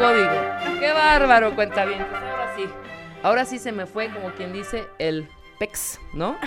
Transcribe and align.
código. 0.00 0.80
¡Qué 0.80 0.92
bárbaro, 0.92 1.54
cuenta 1.54 1.84
bien! 1.84 2.00
Ahora 2.00 2.56
sí. 2.56 2.64
Ahora 3.22 3.44
sí 3.44 3.58
se 3.58 3.70
me 3.70 3.84
fue, 3.84 4.08
como 4.08 4.30
quien 4.32 4.52
dice, 4.52 4.86
el 4.98 5.28
pex, 5.58 6.00
¿no? 6.14 6.38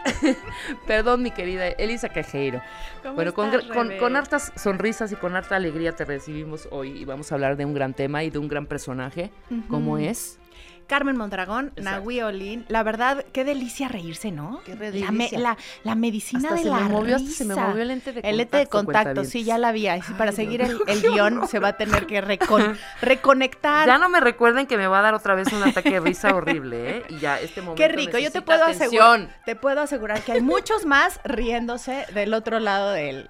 Perdón, 0.88 1.22
mi 1.22 1.30
querida 1.30 1.68
Elisa 1.68 2.08
Cajeiro. 2.08 2.60
Bueno, 3.14 3.32
con, 3.32 3.52
con, 3.98 4.16
hartas 4.16 4.52
sonrisas 4.56 5.12
y 5.12 5.14
con 5.14 5.36
harta 5.36 5.54
alegría 5.54 5.92
te 5.92 6.04
recibimos 6.04 6.66
hoy 6.72 6.98
y 6.98 7.04
vamos 7.04 7.30
a 7.30 7.36
hablar 7.36 7.56
de 7.56 7.64
un 7.64 7.74
gran 7.74 7.94
tema 7.94 8.24
y 8.24 8.30
de 8.30 8.38
un 8.38 8.48
gran 8.48 8.66
personaje, 8.66 9.30
como 9.68 9.98
es 9.98 10.40
Carmen 10.86 11.16
Mondragón, 11.16 11.72
Nahui 11.76 12.20
Olin. 12.20 12.64
La 12.68 12.82
verdad, 12.82 13.24
qué 13.32 13.44
delicia 13.44 13.88
reírse, 13.88 14.30
¿no? 14.30 14.60
Qué 14.64 14.76
delicia. 14.76 15.38
La, 15.38 15.56
la, 15.82 15.94
medicina 15.94 16.52
de 16.52 16.62
se 16.62 16.68
la 16.68 16.80
me 16.80 16.88
movió, 16.88 17.18
risa. 17.18 17.38
Se 17.38 17.44
me 17.44 17.54
movió 17.54 17.82
el 17.82 17.88
lente 17.88 18.12
de 18.12 18.22
contacto. 18.22 18.28
El 18.28 18.36
lente 18.36 18.56
de 18.56 18.66
contacto, 18.66 19.24
sí, 19.24 19.44
ya 19.44 19.58
la 19.58 19.72
vi. 19.72 19.88
para 20.16 20.32
seguir 20.32 20.62
el, 20.62 20.78
guion 21.02 21.46
se 21.48 21.58
va 21.58 21.68
a 21.68 21.76
tener 21.76 22.06
que 22.06 22.20
reconectar. 23.00 23.86
Ya 23.86 23.98
no 23.98 24.08
me 24.08 24.20
recuerden 24.20 24.66
que 24.66 24.76
me 24.76 24.86
va 24.86 24.98
a 24.98 25.02
dar 25.02 25.14
otra 25.14 25.34
vez 25.34 25.52
un 25.52 25.62
ataque 25.62 25.90
de 25.90 26.00
risa 26.00 26.34
horrible, 26.34 26.98
¿eh? 26.98 27.02
Y 27.08 27.18
ya, 27.18 27.40
este 27.40 27.60
momento 27.60 27.82
Qué 27.82 27.88
rico, 27.88 28.18
yo 28.18 28.30
te 28.30 28.42
puedo 28.42 28.64
asegurar, 28.64 29.28
te 29.44 29.56
puedo 29.56 29.80
asegurar 29.80 30.22
que 30.22 30.32
hay 30.32 30.40
muchos 30.40 30.86
más 30.86 31.20
riéndose 31.24 32.06
del 32.14 32.34
otro 32.34 32.60
lado 32.60 32.92
del, 32.92 33.26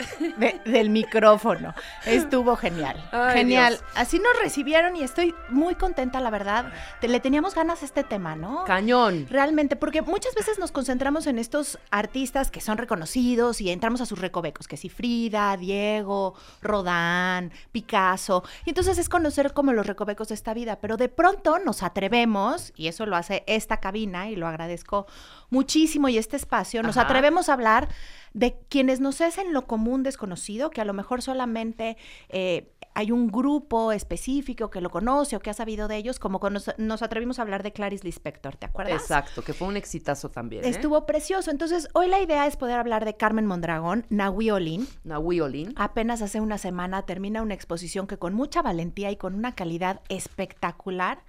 del 0.64 0.90
micrófono. 0.90 1.74
Estuvo 2.04 2.56
genial. 2.56 3.02
genial. 3.32 3.78
Así 3.94 4.18
nos 4.18 4.40
recibieron 4.42 4.96
y 4.96 5.02
estoy 5.02 5.34
muy 5.48 5.74
contenta, 5.74 6.20
la 6.20 6.30
verdad. 6.30 6.72
Te, 7.00 7.08
le 7.08 7.20
teníamos 7.20 7.43
ganas 7.52 7.82
a 7.82 7.84
este 7.84 8.04
tema, 8.04 8.36
¿no? 8.36 8.64
Cañón. 8.64 9.26
Realmente, 9.28 9.76
porque 9.76 10.00
muchas 10.00 10.34
veces 10.34 10.58
nos 10.58 10.72
concentramos 10.72 11.26
en 11.26 11.38
estos 11.38 11.78
artistas 11.90 12.50
que 12.50 12.60
son 12.60 12.78
reconocidos 12.78 13.60
y 13.60 13.70
entramos 13.70 14.00
a 14.00 14.06
sus 14.06 14.20
recovecos, 14.20 14.68
que 14.68 14.76
si 14.76 14.88
Frida, 14.88 15.56
Diego, 15.56 16.34
Rodán, 16.62 17.52
Picasso. 17.72 18.44
Y 18.64 18.70
entonces 18.70 18.98
es 18.98 19.08
conocer 19.08 19.52
como 19.52 19.72
los 19.72 19.86
recovecos 19.86 20.28
de 20.28 20.34
esta 20.34 20.54
vida, 20.54 20.78
pero 20.80 20.96
de 20.96 21.08
pronto 21.08 21.58
nos 21.58 21.82
atrevemos, 21.82 22.72
y 22.76 22.88
eso 22.88 23.04
lo 23.04 23.16
hace 23.16 23.44
esta 23.46 23.80
cabina, 23.80 24.30
y 24.30 24.36
lo 24.36 24.46
agradezco 24.46 25.06
muchísimo, 25.50 26.08
y 26.08 26.18
este 26.18 26.36
espacio, 26.36 26.82
nos 26.82 26.96
atrevemos 26.96 27.48
a 27.48 27.54
hablar 27.54 27.88
de 28.34 28.58
quienes 28.68 29.00
nos 29.00 29.20
hacen 29.20 29.52
lo 29.52 29.66
común 29.66 30.02
desconocido, 30.02 30.70
que 30.70 30.80
a 30.80 30.84
lo 30.84 30.92
mejor 30.92 31.22
solamente 31.22 31.96
eh, 32.28 32.72
hay 32.94 33.10
un 33.10 33.28
grupo 33.28 33.92
específico 33.92 34.70
que 34.70 34.80
lo 34.80 34.90
conoce 34.90 35.36
o 35.36 35.40
que 35.40 35.50
ha 35.50 35.54
sabido 35.54 35.88
de 35.88 35.96
ellos, 35.96 36.18
como 36.18 36.38
nos, 36.48 36.70
nos 36.78 37.02
atrevimos 37.02 37.38
a 37.38 37.42
hablar 37.42 37.62
de 37.62 37.72
Clarice 37.72 38.04
Lispector, 38.04 38.56
¿te 38.56 38.66
acuerdas? 38.66 39.00
Exacto, 39.00 39.42
que 39.42 39.52
fue 39.52 39.66
un 39.68 39.76
exitazo 39.76 40.30
también. 40.30 40.64
¿eh? 40.64 40.68
Estuvo 40.68 41.04
precioso. 41.04 41.50
Entonces, 41.50 41.88
hoy 41.92 42.08
la 42.08 42.20
idea 42.20 42.46
es 42.46 42.56
poder 42.56 42.78
hablar 42.78 43.04
de 43.04 43.16
Carmen 43.16 43.46
Mondragón, 43.46 44.06
Nahui 44.10 44.50
Olin. 44.50 44.86
Nahui 45.02 45.40
Olin. 45.40 45.72
Apenas 45.76 46.22
hace 46.22 46.40
una 46.40 46.58
semana 46.58 47.02
termina 47.02 47.42
una 47.42 47.54
exposición 47.54 48.06
que 48.06 48.18
con 48.18 48.34
mucha 48.34 48.62
valentía 48.62 49.10
y 49.10 49.16
con 49.16 49.34
una 49.34 49.54
calidad 49.54 50.00
espectacular 50.08 51.24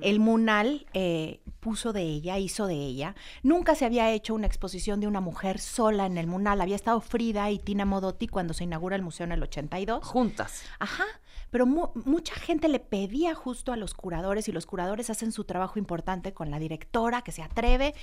el 0.00 0.20
Munal 0.20 0.86
eh, 0.94 1.40
puso 1.60 1.92
de 1.92 2.02
ella, 2.02 2.38
hizo 2.38 2.66
de 2.66 2.74
ella. 2.74 3.14
Nunca 3.42 3.74
se 3.74 3.84
había 3.84 4.10
hecho 4.10 4.34
una 4.34 4.46
exposición 4.46 5.00
de 5.00 5.06
una 5.06 5.20
mujer 5.20 5.58
sola 5.58 6.06
en 6.06 6.18
el 6.18 6.26
Munal. 6.26 6.60
Había 6.60 6.76
estado 6.76 7.00
Frida 7.00 7.50
y 7.50 7.58
Tina 7.58 7.84
Modotti 7.84 8.28
cuando 8.28 8.54
se 8.54 8.64
inaugura 8.64 8.96
el 8.96 9.02
museo 9.02 9.24
en 9.24 9.32
el 9.32 9.42
82. 9.42 10.04
Juntas. 10.04 10.62
Ajá 10.78 11.04
pero 11.50 11.66
mucha 11.66 12.34
gente 12.34 12.68
le 12.68 12.78
pedía 12.78 13.34
justo 13.34 13.72
a 13.72 13.76
los 13.76 13.94
curadores 13.94 14.48
y 14.48 14.52
los 14.52 14.66
curadores 14.66 15.10
hacen 15.10 15.32
su 15.32 15.44
trabajo 15.44 15.78
importante 15.78 16.32
con 16.32 16.50
la 16.50 16.58
directora 16.58 17.22
que 17.22 17.32
se 17.32 17.42
atreve 17.42 17.94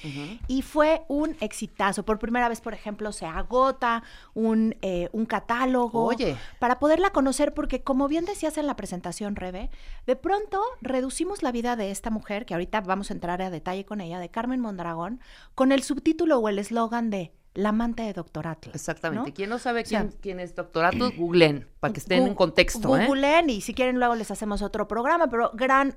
y 0.47 0.61
fue 0.61 1.03
un 1.07 1.35
exitazo. 1.39 2.03
Por 2.03 2.19
primera 2.19 2.49
vez, 2.49 2.61
por 2.61 2.73
ejemplo, 2.73 3.11
se 3.11 3.25
agota 3.25 4.03
un, 4.33 4.75
eh, 4.81 5.09
un 5.13 5.25
catálogo 5.25 6.05
Oye. 6.05 6.37
para 6.59 6.79
poderla 6.79 7.11
conocer 7.11 7.53
porque 7.53 7.81
como 7.81 8.07
bien 8.07 8.25
decías 8.25 8.57
en 8.57 8.67
la 8.67 8.75
presentación, 8.75 9.35
Rebe, 9.35 9.69
de 10.05 10.15
pronto 10.15 10.61
reducimos 10.81 11.41
la 11.41 11.51
vida 11.51 11.66
de 11.75 11.91
esta 11.91 12.09
mujer, 12.09 12.45
que 12.45 12.53
ahorita 12.53 12.81
vamos 12.81 13.11
a 13.11 13.13
entrar 13.13 13.41
a 13.41 13.49
detalle 13.49 13.85
con 13.85 14.01
ella, 14.01 14.19
de 14.19 14.29
Carmen 14.29 14.59
Mondragón, 14.59 15.19
con 15.55 15.71
el 15.71 15.83
subtítulo 15.83 16.39
o 16.39 16.49
el 16.49 16.59
eslogan 16.59 17.09
de 17.09 17.33
la 17.57 17.69
amante 17.69 18.03
de 18.03 18.13
Doctor 18.13 18.45
Atlas. 18.45 18.75
Exactamente. 18.75 19.33
¿Quién 19.33 19.49
no 19.49 19.57
sabe 19.57 19.83
quién, 19.83 20.13
quién 20.21 20.39
es 20.39 20.53
Doctor 20.53 20.85
Atlas? 20.85 21.11
Googleen, 21.17 21.67
para 21.79 21.91
que 21.91 21.99
estén 21.99 22.27
en 22.27 22.35
contexto. 22.35 22.95
¿eh? 22.95 23.07
Googleen 23.07 23.49
y 23.49 23.61
si 23.61 23.73
quieren 23.73 23.97
luego 23.97 24.13
les 24.13 24.29
hacemos 24.29 24.61
otro 24.61 24.87
programa, 24.87 25.27
pero 25.27 25.49
gran 25.55 25.95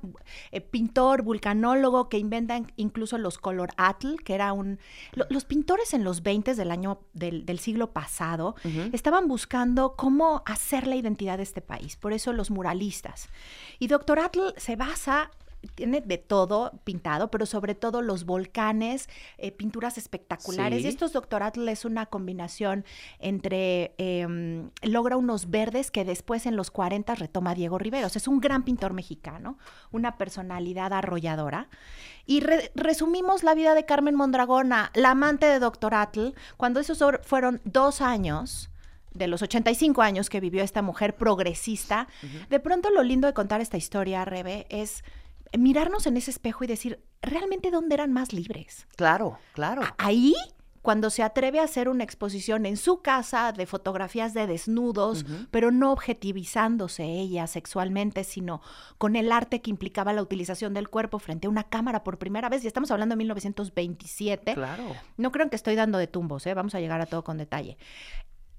eh, 0.53 0.63
pintor, 0.63 1.21
vulcanólogo 1.21 2.09
que 2.09 2.17
inventa 2.17 2.59
incluso 2.77 3.19
los 3.19 3.37
color 3.37 3.69
atl, 3.77 4.17
que 4.25 4.35
era 4.35 4.55
un... 4.55 4.79
los 5.13 5.45
pintores 5.45 5.93
en 5.93 6.03
los 6.03 6.23
20 6.23 6.55
del 6.55 6.71
año, 6.71 7.03
del, 7.13 7.59
siglo 7.59 7.93
pasado, 7.93 8.55
estaban 8.93 9.29
buscando 9.29 9.97
cómo 9.97 10.43
hacer 10.47 10.87
la 10.87 10.97
identidad 10.97 11.37
de 11.37 11.43
este 11.43 11.61
país, 11.61 11.95
por 11.97 12.15
eso 12.15 12.33
los 12.33 12.51
muralistas. 12.51 13.29
Y 13.79 13.89
Doctor 13.89 14.19
Atl 14.19 14.55
se 14.57 14.77
basa 14.77 15.31
tiene 15.75 16.01
de 16.01 16.19
todo 16.19 16.73
pintado, 16.85 17.31
pero 17.31 17.47
sobre 17.47 17.75
todo 17.75 18.03
los 18.03 18.25
volcanes, 18.25 19.09
eh, 19.39 19.53
pinturas 19.53 19.99
espectaculares. 19.99 20.85
Y 20.85 20.89
estos 20.89 21.13
doctoratos 21.13 21.67
es 21.69 21.85
una 21.85 22.07
combinación 22.07 22.85
entre, 23.19 23.95
em, 23.99 24.71
logra 24.83 25.17
unos 25.17 25.51
verdes 25.51 25.91
que 25.91 26.05
después 26.05 26.47
en 26.47 26.57
los 26.57 26.71
40 26.71 27.15
retoma 27.15 27.55
Diego 27.55 27.79
Riveros. 27.79 28.17
Es 28.17 28.29
un 28.29 28.41
gran 28.41 28.65
pintor 28.65 28.93
mexicano, 28.93 29.59
una 29.91 30.17
personalidad 30.17 30.93
arrolladora. 30.93 31.69
Y 32.27 32.41
resumimos 32.75 33.43
la 33.43 33.55
vida 33.55 33.75
de 33.75 33.85
Carmen 33.85 34.15
Mondragona, 34.15 34.91
la 34.95 35.11
amante 35.11 35.47
de 35.47 35.59
Doctor 35.59 35.95
Atl, 35.95 36.29
cuando 36.57 36.81
esos 36.81 37.03
fueron 37.23 37.61
dos 37.65 38.01
años 38.01 38.71
de 39.13 39.27
los 39.27 39.43
85 39.43 40.03
años 40.03 40.31
que 40.31 40.41
vivió 40.41 40.63
esta 40.63 40.83
mujer 40.83 41.17
progresista. 41.17 42.07
De 42.49 42.61
pronto 42.61 42.91
lo 42.91 43.03
lindo 43.03 43.27
de 43.27 43.35
contar 43.35 43.61
esta 43.61 43.77
historia, 43.77 44.25
Rebe, 44.25 44.67
es 44.69 45.03
mirarnos 45.59 46.07
en 46.07 46.17
ese 46.17 46.31
espejo 46.31 46.65
y 46.65 46.67
decir, 46.67 47.03
¿realmente 47.23 47.71
dónde 47.71 47.95
eran 47.95 48.13
más 48.13 48.33
libres? 48.33 48.87
Claro, 48.97 49.39
claro. 49.53 49.83
Ahí, 49.99 50.35
cuando 50.83 51.11
se 51.11 51.23
atreve 51.23 51.61
a 51.61 51.65
hacer 51.65 51.89
una 51.89 52.05
exposición 52.05 52.67
en 52.67 52.77
su 52.77 53.03
casa 53.03 53.53
de 53.53 53.67
fotografías 53.67 54.33
de 54.33 54.47
desnudos, 54.47 55.27
pero 55.51 55.71
no 55.71 55.93
objetivizándose 55.93 57.05
ella 57.05 57.47
sexualmente, 57.47 58.25
sino 58.25 58.63
con 58.99 59.17
el 59.17 59.33
arte 59.33 59.61
que 59.61 59.71
implicaba 59.71 60.13
la 60.13 60.23
utilización 60.23 60.73
del 60.73 60.89
cuerpo 60.89 61.19
frente 61.19 61.47
a 61.47 61.51
una 61.51 61.65
cámara 61.65 62.05
por 62.05 62.19
primera 62.19 62.49
vez, 62.49 62.65
y 62.65 62.67
estamos 62.67 62.91
hablando 62.91 63.15
de 63.15 63.19
1927. 63.19 64.55
Claro. 64.55 64.85
No 65.17 65.33
creo 65.33 65.51
que 65.51 65.57
estoy 65.57 65.75
dando 65.75 65.99
de 65.99 66.07
tumbos, 66.07 66.47
¿eh? 66.47 66.55
vamos 66.55 66.75
a 66.75 66.81
llegar 66.81 67.01
a 67.01 67.07
todo 67.07 67.25
con 67.25 67.37
detalle 67.37 67.77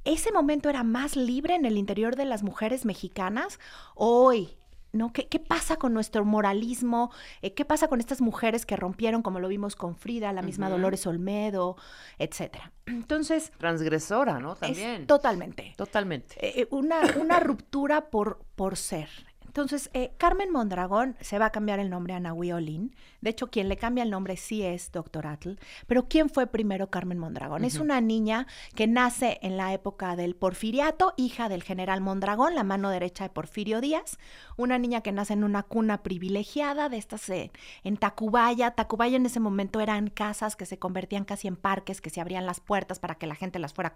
ese 0.04 0.32
momento 0.32 0.70
era 0.70 0.84
más 0.84 1.16
libre 1.16 1.56
en 1.56 1.66
el 1.66 1.78
interior 1.78 2.16
de 2.16 2.26
las 2.26 2.44
mujeres 2.44 2.86
mexicanas. 2.86 3.60
Hoy, 3.96 4.58
¿no? 4.94 5.12
¿Qué, 5.14 5.40
pasa 5.40 5.78
con 5.78 5.94
nuestro 5.94 6.26
moralismo? 6.26 7.12
Eh, 7.42 7.54
¿Qué 7.54 7.66
pasa 7.66 7.88
con 7.88 8.00
estas 8.00 8.22
mujeres 8.22 8.66
que 8.66 8.76
rompieron, 8.76 9.22
como 9.22 9.40
lo 9.40 9.48
vimos 9.48 9.76
con 9.76 9.96
Frida, 9.96 10.34
la 10.34 10.42
misma 10.42 10.70
Dolores 10.70 11.08
Olmedo, 11.08 11.78
etcétera? 12.18 12.72
Entonces... 12.86 13.52
Transgresora, 13.58 14.40
¿no? 14.40 14.56
También. 14.56 15.08
totalmente. 15.08 15.74
Totalmente. 15.78 16.36
Eh, 16.46 16.62
eh, 16.62 16.68
una, 16.72 17.02
una 17.20 17.40
ruptura 17.40 18.10
por, 18.10 18.44
por 18.56 18.78
ser. 18.78 19.10
Entonces, 19.52 19.90
eh, 19.94 20.14
Carmen 20.18 20.50
Mondragón 20.50 21.18
se 21.20 21.38
va 21.38 21.48
a 21.48 21.52
cambiar 21.52 21.80
el 21.80 21.90
nombre 21.90 22.14
a 22.14 22.20
Nahui 22.22 22.54
Olin. 22.54 22.96
De 23.20 23.30
hecho, 23.30 23.48
quien 23.52 23.68
le 23.68 23.78
cambia 23.78 24.04
el 24.04 24.10
nombre 24.10 24.38
sí 24.38 24.64
es 24.64 24.92
Doctor 24.92 25.28
Atl. 25.28 25.60
Pero 25.88 26.08
¿quién 26.08 26.30
fue 26.30 26.48
primero 26.48 26.90
Carmen 26.90 27.20
Mondragón? 27.20 27.64
Es 27.66 27.78
una 27.78 28.02
niña 28.02 28.48
que 28.76 28.88
nace 28.88 29.40
en 29.42 29.58
la 29.58 29.74
época 29.74 30.16
del 30.16 30.36
porfiriato, 30.36 31.14
hija 31.18 31.50
del 31.50 31.64
general 31.64 32.02
Mondragón, 32.02 32.56
la 32.56 32.64
mano 32.64 32.90
derecha 32.90 33.26
de 33.26 33.30
Porfirio 33.30 33.82
Díaz. 33.82 34.18
Una 34.56 34.80
niña 34.80 35.02
que 35.02 35.12
nace 35.12 35.34
en 35.34 35.44
una 35.44 35.64
cuna 35.64 36.02
privilegiada 36.02 36.90
de 36.90 36.98
estas 36.98 37.30
eh, 37.30 37.52
en 37.84 37.98
Tacubaya. 37.98 38.72
Tacubaya 38.72 39.18
en 39.18 39.26
ese 39.26 39.40
momento 39.40 39.82
eran 39.82 40.10
casas 40.10 40.56
que 40.56 40.66
se 40.66 40.80
convertían 40.80 41.26
casi 41.26 41.48
en 41.48 41.58
parques, 41.58 42.02
que 42.02 42.10
se 42.10 42.22
abrían 42.22 42.46
las 42.46 42.62
puertas 42.62 43.00
para 43.00 43.16
que 43.16 43.28
la 43.28 43.36
gente 43.36 43.60
las 43.60 43.74
fuera 43.74 43.92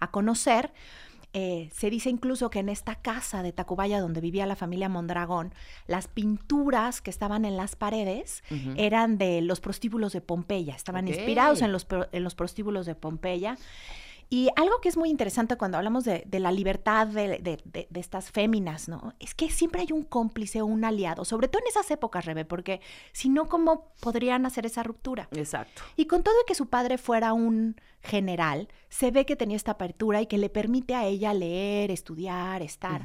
a 0.00 0.10
conocer. 0.10 0.72
Eh, 1.36 1.68
se 1.74 1.90
dice 1.90 2.10
incluso 2.10 2.48
que 2.48 2.60
en 2.60 2.68
esta 2.68 2.94
casa 2.94 3.42
de 3.42 3.52
Tacubaya 3.52 4.00
donde 4.00 4.20
vivía 4.20 4.46
la 4.46 4.54
familia 4.54 4.88
Mondragón, 4.88 5.52
las 5.88 6.06
pinturas 6.06 7.00
que 7.00 7.10
estaban 7.10 7.44
en 7.44 7.56
las 7.56 7.74
paredes 7.74 8.44
eran 8.76 9.18
de 9.18 9.40
los 9.40 9.60
prostíbulos 9.60 10.12
de 10.12 10.20
Pompeya, 10.20 10.76
estaban 10.76 11.08
inspirados 11.08 11.60
en 11.60 11.72
los, 11.72 11.88
en 12.12 12.22
los 12.22 12.36
prostíbulos 12.36 12.86
de 12.86 12.94
Pompeya. 12.94 13.58
Y 14.34 14.48
algo 14.56 14.80
que 14.80 14.88
es 14.88 14.96
muy 14.96 15.10
interesante 15.10 15.54
cuando 15.54 15.78
hablamos 15.78 16.02
de, 16.02 16.26
la 16.40 16.50
libertad 16.50 17.06
de, 17.06 17.88
estas 17.94 18.32
féminas, 18.32 18.88
¿no? 18.88 19.14
Es 19.20 19.32
que 19.32 19.48
siempre 19.48 19.82
hay 19.82 19.92
un 19.92 20.02
cómplice 20.02 20.60
o 20.60 20.66
un 20.66 20.84
aliado, 20.84 21.24
sobre 21.24 21.46
todo 21.46 21.62
en 21.62 21.68
esas 21.68 21.88
épocas, 21.92 22.24
Rebe, 22.24 22.44
porque 22.44 22.80
si 23.12 23.28
no, 23.28 23.46
¿cómo 23.46 23.92
podrían 24.00 24.44
hacer 24.44 24.66
esa 24.66 24.82
ruptura? 24.82 25.28
Exacto. 25.30 25.82
Y 25.94 26.06
con 26.06 26.24
todo 26.24 26.34
que 26.48 26.56
su 26.56 26.66
padre 26.66 26.98
fuera 26.98 27.32
un 27.32 27.76
general, 28.02 28.66
se 28.88 29.12
ve 29.12 29.24
que 29.24 29.36
tenía 29.36 29.56
esta 29.56 29.70
apertura 29.70 30.20
y 30.20 30.26
que 30.26 30.38
le 30.38 30.50
permite 30.50 30.96
a 30.96 31.06
ella 31.06 31.32
leer, 31.32 31.92
estudiar, 31.92 32.60
estar. 32.60 33.02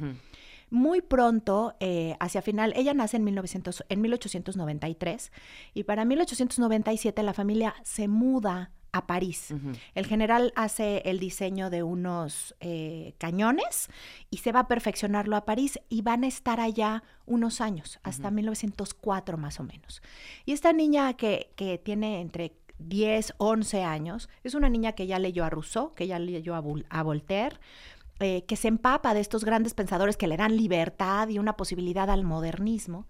Muy 0.68 1.00
pronto, 1.00 1.76
eh, 1.78 2.16
hacia 2.18 2.42
final, 2.42 2.72
ella 2.74 2.92
nace 2.92 3.18
en, 3.18 3.22
1900, 3.22 3.84
en 3.88 4.00
1893 4.00 5.30
y 5.74 5.84
para 5.84 6.04
1897 6.04 7.22
la 7.22 7.34
familia 7.34 7.76
se 7.84 8.08
muda 8.08 8.72
a 8.92 9.06
París. 9.06 9.54
El 9.94 10.06
general 10.06 10.52
hace 10.56 11.02
el 11.04 11.18
diseño 11.18 11.70
de 11.70 11.82
unos 11.82 12.54
eh, 12.60 13.14
cañones 13.18 13.88
y 14.30 14.38
se 14.38 14.52
va 14.52 14.60
a 14.60 14.68
perfeccionarlo 14.68 15.36
a 15.36 15.44
París 15.44 15.78
y 15.88 16.02
van 16.02 16.24
a 16.24 16.28
estar 16.28 16.60
allá 16.60 17.02
unos 17.26 17.60
años, 17.60 18.00
hasta 18.02 18.30
1904 18.30 19.36
más 19.36 19.60
o 19.60 19.64
menos. 19.64 20.02
Y 20.44 20.52
esta 20.52 20.72
niña 20.72 21.14
que, 21.14 21.50
que 21.56 21.78
tiene 21.78 22.20
entre 22.20 22.52
10, 22.80 23.34
11 23.38 23.82
años, 23.84 24.28
es 24.42 24.54
una 24.54 24.68
niña 24.68 24.92
que 24.92 25.06
ya 25.06 25.18
leyó 25.18 25.44
a 25.44 25.50
Rousseau, 25.50 25.94
que 25.94 26.06
ya 26.06 26.18
leyó 26.18 26.54
a, 26.54 27.02
Voltaire, 27.02 27.56
eh, 28.20 28.44
que 28.44 28.56
se 28.56 28.68
empapa 28.68 29.14
de 29.14 29.20
estos 29.20 29.44
grandes 29.44 29.74
pensadores 29.74 30.16
que 30.16 30.26
le 30.26 30.36
dan 30.36 30.56
libertad 30.56 31.28
y 31.28 31.38
una 31.38 31.56
posibilidad 31.56 32.10
al 32.10 32.24
modernismo. 32.24 33.06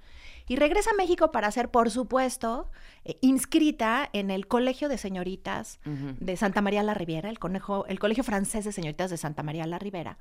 Y 0.50 0.56
regresa 0.56 0.90
a 0.90 0.94
México 0.94 1.30
para 1.30 1.48
ser, 1.52 1.70
por 1.70 1.92
supuesto, 1.92 2.72
eh, 3.04 3.16
inscrita 3.20 4.10
en 4.12 4.32
el 4.32 4.48
Colegio 4.48 4.88
de 4.88 4.98
Señoritas 4.98 5.78
de 5.84 6.36
Santa 6.36 6.60
María 6.60 6.82
la 6.82 6.92
Ribera, 6.92 7.30
el, 7.30 7.38
el 7.86 7.98
Colegio 8.00 8.24
Francés 8.24 8.64
de 8.64 8.72
Señoritas 8.72 9.12
de 9.12 9.16
Santa 9.16 9.44
María 9.44 9.64
la 9.68 9.78
Ribera. 9.78 10.18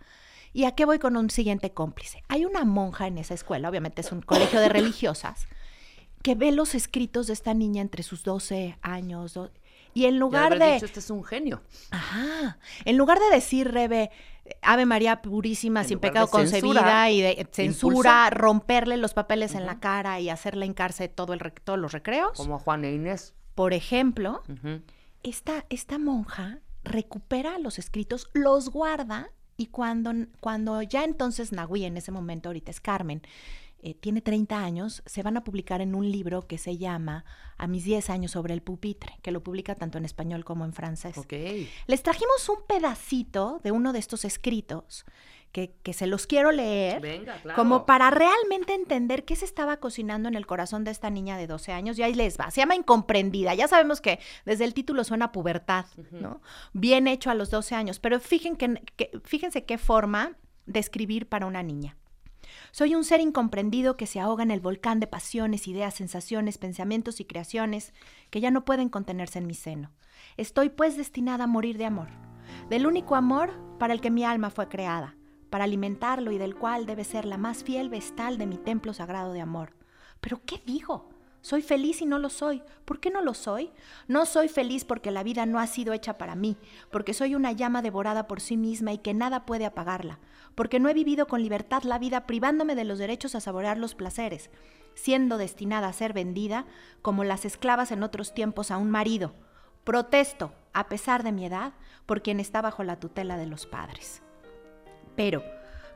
¿Y 0.53 0.65
a 0.65 0.75
qué 0.75 0.85
voy 0.85 0.99
con 0.99 1.17
un 1.17 1.31
siguiente 1.31 1.71
cómplice? 1.71 2.21
Hay 2.27 2.45
una 2.45 2.63
monja 2.63 3.07
en 3.07 3.17
esa 3.17 3.33
escuela, 3.33 3.69
obviamente 3.69 4.01
es 4.01 4.11
un 4.11 4.21
colegio 4.21 4.59
de 4.59 4.69
religiosas, 4.69 5.47
que 6.21 6.35
ve 6.35 6.51
los 6.51 6.75
escritos 6.75 7.25
de 7.25 7.33
esta 7.33 7.55
niña 7.55 7.81
entre 7.81 8.03
sus 8.03 8.23
12 8.23 8.77
años. 8.83 9.33
Y 9.93 10.05
en 10.05 10.19
lugar 10.19 10.57
de... 10.59 10.73
Dicho, 10.73 10.85
este 10.85 10.99
es 10.99 11.09
un 11.09 11.23
genio. 11.23 11.61
Ajá. 11.91 12.57
En 12.85 12.97
lugar 12.97 13.19
de 13.19 13.35
decir, 13.35 13.71
Rebe, 13.71 14.11
Ave 14.61 14.85
María 14.85 15.21
purísima, 15.21 15.83
sin 15.83 15.99
pecado 15.99 16.27
concebida 16.27 17.09
y 17.09 17.21
de 17.21 17.47
censura, 17.51 18.29
romperle 18.29 18.97
los 18.97 19.13
papeles 19.13 19.55
en 19.55 19.65
la 19.65 19.79
cara 19.79 20.19
y 20.19 20.29
hacerle 20.29 20.65
hincarse 20.65 21.07
todo 21.07 21.33
el, 21.33 21.39
todos 21.63 21.79
los 21.79 21.91
recreos. 21.91 22.37
Como 22.37 22.59
Juan 22.59 22.85
e 22.85 22.93
Inés. 22.93 23.33
Por 23.55 23.73
ejemplo, 23.73 24.41
esta, 25.23 25.65
esta 25.69 25.97
monja 25.97 26.59
recupera 26.83 27.59
los 27.59 27.77
escritos, 27.77 28.29
los 28.33 28.69
guarda 28.69 29.31
y 29.57 29.67
cuando, 29.67 30.13
cuando 30.39 30.81
ya 30.81 31.03
entonces 31.03 31.51
Nahui, 31.51 31.83
en 31.83 31.97
ese 31.97 32.11
momento, 32.11 32.49
ahorita 32.49 32.71
es 32.71 32.79
Carmen, 32.79 33.21
eh, 33.81 33.93
tiene 33.93 34.21
30 34.21 34.57
años, 34.57 35.03
se 35.05 35.23
van 35.23 35.37
a 35.37 35.43
publicar 35.43 35.81
en 35.81 35.95
un 35.95 36.11
libro 36.11 36.47
que 36.47 36.57
se 36.57 36.77
llama 36.77 37.23
A 37.57 37.67
mis 37.67 37.83
10 37.83 38.09
años 38.09 38.31
sobre 38.31 38.53
el 38.53 38.61
pupitre, 38.61 39.17
que 39.21 39.31
lo 39.31 39.41
publica 39.41 39.75
tanto 39.75 39.97
en 39.97 40.05
español 40.05 40.43
como 40.43 40.65
en 40.65 40.73
francés. 40.73 41.15
Les 41.87 42.03
trajimos 42.03 42.49
un 42.49 42.65
pedacito 42.67 43.61
de 43.63 43.71
uno 43.71 43.93
de 43.93 43.99
estos 43.99 44.25
escritos 44.25 45.05
que, 45.51 45.73
que 45.81 45.93
se 45.93 46.07
los 46.07 46.27
quiero 46.27 46.51
leer, 46.51 47.25
como 47.55 47.85
para 47.85 48.11
realmente 48.11 48.73
entender 48.73 49.25
qué 49.25 49.35
se 49.35 49.45
estaba 49.45 49.77
cocinando 49.77 50.29
en 50.29 50.35
el 50.35 50.45
corazón 50.45 50.83
de 50.83 50.91
esta 50.91 51.09
niña 51.09 51.37
de 51.37 51.47
12 51.47 51.71
años. 51.71 51.97
Y 51.97 52.03
ahí 52.03 52.13
les 52.13 52.37
va, 52.37 52.51
se 52.51 52.61
llama 52.61 52.75
Incomprendida. 52.75 53.53
Ya 53.55 53.67
sabemos 53.67 54.01
que 54.01 54.19
desde 54.45 54.65
el 54.65 54.73
título 54.73 55.03
suena 55.03 55.31
pubertad, 55.31 55.85
¿no? 56.11 56.41
Bien 56.73 57.07
hecho 57.07 57.31
a 57.31 57.33
los 57.33 57.49
12 57.49 57.75
años, 57.75 57.99
pero 57.99 58.19
fíjense, 58.19 58.81
que, 58.95 59.11
fíjense 59.23 59.63
qué 59.65 59.77
forma 59.77 60.37
de 60.65 60.79
escribir 60.79 61.27
para 61.27 61.45
una 61.45 61.63
niña. 61.63 61.95
Soy 62.71 62.93
un 62.95 63.03
ser 63.03 63.19
incomprendido 63.19 63.97
que 63.97 64.05
se 64.05 64.19
ahoga 64.19 64.43
en 64.43 64.51
el 64.51 64.59
volcán 64.59 64.99
de 64.99 65.07
pasiones, 65.07 65.67
ideas, 65.67 65.95
sensaciones, 65.95 66.57
pensamientos 66.57 67.19
y 67.19 67.25
creaciones 67.25 67.93
que 68.29 68.41
ya 68.41 68.51
no 68.51 68.63
pueden 68.63 68.89
contenerse 68.89 69.39
en 69.39 69.47
mi 69.47 69.55
seno. 69.55 69.91
Estoy 70.37 70.69
pues 70.69 70.95
destinada 70.95 71.45
a 71.45 71.47
morir 71.47 71.77
de 71.77 71.85
amor, 71.85 72.09
del 72.69 72.85
único 72.85 73.15
amor 73.15 73.51
para 73.79 73.93
el 73.93 74.01
que 74.01 74.11
mi 74.11 74.23
alma 74.23 74.51
fue 74.51 74.67
creada, 74.67 75.15
para 75.49 75.63
alimentarlo 75.63 76.31
y 76.31 76.37
del 76.37 76.55
cual 76.55 76.85
debe 76.85 77.03
ser 77.03 77.25
la 77.25 77.37
más 77.37 77.63
fiel 77.63 77.89
vestal 77.89 78.37
de 78.37 78.45
mi 78.45 78.57
templo 78.57 78.93
sagrado 78.93 79.33
de 79.33 79.41
amor. 79.41 79.73
Pero 80.21 80.41
¿qué 80.45 80.61
digo? 80.65 81.09
Soy 81.41 81.61
feliz 81.61 82.01
y 82.01 82.05
no 82.05 82.19
lo 82.19 82.29
soy. 82.29 82.61
¿Por 82.83 82.99
qué 82.99 83.11
no 83.11 83.21
lo 83.21 83.33
soy? 83.33 83.71
No 84.07 84.25
soy 84.25 84.49
feliz 84.49 84.83
porque 84.83 85.09
la 85.09 85.23
vida 85.23 85.45
no 85.45 85.59
ha 85.59 85.67
sido 85.67 85.93
hecha 85.93 86.17
para 86.17 86.35
mí, 86.35 86.57
porque 86.91 87.13
soy 87.13 87.33
una 87.33 87.53
llama 87.53 87.81
devorada 87.81 88.27
por 88.27 88.41
sí 88.41 88.57
misma 88.57 88.91
y 88.91 88.97
que 88.97 89.13
nada 89.13 89.45
puede 89.45 89.65
apagarla, 89.65 90.19
porque 90.59 90.81
no 90.81 90.89
he 90.89 90.93
vivido 90.93 91.25
con 91.25 91.41
libertad 91.41 91.83
la 91.83 91.97
vida 91.99 92.27
privándome 92.27 92.75
de 92.75 92.83
los 92.83 92.99
derechos 92.99 93.33
a 93.33 93.39
saborear 93.39 93.77
los 93.77 93.95
placeres, 93.95 94.49
siendo 94.93 95.37
destinada 95.37 95.87
a 95.87 95.93
ser 95.93 96.11
vendida 96.11 96.65
como 97.01 97.23
las 97.23 97.45
esclavas 97.45 97.93
en 97.93 98.03
otros 98.03 98.33
tiempos 98.33 98.69
a 98.69 98.77
un 98.77 98.91
marido. 98.91 99.33
Protesto, 99.85 100.51
a 100.73 100.89
pesar 100.89 101.23
de 101.23 101.31
mi 101.31 101.45
edad, 101.45 101.71
por 102.05 102.21
quien 102.21 102.41
está 102.41 102.61
bajo 102.61 102.83
la 102.83 102.99
tutela 102.99 103.37
de 103.37 103.45
los 103.45 103.67
padres. 103.67 104.21
Pero, 105.15 105.43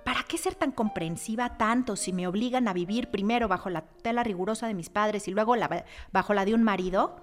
¿Para 0.06 0.24
qué 0.24 0.38
ser 0.38 0.56
tan 0.56 0.72
comprensiva 0.72 1.58
tanto 1.58 1.98
si 1.98 2.14
me 2.14 2.28
obligan 2.28 2.70
a 2.70 2.74
vivir 2.74 3.10
primero 3.10 3.50
bajo 3.50 3.70
la 3.70 3.82
tela 3.82 4.24
rigurosa 4.24 4.68
de 4.68 4.74
mis 4.74 4.90
padres 4.90 5.28
y 5.28 5.32
luego 5.32 5.56
bajo 6.14 6.34
la 6.34 6.46
de 6.46 6.54
un 6.54 6.64
marido? 6.64 7.18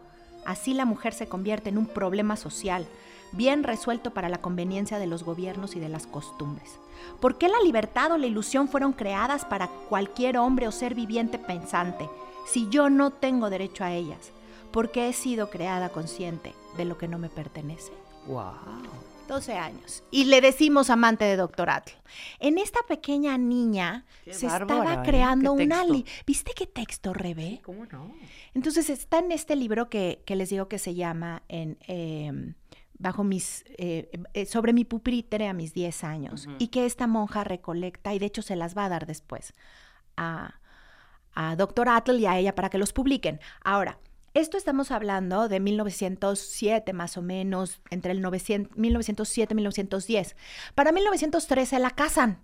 Así 0.44 0.75
la 0.75 0.84
mujer 0.84 1.14
se 1.14 1.26
convierte 1.26 1.70
en 1.70 1.78
un 1.78 1.87
problema 1.87 2.37
social, 2.37 2.87
bien 3.32 3.62
resuelto 3.62 4.12
para 4.12 4.29
la 4.29 4.41
conveniencia 4.41 4.99
de 4.99 5.06
los 5.06 5.25
gobiernos 5.25 5.77
y 5.77 5.81
de 5.81 5.88
las 5.88 6.06
costumbres. 6.06 6.79
¿Por 7.21 7.38
qué 7.38 7.49
la 7.49 7.61
libertad 7.61 8.12
o 8.12 8.19
la 8.19 8.27
ilusión 8.27 8.69
fueron 8.69 8.93
creadas 8.93 9.44
para 9.44 9.69
cualquier 9.88 10.38
hombre 10.38 10.69
o 10.69 10.73
ser 10.73 10.94
viviente 10.94 11.38
pensante, 11.38 12.09
si 12.47 12.69
yo 12.69 12.91
no 12.91 13.11
tengo 13.11 13.50
derecho 13.50 13.85
a 13.85 13.93
ellas? 13.93 14.32
Porque 14.73 15.09
he 15.09 15.12
sido 15.12 15.50
creada 15.50 15.88
consciente 15.88 16.55
de 16.77 16.85
lo 16.85 16.97
que 16.97 17.09
no 17.09 17.19
me 17.19 17.29
pertenece. 17.29 17.93
¡Wow! 18.27 18.53
12 19.31 19.55
años. 19.55 20.03
Y 20.11 20.25
le 20.25 20.41
decimos 20.41 20.91
amante 20.91 21.25
de 21.25 21.37
Doctor 21.37 21.71
Atl. 21.71 21.93
En 22.41 22.59
esta 22.59 22.81
pequeña 22.88 23.38
niña 23.38 24.05
se 24.29 24.47
estaba 24.47 24.94
¿eh? 24.94 24.99
creando 25.05 25.53
un 25.53 25.73
ali. 25.73 26.05
¿Viste 26.26 26.53
qué 26.55 26.67
texto, 26.67 27.15
Rebe? 27.15 27.61
¿Cómo 27.62 27.87
no? 27.87 28.12
Entonces 28.55 28.91
está 28.91 29.21
en 29.21 29.31
este 29.31 29.55
libro 29.55 29.88
que, 29.88 30.21
les 30.26 30.50
digo 30.50 30.67
que 30.67 30.81
se 30.81 30.97
llama 30.97 31.44
en, 31.49 31.79
em, 31.87 32.55
bajo 33.00 33.25
mis, 33.25 33.64
eh, 33.79 34.11
eh, 34.35 34.44
sobre 34.44 34.75
mi 34.75 34.85
pupitre 34.85 35.49
a 35.49 35.55
mis 35.55 35.73
10 35.73 36.05
años 36.05 36.49
y 36.58 36.69
que 36.69 36.85
esta 36.85 37.06
monja 37.06 37.44
recolecta 37.44 38.12
y 38.12 38.19
de 38.19 38.26
hecho 38.26 38.43
se 38.43 38.56
las 38.56 38.76
va 38.76 38.85
a 38.85 38.88
dar 38.91 39.06
después 39.06 39.55
a, 40.19 40.61
a 41.35 41.56
Doctor 41.56 41.88
Atl 41.88 42.19
y 42.19 42.26
a 42.26 42.38
ella 42.38 42.55
para 42.55 42.69
que 42.69 42.76
los 42.76 42.93
publiquen. 42.93 43.41
Ahora, 43.64 43.99
esto 44.32 44.56
estamos 44.56 44.93
hablando 44.93 45.49
de 45.49 45.59
1907 45.59 46.93
más 46.93 47.17
o 47.17 47.23
menos, 47.23 47.81
entre 47.91 48.12
el 48.12 48.21
1907 48.21 49.53
y 49.53 49.56
1910. 49.56 50.37
Para 50.75 50.93
1913 50.93 51.79
la 51.81 51.91
casan. 51.91 52.38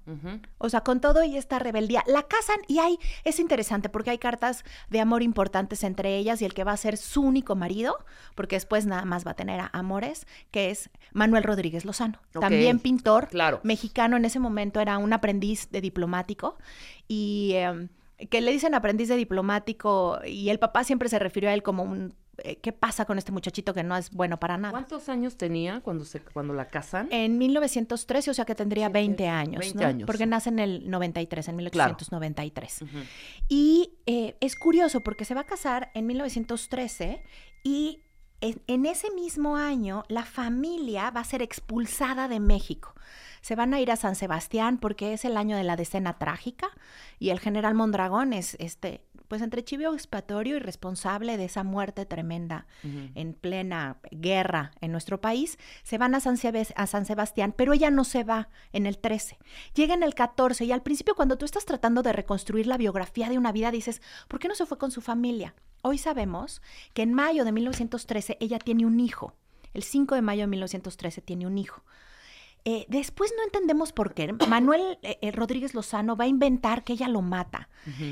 O 0.59 0.69
sea, 0.69 0.81
con 0.81 1.00
todo 1.00 1.23
y 1.23 1.37
esta 1.37 1.59
rebeldía, 1.59 2.03
la 2.06 2.25
casan 2.25 2.56
y 2.67 2.81
hay, 2.81 2.99
es 3.25 3.38
interesante 3.38 3.88
porque 3.88 4.11
hay 4.11 4.19
cartas 4.19 4.65
de 4.91 5.00
amor 5.00 5.23
importantes 5.23 5.85
entre 5.85 6.17
ellas 6.17 6.43
y 6.43 6.44
el 6.44 6.55
que 6.55 6.65
va 6.65 6.73
a 6.73 6.77
ser 6.77 6.97
su 6.97 7.23
único 7.23 7.55
marido, 7.55 8.05
porque 8.35 8.56
después 8.56 8.87
nada 8.87 9.05
más 9.05 9.27
va 9.27 9.32
a 9.32 9.35
tener 9.35 9.61
a 9.61 9.71
amores, 9.73 10.27
que 10.50 10.71
es 10.71 10.91
Manuel 11.12 11.44
Rodríguez 11.44 11.85
Lozano. 11.85 12.20
También 12.32 12.81
pintor, 12.81 13.29
claro. 13.29 13.60
mexicano 13.63 14.17
en 14.17 14.25
ese 14.25 14.41
momento, 14.41 14.81
era 14.81 14.99
un 14.99 15.13
aprendiz 15.13 15.70
de 15.70 15.81
diplomático 15.81 16.56
y... 17.06 17.53
Em, 17.55 17.89
que 18.31 18.41
le 18.41 18.53
dicen 18.53 18.75
aprendiz 18.75 19.08
de 19.08 19.17
diplomático 19.17 20.19
y 20.25 20.49
el 20.49 20.58
papá 20.58 20.85
siempre 20.85 21.08
se 21.08 21.19
refirió 21.19 21.51
a 21.51 21.55
él 21.55 21.63
como 21.63 21.82
un 21.82 22.15
eh, 22.39 22.56
¿qué 22.56 22.73
pasa 22.73 23.06
con 23.06 23.17
este 23.19 23.32
muchachito 23.32 23.73
que 23.73 23.82
no 23.82 23.96
es 23.96 24.11
bueno 24.11 24.39
para 24.39 24.58
nada? 24.58 24.73
¿Cuántos 24.73 25.08
años 25.08 25.37
tenía 25.37 25.81
cuando 25.81 26.05
se 26.05 26.20
cuando 26.20 26.53
la 26.53 26.69
casan? 26.69 27.08
En 27.11 27.39
1913, 27.39 28.31
o 28.31 28.35
sea 28.35 28.44
que 28.44 28.55
tendría 28.55 28.89
20 28.89 29.27
años, 29.27 29.61
20 29.61 29.85
años. 29.85 30.06
Porque 30.06 30.27
nace 30.27 30.51
en 30.51 30.58
el 30.58 30.91
93, 30.91 31.49
en 31.49 31.56
1893. 31.56 32.85
Y 33.49 33.94
eh, 34.06 34.37
es 34.41 34.56
curioso 34.56 35.01
porque 35.01 35.25
se 35.25 35.35
va 35.35 35.43
a 35.43 35.46
casar 35.46 35.91
en 35.94 36.06
1913 36.06 37.23
y 37.65 38.03
en 38.41 38.87
ese 38.87 39.11
mismo 39.13 39.56
año 39.56 40.05
la 40.08 40.25
familia 40.25 41.11
va 41.11 41.20
a 41.20 41.25
ser 41.25 41.41
expulsada 41.41 42.29
de 42.29 42.39
México 42.39 42.94
se 43.46 43.55
van 43.55 43.74
a 43.74 43.81
ir 43.81 43.93
a 43.93 43.96
San 43.96 44.17
Sebastián 44.17 44.76
porque 44.76 45.12
es 45.12 45.24
el 45.24 45.36
año 45.36 45.56
de 45.56 45.62
la 45.62 45.76
decena 45.76 46.19
trágica 46.19 46.67
y 47.20 47.31
el 47.31 47.38
general 47.38 47.74
Mondragón 47.76 48.32
es 48.32 48.56
este 48.58 49.05
pues 49.29 49.41
entre 49.41 49.62
chivo 49.62 49.94
expiatorio 49.94 50.56
y 50.56 50.58
responsable 50.58 51.36
de 51.36 51.44
esa 51.44 51.62
muerte 51.62 52.06
tremenda 52.06 52.67
en 52.82 53.34
plena 53.34 53.98
guerra 54.10 54.72
en 54.81 54.91
nuestro 54.91 55.20
país, 55.20 55.58
se 55.84 55.96
van 55.96 56.17
a 56.17 56.20
San, 56.20 56.36
a 56.74 56.86
San, 56.86 57.06
Sebastián, 57.06 57.55
pero 57.56 57.72
ella 57.72 57.91
no 57.91 58.03
se 58.03 58.24
va 58.24 58.48
en 58.72 58.86
el 58.86 58.98
13. 58.98 59.38
Llega 59.74 59.94
en 59.94 60.03
el 60.03 60.15
14 60.15 60.65
y 60.65 60.72
al 60.72 60.82
principio 60.82 61.15
cuando 61.15 61.38
tú 61.38 61.44
estás 61.44 61.67
tratando 61.67 62.03
de 62.03 62.12
reconstruir 62.12 62.67
la 62.67 62.79
biografía 62.79 63.29
de 63.29 63.38
una 63.38 63.53
vida 63.53 63.70
dices, 63.70 64.03
¿por 64.26 64.41
qué 64.41 64.48
no 64.48 64.56
se 64.56 64.67
fue 64.67 64.79
con 64.79 64.91
su 64.91 65.00
familia? 65.00 65.55
Hoy 65.82 65.98
sabemos 65.98 66.62
que 66.94 67.03
en 67.03 67.15
mayo 67.15 67.44
de 67.44 67.53
1913 67.53 68.38
ella 68.41 68.58
tiene 68.58 68.86
un 68.86 68.98
hijo. 68.98 69.34
El 69.72 69.84
5 69.84 70.17
de 70.17 70.22
mayo 70.22 70.43
de 70.43 70.48
1913 70.48 71.20
tiene 71.20 71.46
un 71.46 71.58
hijo. 71.58 71.82
Eh, 72.69 72.85
después 72.89 73.32
no 73.37 73.44
entendemos 73.44 73.93
por 73.93 74.13
qué. 74.13 74.32
Manuel 74.49 74.99
eh, 75.03 75.19
eh, 75.23 75.31
Rodríguez 75.31 75.73
Lozano 75.73 76.17
va 76.17 76.25
a 76.25 76.27
inventar 76.27 76.82
que 76.82 76.94
ella 76.94 77.06
lo 77.06 77.23
mata. 77.23 77.69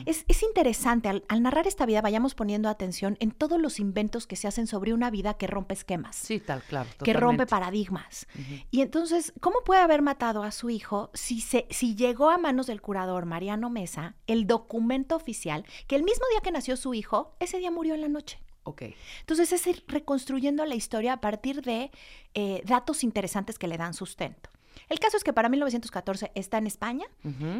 es, 0.07 0.25
interesante, 0.45 1.09
al, 1.09 1.43
narrar 1.43 1.67
esta 1.67 1.85
vida 1.87 2.01
vayamos 2.01 2.37
poniendo 2.37 2.69
atención 2.69 3.17
en 3.19 3.33
todos 3.33 3.61
los 3.61 3.81
inventos 3.81 4.29
que 4.29 4.37
se 4.37 4.47
hacen 4.47 4.69
sobre 4.69 4.95
una 4.95 5.11
vida 5.11 5.35
que 5.35 5.49
rompe 5.49 5.75
esquemas. 5.75 6.15
Sí, 6.15 6.39
tal, 6.39 6.63
claro. 6.63 6.89
Que 7.03 7.13
rompe 7.13 7.47
paradigmas. 7.47 8.29
Y 8.71 8.83
entonces, 8.83 9.33
¿cómo 9.41 9.65
puede 9.65 9.81
haber 9.81 10.03
matado 10.03 10.45
a 10.45 10.53
su 10.53 10.71
hijo 10.71 11.11
si, 11.15 11.41
se, 11.41 11.67
si 11.71 11.97
llegó 11.97 12.31
a 12.31 12.39
manos 12.39 12.69
del 12.69 12.81
curador 12.81 13.27
Mariano 13.27 13.71
Mesa 13.71 14.15
el 14.29 14.47
documento 14.47 15.17
oficial 15.17 15.67
que 15.89 15.97
el 15.97 16.05
mismo 16.05 16.27
día 16.31 16.43
que 16.43 16.53
nació 16.53 16.77
su 16.77 16.95
hijo, 16.95 17.35
ese 17.41 17.59
día 17.59 17.73
murió 17.73 17.95
en 17.95 18.03
la 18.03 18.09
noche? 18.09 18.44
Ok. 18.65 18.83
Entonces 19.21 19.53
es 19.53 19.67
ir 19.67 19.85
reconstruyendo 19.87 20.65
la 20.65 20.75
historia 20.75 21.15
a 21.15 21.21
partir 21.21 21.63
de 21.63 21.91
eh, 22.35 22.63
datos 22.65 23.05
interesantes 23.05 23.59
que 23.59 23.69
le 23.69 23.77
dan 23.77 23.95
sustento. 23.95 24.51
El 24.89 24.99
caso 24.99 25.17
es 25.17 25.25
que 25.25 25.33
para 25.33 25.49
1914 25.49 26.33
está 26.35 26.59
en 26.59 26.67
España, 26.67 27.07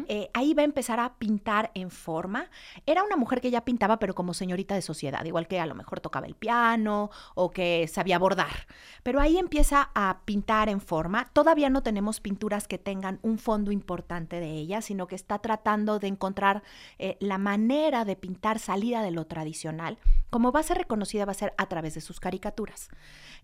eh, 0.07 0.29
ahí 0.33 0.53
va 0.53 0.61
a 0.61 0.65
empezar 0.65 0.99
a 0.99 1.15
pintar 1.15 1.71
en 1.73 1.89
forma. 1.89 2.49
Era 2.85 3.03
una 3.03 3.15
mujer 3.15 3.41
que 3.41 3.51
ya 3.51 3.65
pintaba, 3.65 3.99
pero 3.99 4.13
como 4.15 4.33
señorita 4.33 4.75
de 4.75 4.81
sociedad, 4.81 5.23
igual 5.25 5.47
que 5.47 5.59
a 5.59 5.65
lo 5.65 5.75
mejor 5.75 5.99
tocaba 5.99 6.27
el 6.27 6.35
piano 6.35 7.09
o 7.33 7.51
que 7.51 7.87
sabía 7.87 8.19
bordar. 8.19 8.67
Pero 9.03 9.19
ahí 9.19 9.37
empieza 9.37 9.89
a 9.95 10.19
pintar 10.25 10.69
en 10.69 10.81
forma. 10.81 11.29
Todavía 11.33 11.69
no 11.69 11.83
tenemos 11.83 12.19
pinturas 12.19 12.67
que 12.67 12.77
tengan 12.77 13.19
un 13.21 13.37
fondo 13.37 13.71
importante 13.71 14.39
de 14.39 14.51
ella, 14.51 14.81
sino 14.81 15.07
que 15.07 15.15
está 15.15 15.39
tratando 15.39 15.99
de 15.99 16.07
encontrar 16.07 16.63
eh, 16.99 17.17
la 17.19 17.37
manera 17.37 18.05
de 18.05 18.15
pintar 18.15 18.59
salida 18.59 19.01
de 19.01 19.11
lo 19.11 19.25
tradicional. 19.25 19.97
Como 20.29 20.51
va 20.51 20.59
a 20.59 20.63
ser 20.63 20.77
reconocida, 20.77 21.25
va 21.25 21.31
a 21.31 21.35
ser 21.35 21.53
a 21.57 21.67
través 21.67 21.95
de 21.95 22.01
sus 22.01 22.19
caricaturas. 22.19 22.89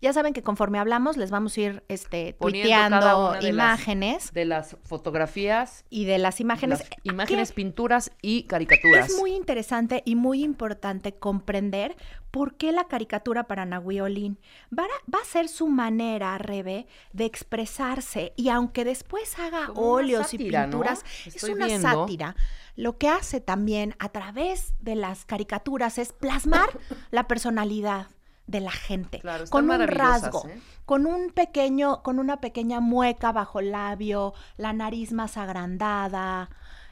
Ya 0.01 0.13
saben 0.13 0.33
que 0.33 0.41
conforme 0.41 0.79
hablamos 0.79 1.17
les 1.17 1.31
vamos 1.31 1.55
a 1.57 1.61
ir 1.61 1.83
este, 1.87 2.33
tuiteando 2.33 3.35
imágenes. 3.63 4.33
de 4.33 4.45
las 4.45 4.77
fotografías. 4.83 5.85
Y 5.89 6.05
de 6.05 6.17
las 6.17 6.39
imágenes. 6.39 6.83
imágenes, 7.03 7.51
pinturas 7.51 8.11
y 8.21 8.43
caricaturas. 8.43 9.09
Es 9.09 9.17
muy 9.17 9.33
interesante 9.33 10.03
y 10.05 10.15
muy 10.15 10.43
importante 10.43 11.13
comprender 11.13 11.95
por 12.31 12.55
qué 12.55 12.71
la 12.71 12.85
caricatura 12.85 13.43
para 13.43 13.65
Nahui 13.65 13.99
Olin 13.99 14.39
va 14.77 14.83
a, 14.83 15.11
va 15.13 15.19
a 15.21 15.25
ser 15.25 15.47
su 15.49 15.67
manera, 15.67 16.37
Rebe, 16.37 16.87
de 17.13 17.25
expresarse. 17.25 18.33
Y 18.35 18.49
aunque 18.49 18.85
después 18.85 19.37
haga 19.37 19.71
óleos 19.75 20.33
y 20.33 20.37
pinturas, 20.37 21.03
es 21.25 21.43
una 21.43 21.69
sátira. 21.79 22.35
Lo 22.75 22.97
que 22.97 23.09
hace 23.09 23.41
también 23.41 23.95
a 23.99 24.09
través 24.09 24.73
de 24.79 24.95
las 24.95 25.25
caricaturas 25.25 25.97
es 25.97 26.13
plasmar 26.13 26.69
la 27.11 27.27
personalidad 27.27 28.07
de 28.51 28.59
la 28.59 28.71
gente, 28.71 29.21
con 29.49 29.69
un 29.69 29.87
rasgo, 29.87 30.47
¿eh? 30.47 30.59
con 30.85 31.05
un 31.05 31.31
pequeño, 31.31 32.03
con 32.03 32.19
una 32.19 32.41
pequeña 32.41 32.81
mueca 32.81 33.31
bajo 33.31 33.59
el 33.59 33.71
labio, 33.71 34.33
la 34.57 34.73
nariz 34.73 35.13
más 35.13 35.37
agrandada. 35.37 36.49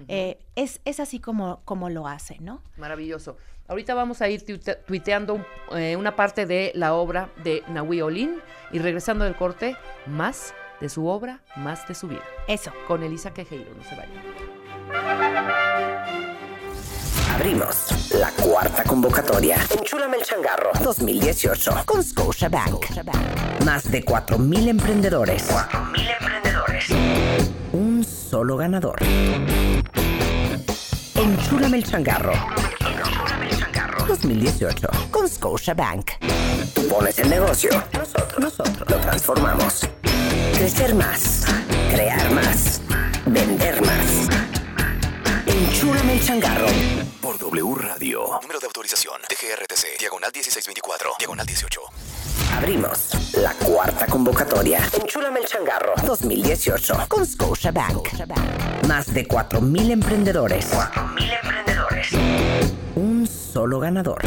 Eh, 0.07 0.39
es, 0.55 0.79
es, 0.85 1.01
así 1.01 1.19
como, 1.19 1.61
como 1.65 1.89
lo 1.89 2.07
hace, 2.07 2.37
¿no? 2.39 2.61
Maravilloso. 2.77 3.35
Ahorita 3.67 3.93
vamos 3.93 4.21
a 4.21 4.29
ir 4.29 4.43
tuiteando 4.87 5.45
eh, 5.73 5.97
una 5.97 6.15
parte 6.15 6.45
de 6.45 6.71
la 6.73 6.93
obra 6.93 7.29
de 7.43 7.63
Nahui 7.67 8.01
Olin 8.01 8.39
y 8.71 8.79
regresando 8.79 9.25
del 9.25 9.35
corte, 9.35 9.75
más 10.07 10.53
de 10.79 10.87
su 10.87 11.05
obra, 11.05 11.41
más 11.57 11.85
de 11.87 11.95
su 11.95 12.07
vida. 12.07 12.23
Eso. 12.47 12.71
Con 12.87 13.03
Elisa 13.03 13.33
Quejeiro, 13.33 13.71
no 13.75 13.83
se 13.83 13.95
vayan. 13.95 15.68
Abrimos 17.35 18.11
la 18.11 18.31
cuarta 18.31 18.83
convocatoria. 18.83 19.57
Enchúlame 19.77 20.17
el 20.17 20.23
changarro 20.23 20.71
2018 20.83 21.83
con 21.85 22.03
Scotiabank. 22.03 22.85
Más 23.65 23.89
de 23.91 24.03
4.000 24.03 24.67
emprendedores. 24.67 25.49
4.000 25.49 26.17
emprendedores. 26.19 26.85
Un 27.71 28.03
solo 28.03 28.57
ganador. 28.57 28.97
Enchúlame 31.15 31.77
el 31.77 31.83
changarro. 31.83 32.33
El 33.41 33.57
changarro 33.57 34.05
2018 34.05 34.87
con 35.11 35.29
Scotiabank. 35.29 36.11
Tú 36.73 36.87
pones 36.87 37.19
el 37.19 37.29
negocio. 37.29 37.71
Nosotros, 37.93 38.39
nosotros 38.39 38.89
lo 38.89 38.97
transformamos. 38.97 39.87
Crecer 40.53 40.93
más. 40.95 41.45
Crear 41.91 42.31
más. 42.31 42.81
Vender 43.25 43.81
más. 43.81 44.29
Enchúlame 45.45 46.13
el 46.13 46.23
changarro 46.25 46.67
por 47.29 47.37
W 47.37 47.75
Radio. 47.75 48.39
Número 48.41 48.59
de 48.59 48.65
autorización 48.65 49.21
TGRTC, 49.21 49.99
diagonal 49.99 50.31
1624, 50.33 51.11
diagonal 51.19 51.45
18. 51.45 51.79
Abrimos 52.57 53.09
la 53.35 53.53
cuarta 53.53 54.07
convocatoria. 54.07 54.81
Enchúlame 54.99 55.41
el 55.41 55.45
changarro 55.45 55.93
2018 56.07 57.05
con 57.07 57.27
Scotiabank. 57.27 58.07
Más 58.87 59.13
de 59.13 59.27
4.000 59.27 59.91
emprendedores. 59.91 60.73
4.000 60.73 61.39
emprendedores. 61.43 62.07
Un 62.95 63.27
solo 63.27 63.79
ganador. 63.79 64.25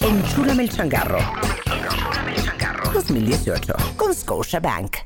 Enchúlame 0.00 0.64
el 0.64 0.70
changarro. 0.76 1.20
Enchúlame 1.64 2.34
el 2.34 2.44
changarro 2.44 2.92
2018 2.92 3.74
con 3.96 4.14
Scotiabank. 4.14 4.96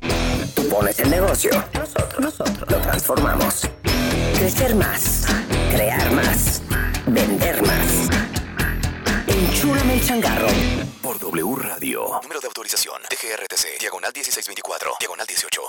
Tú 0.53 0.67
pones 0.67 0.99
el 0.99 1.09
negocio. 1.09 1.51
Nosotros, 1.73 2.19
nosotros 2.19 2.69
lo 2.71 2.77
transformamos. 2.79 3.69
Crecer 4.37 4.75
más 4.75 5.27
Crear 5.71 6.11
más. 6.11 6.61
Vender 7.05 7.61
más. 7.63 8.09
Enchúrame 9.27 9.95
el 9.95 10.01
changarro. 10.01 10.47
Por 11.01 11.19
W 11.19 11.55
Radio. 11.55 12.19
Número 12.23 12.39
de 12.39 12.47
autorización. 12.47 13.01
TGRTC. 13.09 13.79
Diagonal 13.79 14.11
1624. 14.13 14.91
Diagonal 14.99 15.27
18. 15.27 15.61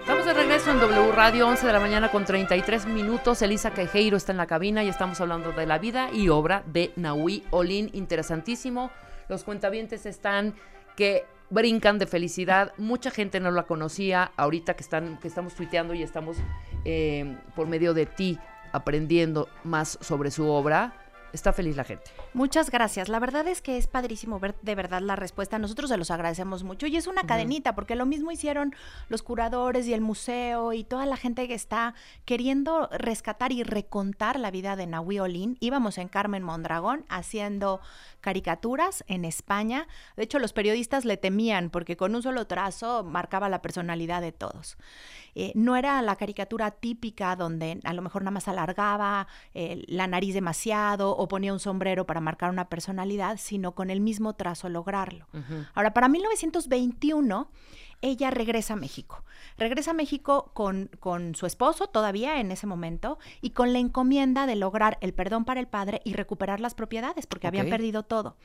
Estamos 0.00 0.26
de 0.26 0.32
regreso 0.34 0.70
en 0.70 0.80
W 0.80 1.12
Radio, 1.12 1.48
11 1.48 1.66
de 1.66 1.72
la 1.72 1.80
mañana 1.80 2.10
con 2.10 2.24
33 2.24 2.86
minutos. 2.86 3.42
Elisa 3.42 3.72
Quejeiro 3.72 4.16
está 4.16 4.32
en 4.32 4.38
la 4.38 4.46
cabina 4.46 4.82
y 4.84 4.88
estamos 4.88 5.20
hablando 5.20 5.52
de 5.52 5.66
la 5.66 5.78
vida 5.78 6.10
y 6.12 6.28
obra 6.28 6.62
de 6.66 6.92
Nahui 6.96 7.44
Olin. 7.50 7.90
Interesantísimo. 7.92 8.90
Los 9.28 9.44
cuentavientes 9.44 10.06
están 10.06 10.54
que 10.96 11.24
brincan 11.50 11.98
de 11.98 12.06
felicidad. 12.06 12.72
Mucha 12.78 13.10
gente 13.10 13.38
no 13.40 13.50
la 13.50 13.64
conocía. 13.64 14.32
Ahorita 14.36 14.74
que, 14.74 14.82
están, 14.82 15.18
que 15.18 15.28
estamos 15.28 15.54
tuiteando 15.54 15.94
y 15.94 16.02
estamos 16.02 16.36
eh, 16.84 17.36
por 17.54 17.66
medio 17.66 17.94
de 17.94 18.06
ti 18.06 18.38
aprendiendo 18.72 19.48
más 19.64 19.98
sobre 20.00 20.30
su 20.30 20.48
obra, 20.48 20.94
está 21.32 21.52
feliz 21.52 21.76
la 21.76 21.84
gente. 21.84 22.10
Muchas 22.34 22.70
gracias. 22.70 23.08
La 23.08 23.18
verdad 23.18 23.46
es 23.48 23.62
que 23.62 23.76
es 23.76 23.86
padrísimo 23.86 24.38
ver 24.38 24.54
de 24.62 24.74
verdad 24.74 25.00
la 25.00 25.16
respuesta. 25.16 25.58
Nosotros 25.58 25.90
se 25.90 25.96
los 25.96 26.10
agradecemos 26.10 26.64
mucho. 26.64 26.86
Y 26.86 26.96
es 26.96 27.06
una 27.06 27.24
cadenita, 27.24 27.74
porque 27.74 27.96
lo 27.96 28.06
mismo 28.06 28.30
hicieron 28.30 28.74
los 29.08 29.22
curadores 29.22 29.86
y 29.86 29.94
el 29.94 30.00
museo 30.00 30.72
y 30.72 30.84
toda 30.84 31.06
la 31.06 31.16
gente 31.16 31.48
que 31.48 31.54
está 31.54 31.94
queriendo 32.24 32.88
rescatar 32.92 33.52
y 33.52 33.62
recontar 33.62 34.38
la 34.38 34.50
vida 34.50 34.76
de 34.76 34.86
Nahui 34.86 35.18
Olin. 35.18 35.56
Íbamos 35.60 35.98
en 35.98 36.08
Carmen 36.08 36.42
Mondragón 36.42 37.04
haciendo 37.08 37.80
caricaturas 38.20 39.04
en 39.08 39.24
España. 39.24 39.86
De 40.16 40.24
hecho, 40.24 40.38
los 40.38 40.52
periodistas 40.52 41.04
le 41.04 41.16
temían 41.16 41.70
porque 41.70 41.96
con 41.96 42.14
un 42.14 42.22
solo 42.22 42.46
trazo 42.46 43.04
marcaba 43.04 43.48
la 43.48 43.62
personalidad 43.62 44.20
de 44.20 44.32
todos. 44.32 44.76
Eh, 45.34 45.52
no 45.54 45.76
era 45.76 46.00
la 46.02 46.16
caricatura 46.16 46.70
típica 46.70 47.36
donde 47.36 47.80
a 47.84 47.94
lo 47.94 48.02
mejor 48.02 48.22
nada 48.22 48.32
más 48.32 48.48
alargaba 48.48 49.26
eh, 49.54 49.82
la 49.86 50.06
nariz 50.06 50.34
demasiado 50.34 51.16
o 51.22 51.28
ponía 51.28 51.52
un 51.52 51.60
sombrero 51.60 52.06
para 52.06 52.20
marcar 52.20 52.50
una 52.50 52.68
personalidad, 52.68 53.38
sino 53.38 53.74
con 53.74 53.90
el 53.90 54.00
mismo 54.00 54.34
trazo 54.34 54.68
lograrlo. 54.68 55.26
Ahora, 55.74 55.94
para 55.94 56.08
1921 56.08 57.48
ella 58.02 58.30
regresa 58.30 58.74
a 58.74 58.76
México. 58.76 59.24
Regresa 59.56 59.92
a 59.92 59.94
México 59.94 60.50
con, 60.54 60.90
con, 60.98 61.36
su 61.36 61.46
esposo 61.46 61.86
todavía 61.86 62.40
en 62.40 62.50
ese 62.50 62.66
momento 62.66 63.18
y 63.40 63.50
con 63.50 63.72
la 63.72 63.78
encomienda 63.78 64.46
de 64.46 64.56
lograr 64.56 64.98
el 65.00 65.14
perdón 65.14 65.44
para 65.44 65.60
el 65.60 65.68
padre 65.68 66.02
y 66.04 66.14
recuperar 66.14 66.60
las 66.60 66.74
propiedades 66.74 67.26
porque 67.26 67.46
habían 67.46 67.70
perdido 67.70 68.02
todo. 68.02 68.36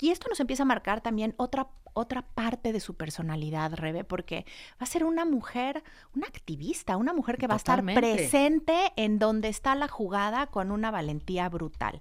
Y 0.00 0.10
esto 0.10 0.28
nos 0.28 0.38
empieza 0.38 0.62
a 0.62 0.66
marcar 0.66 1.00
también 1.00 1.34
otra, 1.38 1.68
otra 1.92 2.22
parte 2.22 2.72
de 2.72 2.80
su 2.80 2.94
personalidad, 2.94 3.74
Rebe, 3.74 4.04
porque 4.04 4.44
va 4.72 4.84
a 4.84 4.86
ser 4.86 5.04
una 5.04 5.24
mujer, 5.24 5.82
una 6.14 6.26
activista, 6.26 6.96
una 6.96 7.12
mujer 7.12 7.38
que 7.38 7.46
va 7.46 7.54
a 7.54 7.56
estar 7.56 7.84
presente 7.84 8.92
en 8.96 9.18
donde 9.18 9.48
está 9.48 9.74
la 9.74 9.88
jugada 9.88 10.46
con 10.46 10.70
una 10.70 10.90
valentía 10.90 11.48
brutal. 11.48 12.00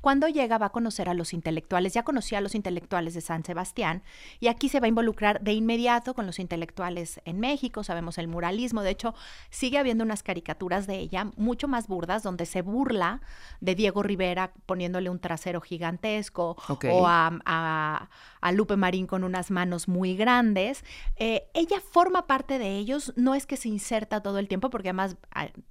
Cuando 0.00 0.28
llega 0.28 0.58
va 0.58 0.66
a 0.66 0.70
conocer 0.70 1.08
a 1.08 1.14
los 1.14 1.32
intelectuales, 1.32 1.94
ya 1.94 2.02
conocía 2.02 2.38
a 2.38 2.40
los 2.40 2.54
intelectuales 2.54 3.14
de 3.14 3.20
San 3.20 3.44
Sebastián 3.44 4.02
y 4.40 4.48
aquí 4.48 4.68
se 4.68 4.80
va 4.80 4.86
a 4.86 4.88
involucrar 4.88 5.40
de 5.40 5.52
inmediato 5.52 6.14
con 6.14 6.26
los 6.26 6.38
intelectuales 6.38 7.20
en 7.24 7.40
México, 7.40 7.84
sabemos 7.84 8.18
el 8.18 8.28
muralismo, 8.28 8.82
de 8.82 8.90
hecho 8.90 9.14
sigue 9.50 9.78
habiendo 9.78 10.04
unas 10.04 10.22
caricaturas 10.22 10.86
de 10.86 10.98
ella 10.98 11.30
mucho 11.36 11.68
más 11.68 11.86
burdas 11.86 12.22
donde 12.22 12.46
se 12.46 12.62
burla 12.62 13.20
de 13.60 13.74
Diego 13.74 14.02
Rivera 14.02 14.52
poniéndole 14.66 15.10
un 15.10 15.18
trasero 15.18 15.60
gigantesco 15.60 16.56
o 16.90 17.06
a, 17.06 18.08
Lupe 18.52 18.76
Marín 18.76 19.06
con 19.06 19.23
unas 19.24 19.50
manos 19.50 19.88
muy 19.88 20.16
grandes. 20.16 20.84
Eh, 21.16 21.48
ella 21.54 21.80
forma 21.80 22.26
parte 22.26 22.58
de 22.58 22.76
ellos, 22.76 23.12
no 23.16 23.34
es 23.34 23.46
que 23.46 23.56
se 23.56 23.68
inserta 23.68 24.22
todo 24.22 24.38
el 24.38 24.48
tiempo, 24.48 24.70
porque 24.70 24.88
además 24.88 25.16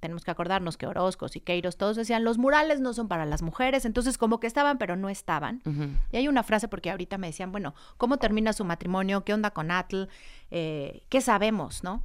tenemos 0.00 0.24
que 0.24 0.30
acordarnos 0.30 0.76
que 0.76 0.86
Orozco, 0.86 1.28
Siqueiros, 1.28 1.76
todos 1.76 1.96
decían, 1.96 2.24
los 2.24 2.38
murales 2.38 2.80
no 2.80 2.92
son 2.92 3.08
para 3.08 3.24
las 3.24 3.42
mujeres, 3.42 3.84
entonces 3.84 4.18
como 4.18 4.40
que 4.40 4.46
estaban, 4.46 4.78
pero 4.78 4.96
no 4.96 5.08
estaban. 5.08 5.62
Y 6.12 6.16
hay 6.16 6.28
una 6.28 6.42
frase, 6.42 6.68
porque 6.68 6.90
ahorita 6.90 7.18
me 7.18 7.28
decían, 7.28 7.52
bueno, 7.52 7.74
¿cómo 7.96 8.18
termina 8.18 8.52
su 8.52 8.64
matrimonio? 8.64 9.24
¿Qué 9.24 9.32
onda 9.32 9.50
con 9.50 9.70
Atl? 9.70 10.04
Eh, 10.50 11.02
¿qué 11.08 11.20
sabemos, 11.20 11.82
no? 11.82 12.02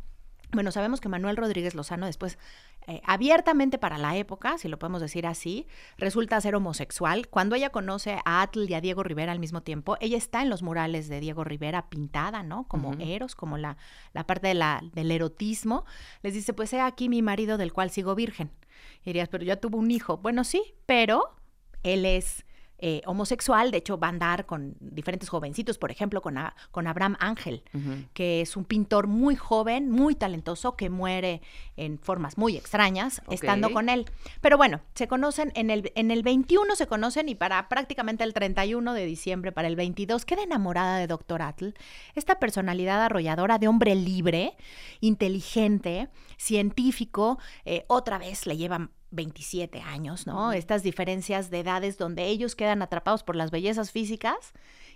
Bueno, 0.51 0.71
sabemos 0.71 0.99
que 0.99 1.09
Manuel 1.09 1.37
Rodríguez 1.37 1.75
Lozano 1.75 2.07
después, 2.07 2.39
eh, 2.87 3.01
abiertamente 3.05 3.77
para 3.77 3.97
la 3.97 4.17
época, 4.17 4.57
si 4.57 4.67
lo 4.67 4.79
podemos 4.79 5.01
decir 5.01 5.27
así, 5.27 5.67
resulta 5.97 6.41
ser 6.41 6.55
homosexual. 6.55 7.27
Cuando 7.27 7.55
ella 7.55 7.69
conoce 7.69 8.19
a 8.25 8.41
Atl 8.41 8.69
y 8.69 8.73
a 8.73 8.81
Diego 8.81 9.03
Rivera 9.03 9.31
al 9.31 9.39
mismo 9.39 9.61
tiempo, 9.61 9.97
ella 9.99 10.17
está 10.17 10.41
en 10.41 10.49
los 10.49 10.63
murales 10.63 11.07
de 11.07 11.19
Diego 11.19 11.43
Rivera 11.43 11.89
pintada, 11.89 12.41
¿no? 12.41 12.67
Como 12.67 12.93
Eros, 12.99 13.35
como 13.35 13.57
la, 13.57 13.77
la 14.13 14.25
parte 14.25 14.47
de 14.47 14.53
la, 14.55 14.81
del 14.93 15.11
erotismo. 15.11 15.85
Les 16.23 16.33
dice, 16.33 16.53
pues 16.53 16.73
he 16.73 16.81
aquí 16.81 17.09
mi 17.09 17.21
marido 17.21 17.57
del 17.57 17.73
cual 17.73 17.91
sigo 17.91 18.15
virgen. 18.15 18.51
Y 19.01 19.05
dirías, 19.05 19.29
pero 19.29 19.43
ya 19.43 19.57
tuvo 19.57 19.77
un 19.77 19.91
hijo. 19.91 20.17
Bueno, 20.17 20.43
sí, 20.43 20.73
pero 20.85 21.35
él 21.83 22.05
es 22.05 22.45
eh, 22.81 23.01
homosexual, 23.05 23.71
de 23.71 23.77
hecho 23.77 23.97
va 23.99 24.07
a 24.07 24.09
andar 24.11 24.45
con 24.45 24.75
diferentes 24.79 25.29
jovencitos, 25.29 25.77
por 25.77 25.91
ejemplo, 25.91 26.21
con, 26.21 26.37
a- 26.37 26.55
con 26.71 26.87
Abraham 26.87 27.15
Ángel, 27.19 27.63
que 28.13 28.41
es 28.41 28.55
un 28.57 28.65
pintor 28.65 29.07
muy 29.07 29.35
joven, 29.35 29.91
muy 29.91 30.15
talentoso, 30.15 30.75
que 30.75 30.89
muere 30.89 31.41
en 31.77 31.99
formas 31.99 32.37
muy 32.37 32.55
extrañas 32.57 33.21
estando 33.35 33.67
con 33.73 33.89
él. 33.89 34.05
Pero 34.41 34.57
bueno, 34.57 34.81
se 34.95 35.07
conocen 35.07 35.51
en 35.55 35.69
el, 35.69 35.91
en 35.95 36.11
el 36.11 36.23
21, 36.23 36.75
se 36.75 36.87
conocen 36.87 37.29
y 37.29 37.35
para 37.35 37.67
prácticamente 37.69 38.23
el 38.23 38.33
31 38.33 38.93
de 38.93 39.05
diciembre, 39.05 39.51
para 39.51 39.67
el 39.67 39.75
22, 39.75 40.25
queda 40.25 40.43
enamorada 40.43 40.97
de 40.97 41.07
Dr. 41.07 41.41
Atle, 41.41 41.73
esta 42.15 42.39
personalidad 42.39 43.01
arrolladora 43.03 43.59
de 43.59 43.67
hombre 43.67 43.95
libre, 43.95 44.55
inteligente, 45.01 46.09
científico, 46.37 47.39
eh, 47.65 47.83
otra 47.87 48.17
vez 48.17 48.45
le 48.45 48.57
llevan 48.57 48.91
27 49.11 49.81
años, 49.81 50.27
¿no? 50.27 50.51
Estas 50.51 50.83
diferencias 50.83 51.49
de 51.49 51.59
edades 51.59 51.97
donde 51.97 52.25
ellos 52.25 52.55
quedan 52.55 52.81
atrapados 52.81 53.23
por 53.23 53.35
las 53.35 53.51
bellezas 53.51 53.91
físicas 53.91 54.53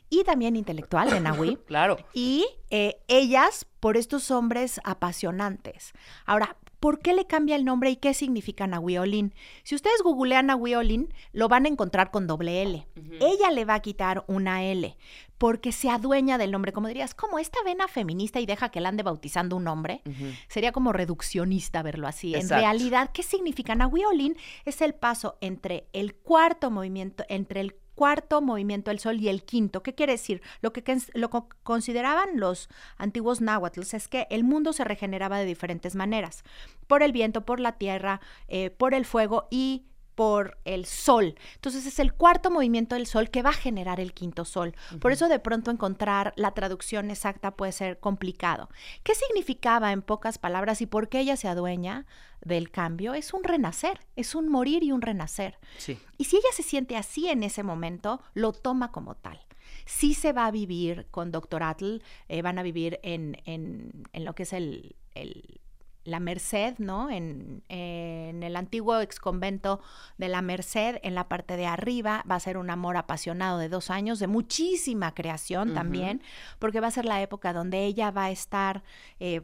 y 0.09 0.23
también 0.23 0.55
intelectual 0.55 1.09
de 1.09 1.19
Nahui. 1.19 1.57
Claro. 1.65 1.97
Y 2.13 2.45
eh, 2.69 3.01
ellas 3.07 3.65
por 3.79 3.97
estos 3.97 4.31
hombres 4.31 4.79
apasionantes. 4.83 5.93
Ahora, 6.25 6.55
¿por 6.83 6.99
qué 6.99 7.13
le 7.13 7.25
cambia 7.25 7.55
el 7.55 7.63
nombre 7.63 7.91
y 7.91 7.95
qué 7.95 8.13
significa 8.13 8.67
Nahui 8.67 8.97
Olin? 8.97 9.33
Si 9.63 9.73
ustedes 9.73 10.01
googlean 10.03 10.47
Nahui 10.47 10.75
Olin, 10.75 11.13
lo 11.31 11.47
van 11.47 11.63
a 11.63 11.69
encontrar 11.69 12.11
con 12.11 12.27
doble 12.27 12.61
L. 12.61 12.85
Ella 13.21 13.51
le 13.51 13.63
va 13.63 13.75
a 13.75 13.79
quitar 13.79 14.25
una 14.27 14.65
L 14.65 14.97
porque 15.37 15.71
se 15.71 15.89
adueña 15.89 16.37
del 16.37 16.51
nombre. 16.51 16.73
Como 16.73 16.89
dirías, 16.89 17.15
como 17.15 17.39
esta 17.39 17.57
vena 17.63 17.87
feminista 17.87 18.41
y 18.41 18.45
deja 18.45 18.67
que 18.67 18.81
la 18.81 18.89
ande 18.89 19.01
bautizando 19.01 19.55
un 19.55 19.63
nombre. 19.63 20.01
Sería 20.49 20.73
como 20.73 20.91
reduccionista 20.91 21.83
verlo 21.83 22.05
así. 22.05 22.35
Exacto. 22.35 22.55
En 22.55 22.59
realidad, 22.59 23.11
¿qué 23.13 23.23
significa? 23.23 23.75
Nahui 23.75 24.03
Olin 24.03 24.35
es 24.65 24.81
el 24.81 24.93
paso 24.93 25.37
entre 25.39 25.87
el 25.93 26.15
cuarto 26.15 26.69
movimiento, 26.69 27.23
entre 27.29 27.61
el 27.61 27.75
cuarto 27.95 28.41
movimiento 28.41 28.91
del 28.91 28.99
sol 28.99 29.19
y 29.19 29.29
el 29.29 29.43
quinto. 29.43 29.83
¿Qué 29.83 29.93
quiere 29.95 30.13
decir? 30.13 30.41
Lo 30.61 30.73
que 30.73 30.83
lo 31.13 31.29
co- 31.29 31.49
consideraban 31.63 32.39
los 32.39 32.69
antiguos 32.97 33.41
náhuatls 33.41 33.93
es 33.93 34.07
que 34.07 34.27
el 34.29 34.43
mundo 34.43 34.73
se 34.73 34.83
regeneraba 34.83 35.37
de 35.37 35.45
diferentes 35.45 35.95
maneras, 35.95 36.43
por 36.87 37.03
el 37.03 37.11
viento, 37.11 37.45
por 37.45 37.59
la 37.59 37.73
tierra, 37.73 38.21
eh, 38.47 38.69
por 38.69 38.93
el 38.93 39.05
fuego 39.05 39.47
y 39.51 39.85
por 40.15 40.57
el 40.65 40.85
sol. 40.85 41.35
Entonces 41.55 41.85
es 41.85 41.99
el 41.99 42.13
cuarto 42.13 42.51
movimiento 42.51 42.95
del 42.95 43.07
sol 43.07 43.29
que 43.29 43.41
va 43.41 43.49
a 43.51 43.53
generar 43.53 43.99
el 43.99 44.13
quinto 44.13 44.45
sol. 44.45 44.75
Por 45.01 45.11
eso 45.11 45.27
de 45.27 45.39
pronto 45.39 45.71
encontrar 45.71 46.33
la 46.35 46.53
traducción 46.53 47.09
exacta 47.11 47.55
puede 47.55 47.71
ser 47.71 47.99
complicado. 47.99 48.69
¿Qué 49.03 49.13
significaba 49.15 49.91
en 49.91 50.01
pocas 50.01 50.37
palabras 50.37 50.81
y 50.81 50.85
por 50.85 51.09
qué 51.09 51.19
ella 51.19 51.35
se 51.37 51.47
adueña 51.47 52.05
del 52.41 52.69
cambio? 52.71 53.13
Es 53.13 53.33
un 53.33 53.43
renacer, 53.43 53.99
es 54.15 54.35
un 54.35 54.49
morir 54.49 54.83
y 54.83 54.91
un 54.91 55.01
renacer. 55.01 55.57
Sí. 55.77 55.97
Y 56.17 56.25
si 56.25 56.37
ella 56.37 56.49
se 56.53 56.63
siente 56.63 56.95
así 56.97 57.29
en 57.29 57.43
ese 57.43 57.63
momento, 57.63 58.21
lo 58.33 58.53
toma 58.53 58.91
como 58.91 59.15
tal. 59.15 59.39
Sí 59.85 60.13
se 60.13 60.31
va 60.31 60.45
a 60.45 60.51
vivir 60.51 61.07
con 61.11 61.31
Dr. 61.31 61.63
Atle, 61.63 62.01
eh, 62.29 62.41
van 62.41 62.59
a 62.59 62.63
vivir 62.63 62.99
en, 63.03 63.41
en- 63.45 64.03
en 64.13 64.23
lo 64.25 64.33
que 64.35 64.43
es 64.43 64.53
el, 64.53 64.95
el- 65.15 65.59
la 66.03 66.19
Merced, 66.19 66.75
¿no? 66.79 67.09
En, 67.09 67.63
en 67.69 68.43
el 68.43 68.55
antiguo 68.55 68.99
exconvento 68.99 69.79
de 70.17 70.27
la 70.27 70.41
Merced, 70.41 70.99
en 71.03 71.15
la 71.15 71.27
parte 71.29 71.55
de 71.55 71.65
arriba, 71.65 72.23
va 72.29 72.35
a 72.35 72.39
ser 72.39 72.57
un 72.57 72.69
amor 72.69 72.97
apasionado 72.97 73.57
de 73.57 73.69
dos 73.69 73.89
años, 73.89 74.19
de 74.19 74.27
muchísima 74.27 75.13
creación 75.13 75.73
también, 75.73 76.21
porque 76.59 76.81
va 76.81 76.87
a 76.87 76.91
ser 76.91 77.05
la 77.05 77.21
época 77.21 77.53
donde 77.53 77.85
ella 77.85 78.11
va 78.11 78.25
a 78.25 78.31
estar... 78.31 78.83
eh, 79.19 79.41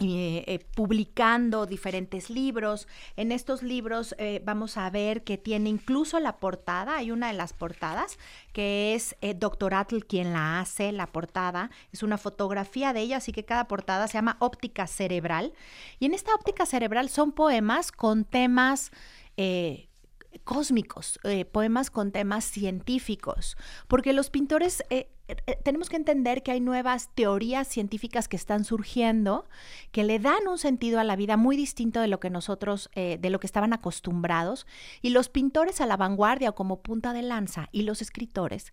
eh, 0.00 0.44
eh, 0.46 0.60
publicando 0.76 1.66
diferentes 1.66 2.30
libros. 2.30 2.86
En 3.16 3.32
estos 3.32 3.64
libros 3.64 4.14
eh, 4.18 4.40
vamos 4.44 4.76
a 4.76 4.88
ver 4.90 5.24
que 5.24 5.38
tiene 5.38 5.70
incluso 5.70 6.20
la 6.20 6.36
portada, 6.36 6.98
hay 6.98 7.10
una 7.10 7.26
de 7.26 7.32
las 7.32 7.52
portadas 7.52 8.16
que 8.52 8.94
es 8.94 9.16
eh, 9.22 9.34
Dr. 9.34 9.74
Atle 9.74 10.02
quien 10.02 10.32
la 10.32 10.60
hace, 10.60 10.92
la 10.92 11.08
portada, 11.08 11.72
es 11.92 12.04
una 12.04 12.16
fotografía 12.16 12.92
de 12.92 13.00
ella, 13.00 13.16
así 13.16 13.32
que 13.32 13.44
cada 13.44 13.66
portada 13.66 14.06
se 14.06 14.14
llama 14.14 14.36
óptica 14.38 14.86
cerebral. 14.86 15.52
Y 15.98 16.06
en 16.06 16.14
esta 16.14 16.32
óptica 16.32 16.64
cerebral 16.64 17.08
son 17.08 17.32
poemas 17.32 17.90
con 17.90 18.24
temas... 18.24 18.92
cósmicos, 20.38 21.18
eh, 21.24 21.44
poemas 21.44 21.90
con 21.90 22.12
temas 22.12 22.44
científicos, 22.44 23.56
porque 23.86 24.12
los 24.12 24.30
pintores 24.30 24.82
eh, 24.90 25.10
eh, 25.28 25.58
tenemos 25.62 25.88
que 25.88 25.96
entender 25.96 26.42
que 26.42 26.52
hay 26.52 26.60
nuevas 26.60 27.10
teorías 27.14 27.68
científicas 27.68 28.28
que 28.28 28.36
están 28.36 28.64
surgiendo 28.64 29.46
que 29.92 30.04
le 30.04 30.18
dan 30.18 30.48
un 30.48 30.58
sentido 30.58 31.00
a 31.00 31.04
la 31.04 31.16
vida 31.16 31.36
muy 31.36 31.56
distinto 31.56 32.00
de 32.00 32.08
lo 32.08 32.18
que 32.20 32.30
nosotros, 32.30 32.90
de 32.94 33.30
lo 33.30 33.38
que 33.38 33.46
estaban 33.46 33.74
acostumbrados, 33.74 34.66
y 35.02 35.10
los 35.10 35.28
pintores 35.28 35.80
a 35.80 35.86
la 35.86 35.98
vanguardia 35.98 36.50
o 36.50 36.54
como 36.54 36.80
punta 36.80 37.12
de 37.12 37.22
lanza 37.22 37.68
y 37.72 37.82
los 37.82 38.00
escritores 38.00 38.72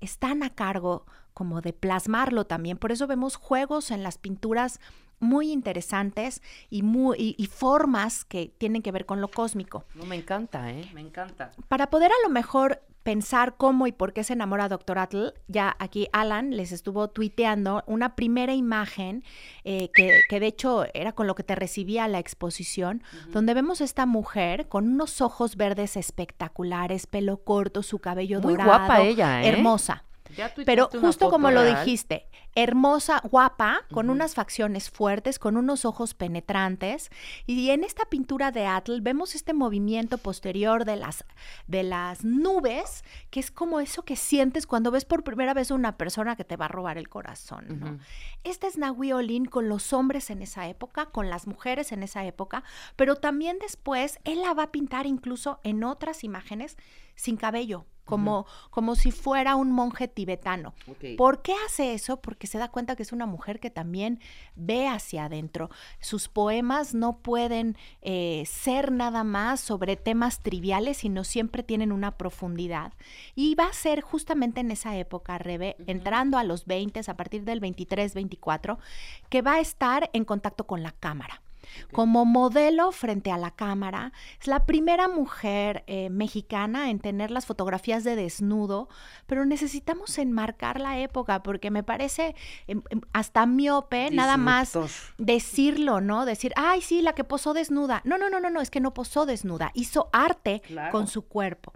están 0.00 0.42
a 0.42 0.50
cargo 0.50 1.04
como 1.34 1.60
de 1.60 1.72
plasmarlo 1.72 2.46
también. 2.46 2.78
Por 2.78 2.92
eso 2.92 3.06
vemos 3.06 3.36
juegos 3.36 3.90
en 3.90 4.02
las 4.02 4.18
pinturas 4.18 4.80
muy 5.20 5.52
interesantes 5.52 6.42
y, 6.70 6.82
muy, 6.82 7.16
y, 7.18 7.34
y 7.38 7.46
formas 7.46 8.24
que 8.24 8.52
tienen 8.58 8.82
que 8.82 8.92
ver 8.92 9.06
con 9.06 9.20
lo 9.20 9.28
cósmico. 9.28 9.84
No, 9.94 10.04
me 10.04 10.16
encanta, 10.16 10.70
¿eh? 10.72 10.90
Me 10.94 11.00
encanta. 11.00 11.52
Para 11.68 11.88
poder 11.90 12.10
a 12.10 12.26
lo 12.26 12.30
mejor 12.32 12.82
pensar 13.02 13.54
cómo 13.56 13.86
y 13.86 13.92
por 13.92 14.12
qué 14.12 14.24
se 14.24 14.34
enamora 14.34 14.68
Dr. 14.68 14.98
Atle, 14.98 15.32
ya 15.48 15.74
aquí 15.78 16.08
Alan 16.12 16.54
les 16.54 16.70
estuvo 16.70 17.08
tuiteando 17.08 17.82
una 17.86 18.14
primera 18.14 18.52
imagen 18.54 19.24
eh, 19.64 19.90
que, 19.94 20.20
que 20.28 20.38
de 20.38 20.46
hecho 20.46 20.84
era 20.92 21.12
con 21.12 21.26
lo 21.26 21.34
que 21.34 21.42
te 21.42 21.54
recibía 21.54 22.06
la 22.08 22.18
exposición, 22.18 23.02
donde 23.28 23.54
vemos 23.54 23.80
a 23.80 23.84
esta 23.84 24.04
mujer 24.04 24.68
con 24.68 24.86
unos 24.86 25.22
ojos 25.22 25.56
verdes 25.56 25.96
espectaculares, 25.96 27.06
pelo 27.06 27.38
corto, 27.38 27.82
su 27.82 28.00
cabello 28.00 28.40
Muy 28.42 28.52
dorado. 28.52 28.70
guapa 28.70 29.00
ella, 29.00 29.42
¿eh? 29.42 29.48
Hermosa. 29.48 30.04
Ya 30.36 30.52
Pero 30.64 30.88
justo 31.00 31.30
como 31.30 31.50
lo 31.50 31.62
dijiste, 31.64 32.26
hermosa, 32.54 33.20
guapa, 33.30 33.84
con 33.92 34.10
unas 34.10 34.34
facciones 34.34 34.90
fuertes, 34.90 35.38
con 35.38 35.56
unos 35.56 35.84
ojos 35.84 36.14
penetrantes. 36.14 37.10
Y 37.46 37.70
en 37.70 37.84
esta 37.84 38.04
pintura 38.06 38.50
de 38.50 38.66
Atle 38.66 39.00
vemos 39.00 39.34
este 39.34 39.54
movimiento 39.54 40.18
posterior 40.18 40.84
de 40.84 40.96
las, 40.96 41.24
de 41.66 41.82
las 41.82 42.24
nubes, 42.24 43.04
que 43.30 43.40
es 43.40 43.50
como 43.50 43.80
eso 43.80 44.02
que 44.02 44.16
sientes 44.16 44.66
cuando 44.66 44.90
ves 44.90 45.04
por 45.04 45.24
primera 45.24 45.54
vez 45.54 45.70
a 45.70 45.74
una 45.74 45.96
persona 45.96 46.36
que 46.36 46.44
te 46.44 46.56
va 46.56 46.66
a 46.66 46.68
robar 46.68 46.98
el 46.98 47.08
corazón. 47.08 47.80
¿no? 47.80 47.98
Esta 48.44 48.66
es 48.66 48.76
Nahui 48.78 49.12
Olin 49.12 49.44
con 49.44 49.68
los 49.68 49.92
hombres 49.92 50.30
en 50.30 50.42
esa 50.42 50.68
época, 50.68 51.06
con 51.06 51.30
las 51.30 51.46
mujeres 51.46 51.92
en 51.92 52.02
esa 52.02 52.24
época, 52.24 52.64
pero 52.96 53.16
también 53.16 53.58
después 53.60 54.18
él 54.24 54.42
la 54.42 54.54
va 54.54 54.64
a 54.64 54.72
pintar 54.72 55.06
incluso 55.06 55.60
en 55.62 55.84
otras 55.84 56.24
imágenes 56.24 56.76
sin 57.14 57.36
cabello. 57.36 57.86
Como, 58.04 58.46
como 58.70 58.96
si 58.96 59.12
fuera 59.12 59.56
un 59.56 59.70
monje 59.72 60.08
tibetano. 60.08 60.74
¿Por 61.16 61.42
qué 61.42 61.54
hace 61.66 61.94
eso? 61.94 62.20
Porque 62.20 62.46
se 62.46 62.58
da 62.58 62.68
cuenta 62.68 62.96
que 62.96 63.02
es 63.02 63.12
una 63.12 63.26
mujer 63.26 63.60
que 63.60 63.70
también 63.70 64.20
ve 64.56 64.88
hacia 64.88 65.26
adentro. 65.26 65.70
Sus 66.00 66.28
poemas 66.28 66.94
no 66.94 67.18
pueden 67.18 67.76
eh, 68.02 68.44
ser 68.46 68.90
nada 68.90 69.22
más 69.22 69.60
sobre 69.60 69.96
temas 69.96 70.40
triviales, 70.40 70.98
sino 70.98 71.24
siempre 71.24 71.62
tienen 71.62 71.92
una 71.92 72.16
profundidad. 72.16 72.92
Y 73.34 73.54
va 73.54 73.66
a 73.66 73.72
ser 73.72 74.00
justamente 74.00 74.60
en 74.60 74.70
esa 74.70 74.96
época, 74.96 75.38
Rebe, 75.38 75.76
entrando 75.86 76.36
a 76.38 76.44
los 76.44 76.66
20, 76.66 77.00
a 77.06 77.16
partir 77.16 77.44
del 77.44 77.60
23, 77.60 78.14
24, 78.14 78.78
que 79.28 79.42
va 79.42 79.54
a 79.54 79.60
estar 79.60 80.10
en 80.12 80.24
contacto 80.24 80.66
con 80.66 80.82
la 80.82 80.92
cámara. 80.92 81.42
Como 81.92 82.24
modelo 82.24 82.92
frente 82.92 83.30
a 83.30 83.38
la 83.38 83.50
cámara, 83.50 84.12
es 84.40 84.46
la 84.46 84.64
primera 84.66 85.08
mujer 85.08 85.84
eh, 85.86 86.08
mexicana 86.10 86.90
en 86.90 86.98
tener 87.00 87.30
las 87.30 87.46
fotografías 87.46 88.04
de 88.04 88.16
desnudo, 88.16 88.88
pero 89.26 89.44
necesitamos 89.44 90.18
enmarcar 90.18 90.80
la 90.80 90.98
época 90.98 91.42
porque 91.42 91.70
me 91.70 91.82
parece 91.82 92.34
em, 92.66 92.82
em, 92.90 93.00
hasta 93.12 93.46
miope 93.46 94.10
nada 94.10 94.36
más 94.36 94.76
decirlo, 95.18 96.00
¿no? 96.00 96.24
Decir, 96.24 96.52
ay, 96.56 96.80
sí, 96.80 97.02
la 97.02 97.14
que 97.14 97.24
posó 97.24 97.54
desnuda. 97.54 98.02
No, 98.04 98.18
no, 98.18 98.30
no, 98.30 98.40
no, 98.40 98.50
no, 98.50 98.60
es 98.60 98.70
que 98.70 98.80
no 98.80 98.94
posó 98.94 99.26
desnuda, 99.26 99.70
hizo 99.74 100.08
arte 100.12 100.60
Claro. 100.66 100.92
con 100.92 101.06
su 101.06 101.22
cuerpo. 101.22 101.72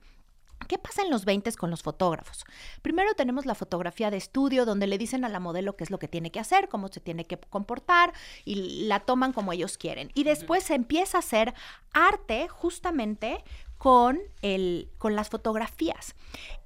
¿Qué 0.66 0.78
pasa 0.78 1.02
en 1.02 1.10
los 1.10 1.24
20 1.24 1.52
con 1.54 1.70
los 1.70 1.82
fotógrafos? 1.82 2.44
Primero 2.82 3.14
tenemos 3.14 3.46
la 3.46 3.54
fotografía 3.54 4.10
de 4.10 4.16
estudio 4.16 4.64
donde 4.64 4.86
le 4.86 4.98
dicen 4.98 5.24
a 5.24 5.28
la 5.28 5.40
modelo 5.40 5.76
qué 5.76 5.84
es 5.84 5.90
lo 5.90 5.98
que 5.98 6.08
tiene 6.08 6.30
que 6.30 6.40
hacer, 6.40 6.68
cómo 6.68 6.88
se 6.88 7.00
tiene 7.00 7.26
que 7.26 7.36
comportar 7.38 8.12
y 8.44 8.86
la 8.86 9.00
toman 9.00 9.32
como 9.32 9.52
ellos 9.52 9.78
quieren. 9.78 10.10
Y 10.14 10.24
después 10.24 10.64
se 10.64 10.74
empieza 10.74 11.18
a 11.18 11.20
hacer 11.20 11.54
arte 11.92 12.48
justamente 12.48 13.44
con, 13.84 14.18
el, 14.40 14.88
con 14.96 15.14
las 15.14 15.28
fotografías. 15.28 16.14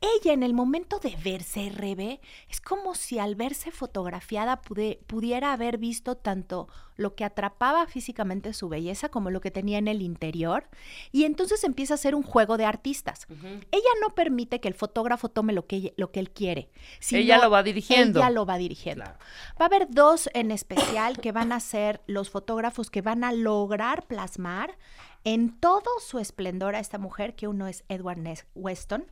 Ella 0.00 0.32
en 0.32 0.44
el 0.44 0.54
momento 0.54 1.00
de 1.00 1.16
verse, 1.24 1.68
Rebe, 1.74 2.20
es 2.48 2.60
como 2.60 2.94
si 2.94 3.18
al 3.18 3.34
verse 3.34 3.72
fotografiada 3.72 4.62
pude- 4.62 5.00
pudiera 5.08 5.52
haber 5.52 5.78
visto 5.78 6.16
tanto 6.16 6.68
lo 6.94 7.16
que 7.16 7.24
atrapaba 7.24 7.86
físicamente 7.88 8.52
su 8.52 8.68
belleza 8.68 9.08
como 9.08 9.30
lo 9.30 9.40
que 9.40 9.50
tenía 9.50 9.78
en 9.78 9.88
el 9.88 10.00
interior. 10.00 10.68
Y 11.10 11.24
entonces 11.24 11.64
empieza 11.64 11.94
a 11.94 11.96
ser 11.96 12.14
un 12.14 12.22
juego 12.22 12.56
de 12.56 12.66
artistas. 12.66 13.26
Ella 13.72 13.92
no 14.00 14.14
permite 14.14 14.60
que 14.60 14.68
el 14.68 14.74
fotógrafo 14.74 15.28
tome 15.28 15.52
lo 15.52 15.66
que, 15.66 15.94
lo 15.96 16.12
que 16.12 16.20
él 16.20 16.30
quiere. 16.30 16.70
sino 17.00 17.20
Ella 17.20 17.38
lo 17.38 17.50
va 17.50 17.64
dirigiendo. 17.64 18.20
Ella 18.20 18.30
lo 18.30 18.46
va 18.46 18.58
dirigiendo. 18.58 19.02
Claro. 19.04 19.18
Va 19.60 19.64
a 19.64 19.66
haber 19.66 19.88
dos 19.90 20.30
en 20.34 20.52
especial 20.52 21.18
que 21.18 21.32
van 21.32 21.50
a 21.50 21.58
ser 21.58 22.00
los 22.06 22.30
fotógrafos 22.30 22.90
que 22.90 23.02
van 23.02 23.24
a 23.24 23.32
lograr 23.32 24.06
plasmar 24.06 24.78
en 25.24 25.58
todo 25.58 25.84
su 26.00 26.18
esplendor 26.18 26.74
a 26.74 26.78
esta 26.80 26.98
mujer, 26.98 27.34
que 27.34 27.48
uno 27.48 27.66
es 27.66 27.84
Edward 27.88 28.18
Ness 28.18 28.46
Weston. 28.54 29.04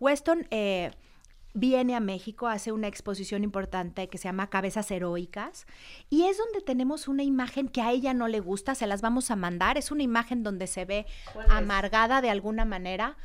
Weston 0.00 0.46
eh, 0.50 0.90
viene 1.54 1.96
a 1.96 2.00
México, 2.00 2.46
hace 2.48 2.70
una 2.72 2.86
exposición 2.86 3.42
importante 3.42 4.08
que 4.08 4.18
se 4.18 4.24
llama 4.24 4.48
Cabezas 4.50 4.90
Heroicas, 4.90 5.66
y 6.10 6.24
es 6.26 6.36
donde 6.38 6.60
tenemos 6.60 7.08
una 7.08 7.22
imagen 7.22 7.68
que 7.68 7.80
a 7.80 7.90
ella 7.90 8.12
no 8.14 8.28
le 8.28 8.40
gusta, 8.40 8.74
se 8.74 8.86
las 8.86 9.00
vamos 9.00 9.30
a 9.30 9.36
mandar, 9.36 9.78
es 9.78 9.90
una 9.90 10.02
imagen 10.02 10.42
donde 10.42 10.66
se 10.66 10.84
ve 10.84 11.06
amargada 11.48 12.20
de 12.20 12.30
alguna 12.30 12.64
manera. 12.64 13.16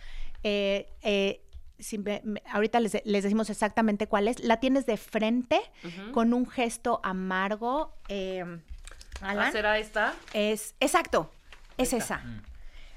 Eh, 0.43 0.89
eh, 1.01 1.41
si 1.77 1.97
me- 1.97 2.21
me- 2.23 2.41
ahorita 2.51 2.79
les, 2.79 3.01
les 3.05 3.23
decimos 3.23 3.49
exactamente 3.49 4.07
cuál 4.07 4.27
es. 4.27 4.39
La 4.43 4.59
tienes 4.59 4.85
de 4.85 4.97
frente 4.97 5.59
con 6.13 6.33
un 6.33 6.47
gesto 6.47 6.99
amargo. 7.03 7.93
eh, 8.07 8.45
Alan, 9.21 9.47
Ah, 9.49 9.51
¿Será 9.51 9.77
esta? 9.77 10.13
es 10.33 10.73
exacto, 10.79 11.31
es 11.81 11.93
esa. 11.93 12.21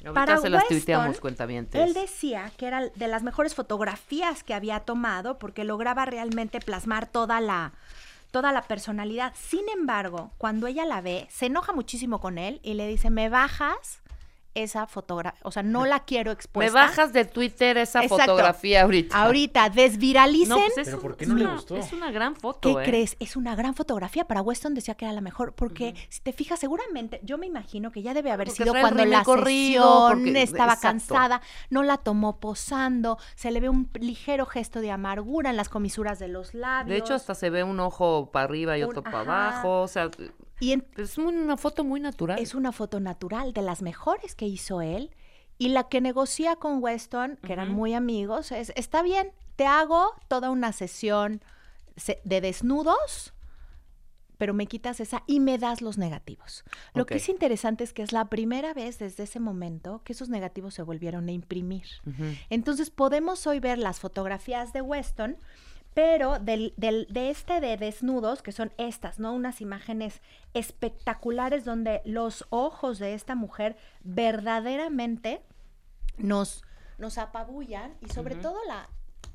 Ahorita 0.04 0.12
Para 0.12 0.36
se 0.36 0.50
las 0.50 0.64
Weston. 0.64 1.80
Él 1.80 1.94
decía 1.94 2.52
que 2.58 2.66
era 2.66 2.88
de 2.88 3.08
las 3.08 3.22
mejores 3.22 3.54
fotografías 3.54 4.44
que 4.44 4.52
había 4.52 4.80
tomado 4.80 5.38
porque 5.38 5.64
lograba 5.64 6.04
realmente 6.04 6.60
plasmar 6.60 7.06
toda 7.06 7.40
la 7.40 7.72
toda 8.30 8.50
la 8.50 8.62
personalidad. 8.62 9.32
Sin 9.36 9.68
embargo, 9.68 10.32
cuando 10.38 10.66
ella 10.66 10.84
la 10.84 11.00
ve, 11.00 11.28
se 11.30 11.46
enoja 11.46 11.72
muchísimo 11.72 12.20
con 12.20 12.36
él 12.36 12.60
y 12.64 12.74
le 12.74 12.88
dice, 12.88 13.08
"Me 13.08 13.28
bajas 13.28 14.00
esa 14.54 14.86
fotografía, 14.86 15.40
o 15.42 15.50
sea, 15.50 15.62
no 15.62 15.84
la 15.86 16.00
quiero 16.00 16.30
Me 16.30 16.34
expuesta." 16.34 16.72
bajas 16.72 17.12
de 17.12 17.24
Twitter 17.24 17.76
esa 17.78 18.02
Exacto. 18.02 18.24
fotografía 18.24 18.82
ahorita. 18.82 19.16
Ahorita 19.24 19.68
desviralicen. 19.70 20.48
No, 20.48 20.56
pues 20.56 20.78
es, 20.78 20.88
¿Pero 20.88 21.00
por 21.00 21.16
qué 21.16 21.24
es 21.24 21.30
no 21.30 21.36
le 21.36 21.44
una- 21.44 21.54
gustó? 21.54 21.76
Es 21.76 21.92
una 21.92 22.10
gran 22.10 22.36
foto, 22.36 22.76
¿Qué 22.76 22.82
¿eh? 22.82 22.84
crees? 22.86 23.16
Es 23.20 23.36
una 23.36 23.54
gran 23.54 23.74
fotografía. 23.74 24.24
Para 24.26 24.42
Weston 24.42 24.74
decía 24.74 24.94
que 24.94 25.04
era 25.04 25.14
la 25.14 25.20
mejor, 25.20 25.52
porque 25.54 25.94
si 26.08 26.20
te 26.20 26.32
fijas, 26.32 26.58
seguramente, 26.60 27.20
yo 27.22 27.38
me 27.38 27.46
imagino 27.46 27.90
que 27.92 28.02
ya 28.02 28.14
debe 28.14 28.30
haber 28.30 28.48
Porque 28.48 28.62
sido 28.64 28.74
cuando 28.80 29.04
la 29.04 29.22
corrido, 29.24 30.08
sesión 30.08 30.24
porque- 30.24 30.42
estaba 30.42 30.72
exacto. 30.74 30.88
cansada, 31.14 31.40
no 31.70 31.82
la 31.82 31.98
tomó 31.98 32.38
posando, 32.40 33.18
se 33.34 33.50
le 33.50 33.60
ve 33.60 33.68
un 33.68 33.88
ligero 33.94 34.46
gesto 34.46 34.80
de 34.80 34.90
amargura 34.90 35.50
en 35.50 35.56
las 35.56 35.68
comisuras 35.68 36.18
de 36.18 36.28
los 36.28 36.54
labios. 36.54 36.88
De 36.90 36.96
hecho, 36.98 37.14
hasta 37.14 37.34
se 37.34 37.50
ve 37.50 37.62
un 37.64 37.80
ojo 37.80 38.30
para 38.32 38.44
arriba 38.44 38.78
y 38.78 38.82
Un- 38.82 38.90
otro 38.90 39.02
para 39.02 39.20
ajá. 39.20 39.48
abajo. 39.50 39.80
O 39.82 39.88
sea, 39.88 40.10
y 40.60 40.72
en- 40.72 40.86
es 40.96 41.18
una 41.18 41.56
foto 41.56 41.84
muy 41.84 42.00
natural. 42.00 42.38
es 42.38 42.54
una 42.54 42.72
foto 42.72 43.00
natural 43.00 43.52
de 43.52 43.62
las 43.62 43.82
mejores 43.82 44.34
que 44.34 44.46
hizo 44.46 44.80
él. 44.80 45.10
Y 45.56 45.68
la 45.68 45.88
que 45.88 46.00
negocia 46.00 46.56
con 46.56 46.82
Weston, 46.82 47.36
que 47.44 47.52
eran 47.52 47.70
muy 47.72 47.94
amigos, 47.94 48.50
es, 48.50 48.72
está 48.74 49.02
bien, 49.02 49.30
te 49.56 49.66
hago 49.66 50.12
toda 50.26 50.50
una 50.50 50.72
sesión 50.72 51.42
se- 51.96 52.20
de 52.24 52.40
desnudos, 52.40 53.32
pero 54.36 54.52
me 54.52 54.66
quitas 54.66 54.98
esa 54.98 55.22
y 55.28 55.38
me 55.38 55.58
das 55.58 55.80
los 55.80 55.96
negativos. 55.96 56.64
Lo 56.92 57.06
que 57.06 57.14
es 57.18 57.28
interesante 57.28 57.84
es 57.84 57.92
que 57.92 58.02
es 58.02 58.10
la 58.10 58.24
primera 58.30 58.74
vez 58.74 58.98
desde 58.98 59.22
ese 59.22 59.38
momento 59.38 60.02
que 60.02 60.12
esos 60.12 60.28
negativos 60.28 60.74
se 60.74 60.82
volvieron 60.82 61.28
a 61.28 61.32
imprimir. 61.32 61.86
Entonces 62.50 62.90
podemos 62.90 63.46
hoy 63.46 63.60
ver 63.60 63.78
las 63.78 64.00
fotografías 64.00 64.72
de 64.72 64.80
Weston, 64.82 65.36
pero 65.94 66.38
del, 66.40 66.74
del- 66.76 67.06
de 67.08 67.30
este 67.30 67.60
de 67.60 67.76
desnudos, 67.76 68.42
que 68.42 68.50
son 68.52 68.72
estas, 68.78 69.18
¿no? 69.20 69.32
Unas 69.32 69.60
imágenes 69.60 70.20
espectaculares 70.52 71.64
donde 71.64 72.02
los 72.04 72.44
ojos 72.50 72.98
de 72.98 73.14
esta 73.14 73.34
mujer 73.36 73.76
verdaderamente 74.02 75.42
nos, 76.18 76.62
nos 76.98 77.18
apabullan 77.18 77.96
y 78.00 78.08
sobre 78.08 78.34
todo 78.34 78.58
la, 78.66 78.88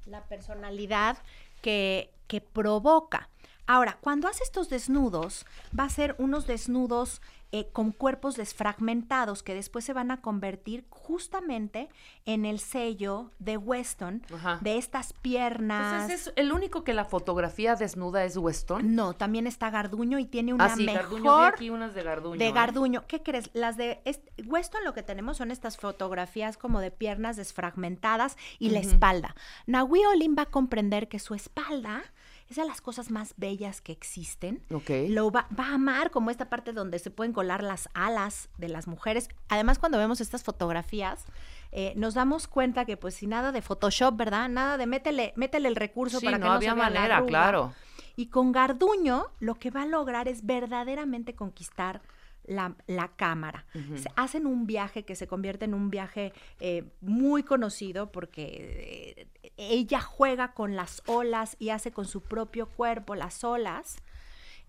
la 0.06 0.24
personalidad 0.26 1.18
que, 1.62 2.14
que 2.28 2.42
provoca. 2.42 3.30
Ahora, 3.68 3.98
cuando 4.02 4.28
hace 4.28 4.44
estos 4.44 4.70
desnudos, 4.70 5.46
va 5.78 5.84
a 5.86 5.90
ser 5.90 6.16
unos 6.18 6.48
desnudos 6.48 7.22
eh, 7.52 7.70
con 7.74 7.92
cuerpos 7.92 8.36
desfragmentados 8.36 9.42
que 9.44 9.56
después 9.56 9.84
se 9.84 9.94
van 9.94 10.12
a 10.12 10.22
convertir 10.22 10.86
justamente 10.90 11.90
en 12.26 12.46
el 12.46 12.60
sello 12.60 13.32
de 13.40 13.58
Weston, 13.58 14.24
Ajá. 14.34 14.60
de 14.62 14.78
estas 14.78 15.14
piernas. 15.14 16.04
Entonces, 16.04 16.28
es 16.28 16.34
el 16.36 16.52
único 16.52 16.84
que 16.84 16.94
la 16.94 17.06
fotografía 17.06 17.76
desnuda 17.76 18.24
es 18.24 18.38
Weston. 18.38 18.96
No, 18.96 19.14
también 19.14 19.48
está 19.48 19.70
Garduño 19.72 20.20
y 20.20 20.26
tiene 20.26 20.54
una 20.54 20.66
Ah, 20.66 20.76
sí, 20.76 20.86
mejor 20.86 21.02
Garduño. 21.04 21.38
Aquí 21.44 21.70
unas 21.72 21.94
de 21.96 22.04
Garduño. 22.04 22.38
de 22.40 22.48
¿eh? 22.48 22.52
Garduño. 22.52 23.04
¿Qué 23.08 23.24
crees? 23.24 23.50
Las 23.54 23.78
de 23.78 24.02
est- 24.06 24.28
Weston 24.46 24.84
lo 24.86 24.94
que 24.94 25.02
tenemos 25.04 25.38
son 25.38 25.50
estas 25.52 25.78
fotografías 25.78 26.58
como 26.58 26.80
de 26.80 26.92
piernas 26.92 27.36
desfragmentadas 27.38 28.38
y 28.60 28.70
la 28.70 28.80
espalda. 28.80 29.36
Nahui 29.66 30.06
Olin 30.06 30.36
va 30.38 30.44
a 30.44 30.52
comprender 30.52 31.08
que 31.08 31.20
su 31.20 31.34
espalda 31.34 32.04
es 32.50 32.56
de 32.56 32.66
las 32.66 32.82
cosas 32.82 33.12
más 33.12 33.34
bellas 33.38 33.82
que 33.82 33.92
existen. 33.92 34.62
Lo 35.10 35.32
va, 35.32 35.48
va 35.58 35.68
a 35.68 35.74
amar 35.76 36.10
como 36.10 36.32
esta 36.32 36.50
parte 36.50 36.74
donde 36.74 36.98
se 37.00 37.12
pueden 37.12 37.32
colar 37.32 37.64
las 37.64 37.90
alas 37.94 38.50
de 38.58 38.70
las 38.70 38.88
mujeres. 38.88 39.30
Además, 39.50 39.78
cuando 39.78 39.98
vemos 39.98 40.20
estas 40.20 40.44
fotografías, 40.44 41.26
eh, 41.72 41.94
nos 41.96 42.16
damos 42.16 42.48
cuenta 42.48 42.86
que 42.86 42.98
pues 42.98 43.16
sin 43.16 43.30
nada 43.30 43.52
de 43.52 43.62
Photoshop, 43.62 44.16
¿verdad? 44.18 44.50
Nada 44.50 44.78
de 44.78 44.88
métele, 44.88 45.34
métele 45.36 45.70
el 45.70 45.76
recurso 45.76 46.20
Sí, 46.20 46.26
para 46.26 46.38
no 46.40 46.46
que 46.46 46.50
no 46.50 46.54
había 46.56 46.72
se 46.72 46.76
vea 46.76 46.84
manera, 46.84 47.26
claro. 47.26 47.74
Y 48.16 48.28
con 48.28 48.52
Garduño 48.52 49.28
lo 49.40 49.56
que 49.56 49.70
va 49.70 49.84
a 49.84 49.86
lograr 49.86 50.28
es 50.28 50.46
verdaderamente 50.46 51.36
conquistar 51.36 52.02
la, 52.50 52.76
la 52.88 53.10
cámara. 53.10 53.66
Se 53.96 54.10
hacen 54.16 54.48
un 54.48 54.66
viaje 54.66 55.06
que 55.06 55.16
se 55.16 55.28
convierte 55.28 55.66
en 55.66 55.74
un 55.76 55.90
viaje 55.90 56.34
eh, 56.60 56.84
muy 57.00 57.44
conocido 57.44 58.12
porque 58.12 59.16
eh, 59.18 59.28
ella 59.60 60.00
juega 60.02 60.54
con 60.54 60.76
las 60.76 61.02
olas 61.06 61.56
y 61.60 61.70
hace 61.70 61.92
con 61.92 62.06
su 62.06 62.22
propio 62.22 62.68
cuerpo 62.68 63.16
las 63.16 63.44
olas. 63.44 63.98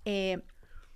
eh, 0.04 0.38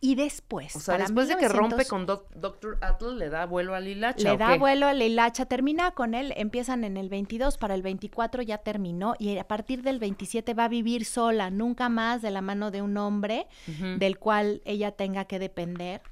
y 0.00 0.16
después, 0.16 0.76
O 0.76 0.80
sea, 0.80 0.94
para 0.94 1.04
después 1.04 1.28
de 1.28 1.36
que 1.38 1.48
rompe 1.48 1.76
1900 1.76 1.88
con 1.88 2.04
Doc- 2.06 2.30
Dr. 2.34 2.76
Atle, 2.82 3.12
le 3.14 3.30
da 3.30 3.46
vuelo 3.46 3.74
al 3.74 3.88
hilacha. 3.88 4.22
le 4.22 4.32
¿o 4.32 4.36
da 4.36 4.52
qué? 4.52 4.58
vuelo 4.58 4.86
a 4.86 4.92
la 4.92 5.02
hilacha, 5.04 5.46
termina 5.46 5.92
con 5.92 6.12
él, 6.14 6.34
empiezan 6.36 6.84
en 6.84 6.98
el 6.98 7.08
22, 7.08 7.56
para 7.56 7.74
el 7.74 7.80
24 7.80 8.42
ya 8.42 8.58
terminó 8.58 9.14
y 9.18 9.38
a 9.38 9.48
partir 9.48 9.80
del 9.82 9.98
27 9.98 10.52
va 10.52 10.64
a 10.64 10.68
vivir 10.68 11.06
sola, 11.06 11.48
nunca 11.48 11.88
más 11.88 12.20
de 12.20 12.30
la 12.30 12.42
mano 12.42 12.70
de 12.70 12.82
un 12.82 12.98
hombre 12.98 13.46
del 13.98 14.18
cual 14.18 14.60
ella 14.66 14.90
tenga 14.92 15.24
que 15.24 15.38
depender. 15.38 16.02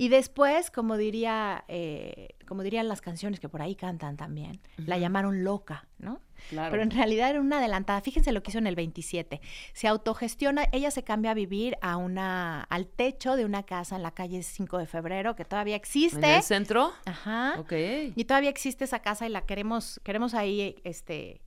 Y 0.00 0.08
después, 0.08 0.70
como 0.70 0.96
diría, 0.96 1.66
eh, 1.68 2.30
como 2.46 2.62
dirían 2.62 2.88
las 2.88 3.02
canciones 3.02 3.38
que 3.38 3.50
por 3.50 3.60
ahí 3.60 3.74
cantan 3.74 4.16
también, 4.16 4.58
la 4.78 4.96
llamaron 4.96 5.44
loca, 5.44 5.88
¿no? 5.98 6.22
Claro. 6.48 6.70
Pero 6.70 6.82
en 6.82 6.90
realidad 6.90 7.28
era 7.28 7.38
una 7.38 7.58
adelantada. 7.58 8.00
Fíjense 8.00 8.32
lo 8.32 8.42
que 8.42 8.50
hizo 8.50 8.56
en 8.56 8.66
el 8.66 8.76
27. 8.76 9.42
Se 9.74 9.88
autogestiona, 9.88 10.64
ella 10.72 10.90
se 10.90 11.04
cambia 11.04 11.32
a 11.32 11.34
vivir 11.34 11.76
a 11.82 11.98
una, 11.98 12.62
al 12.62 12.86
techo 12.86 13.36
de 13.36 13.44
una 13.44 13.64
casa 13.64 13.94
en 13.94 14.02
la 14.02 14.12
calle 14.12 14.42
5 14.42 14.78
de 14.78 14.86
febrero, 14.86 15.36
que 15.36 15.44
todavía 15.44 15.74
¿En 15.74 15.80
existe. 15.80 16.34
el 16.34 16.42
centro? 16.42 16.94
Ajá. 17.04 17.56
Ok. 17.58 17.74
Y 18.16 18.24
todavía 18.24 18.48
existe 18.48 18.84
esa 18.84 19.00
casa 19.00 19.26
y 19.26 19.28
la 19.28 19.44
queremos, 19.44 20.00
queremos 20.02 20.32
ahí, 20.32 20.76
este, 20.82 21.42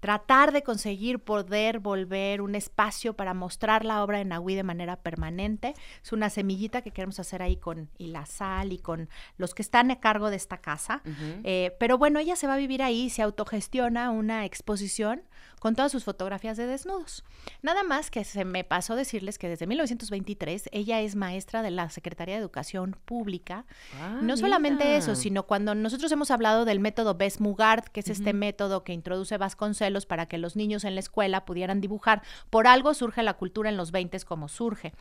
tratar 0.00 0.52
de 0.52 0.62
conseguir 0.62 1.20
poder 1.20 1.78
volver 1.78 2.40
un 2.40 2.54
espacio 2.54 3.14
para 3.14 3.34
mostrar 3.34 3.84
la 3.84 4.02
obra 4.02 4.18
de 4.18 4.24
Nahui 4.24 4.54
de 4.54 4.62
manera 4.62 4.96
permanente. 4.96 5.74
Es 6.02 6.12
una 6.12 6.30
semillita 6.30 6.82
que 6.82 6.90
queremos 6.90 7.20
hacer 7.20 7.42
ahí 7.42 7.56
con 7.56 7.90
y 7.98 8.08
la 8.08 8.26
sal 8.26 8.72
y 8.72 8.78
con 8.78 9.08
los 9.36 9.54
que 9.54 9.62
están 9.62 9.90
a 9.90 10.00
cargo 10.00 10.30
de 10.30 10.36
esta 10.36 10.58
casa. 10.58 11.02
Eh, 11.44 11.76
pero 11.78 11.98
bueno, 11.98 12.18
ella 12.18 12.36
se 12.36 12.46
va 12.46 12.54
a 12.54 12.58
vivir 12.58 12.82
ahí, 12.82 13.10
se 13.10 13.22
autogestiona 13.22 14.10
una 14.10 14.44
exposición 14.44 15.22
con 15.60 15.76
todas 15.76 15.92
sus 15.92 16.04
fotografías 16.04 16.56
de 16.56 16.66
desnudos. 16.66 17.22
Nada 17.62 17.82
más 17.82 18.10
que 18.10 18.24
se 18.24 18.44
me 18.44 18.64
pasó 18.64 18.96
decirles 18.96 19.38
que 19.38 19.48
desde 19.48 19.66
1923 19.66 20.70
ella 20.72 21.00
es 21.00 21.14
maestra 21.16 21.62
de 21.62 21.70
la 21.70 21.88
Secretaría 21.90 22.34
de 22.34 22.40
Educación 22.40 22.96
Pública. 23.04 23.66
Ah, 24.00 24.18
no 24.22 24.36
solamente 24.36 24.96
eso, 24.96 25.14
sino 25.14 25.44
cuando 25.44 25.74
nosotros 25.74 26.10
hemos 26.12 26.30
hablado 26.30 26.64
del 26.64 26.80
método 26.80 27.14
Best-Mugard, 27.14 27.84
que 27.84 28.00
es 28.00 28.08
este 28.08 28.32
método 28.32 28.84
que 28.84 28.92
introduce 28.92 29.36
Vasconcelos 29.36 30.06
para 30.06 30.26
que 30.26 30.38
los 30.38 30.56
niños 30.56 30.84
en 30.84 30.94
la 30.94 31.00
escuela 31.00 31.44
pudieran 31.44 31.80
dibujar. 31.80 32.22
Por 32.48 32.66
algo 32.66 32.94
surge 32.94 33.22
la 33.22 33.34
cultura 33.34 33.68
en 33.68 33.76
los 33.76 33.92
20 33.92 34.10
como 34.24 34.48
surge. 34.48 34.92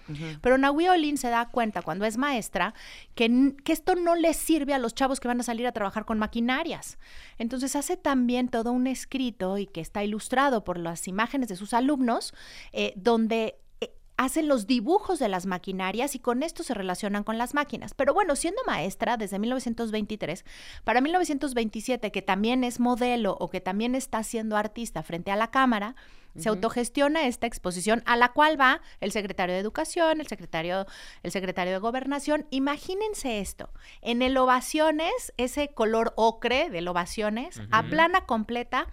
Pero 0.42 0.58
Nahui 0.58 0.88
Olin 0.90 1.18
se 1.18 1.30
da 1.30 1.50
cuenta 1.50 1.82
cuando 1.82 2.06
es 2.06 2.18
maestra 2.18 2.74
que, 3.16 3.56
que 3.64 3.74
esto 3.74 3.96
no 3.96 4.16
les 4.16 4.38
sirve 4.38 4.74
a 4.74 4.80
los 4.80 4.94
chavos 4.94 5.20
que 5.20 5.28
van 5.28 5.40
a 5.40 5.44
salir 5.44 5.66
a 5.66 5.72
trabajar 5.72 6.06
con 6.06 6.20
maquinarias. 6.20 7.00
Entonces 7.38 7.76
hace 7.76 7.98
también 7.98 8.50
todo 8.50 8.72
un 8.72 8.88
escrito 8.88 9.58
y 9.58 9.66
que 9.66 9.82
está 9.82 10.04
ilustrado 10.04 10.49
por 10.64 10.78
las 10.78 11.08
imágenes 11.08 11.50
de 11.50 11.56
sus 11.56 11.74
alumnos, 11.74 12.34
eh, 12.74 12.94
donde 12.96 13.60
eh, 13.82 13.94
hacen 14.18 14.48
los 14.48 14.68
dibujos 14.68 15.20
de 15.20 15.30
las 15.30 15.46
maquinarias 15.46 16.16
y 16.16 16.20
con 16.20 16.44
esto 16.44 16.64
se 16.64 16.74
relacionan 16.74 17.24
con 17.24 17.38
las 17.38 17.54
máquinas. 17.54 17.94
Pero 17.94 18.14
bueno, 18.14 18.36
siendo 18.36 18.62
maestra 18.66 19.18
desde 19.18 19.40
1923, 19.40 20.46
para 20.84 21.02
1927, 21.02 22.12
que 22.12 22.22
también 22.22 22.64
es 22.64 22.80
modelo 22.80 23.38
o 23.40 23.50
que 23.50 23.62
también 23.62 23.96
está 23.96 24.24
siendo 24.24 24.58
artista 24.58 25.04
frente 25.04 25.32
a 25.32 25.36
la 25.36 25.52
cámara, 25.52 25.96
se 26.38 26.50
autogestiona 26.50 27.28
esta 27.28 27.48
exposición 27.48 28.04
a 28.06 28.16
la 28.16 28.30
cual 28.30 28.60
va 28.60 28.82
el 29.02 29.12
secretario 29.12 29.54
de 29.54 29.62
Educación, 29.62 30.22
el 30.22 30.28
secretario, 30.28 30.86
el 31.24 31.32
secretario 31.32 31.74
de 31.74 31.80
Gobernación. 31.80 32.46
Imagínense 32.50 33.40
esto, 33.40 33.72
en 34.02 34.22
el 34.22 34.38
Ovaciones, 34.38 35.34
ese 35.38 35.70
color 35.70 36.14
ocre 36.16 36.70
del 36.70 36.88
Ovaciones, 36.88 37.62
a 37.72 37.84
plana 37.84 38.26
completa, 38.26 38.88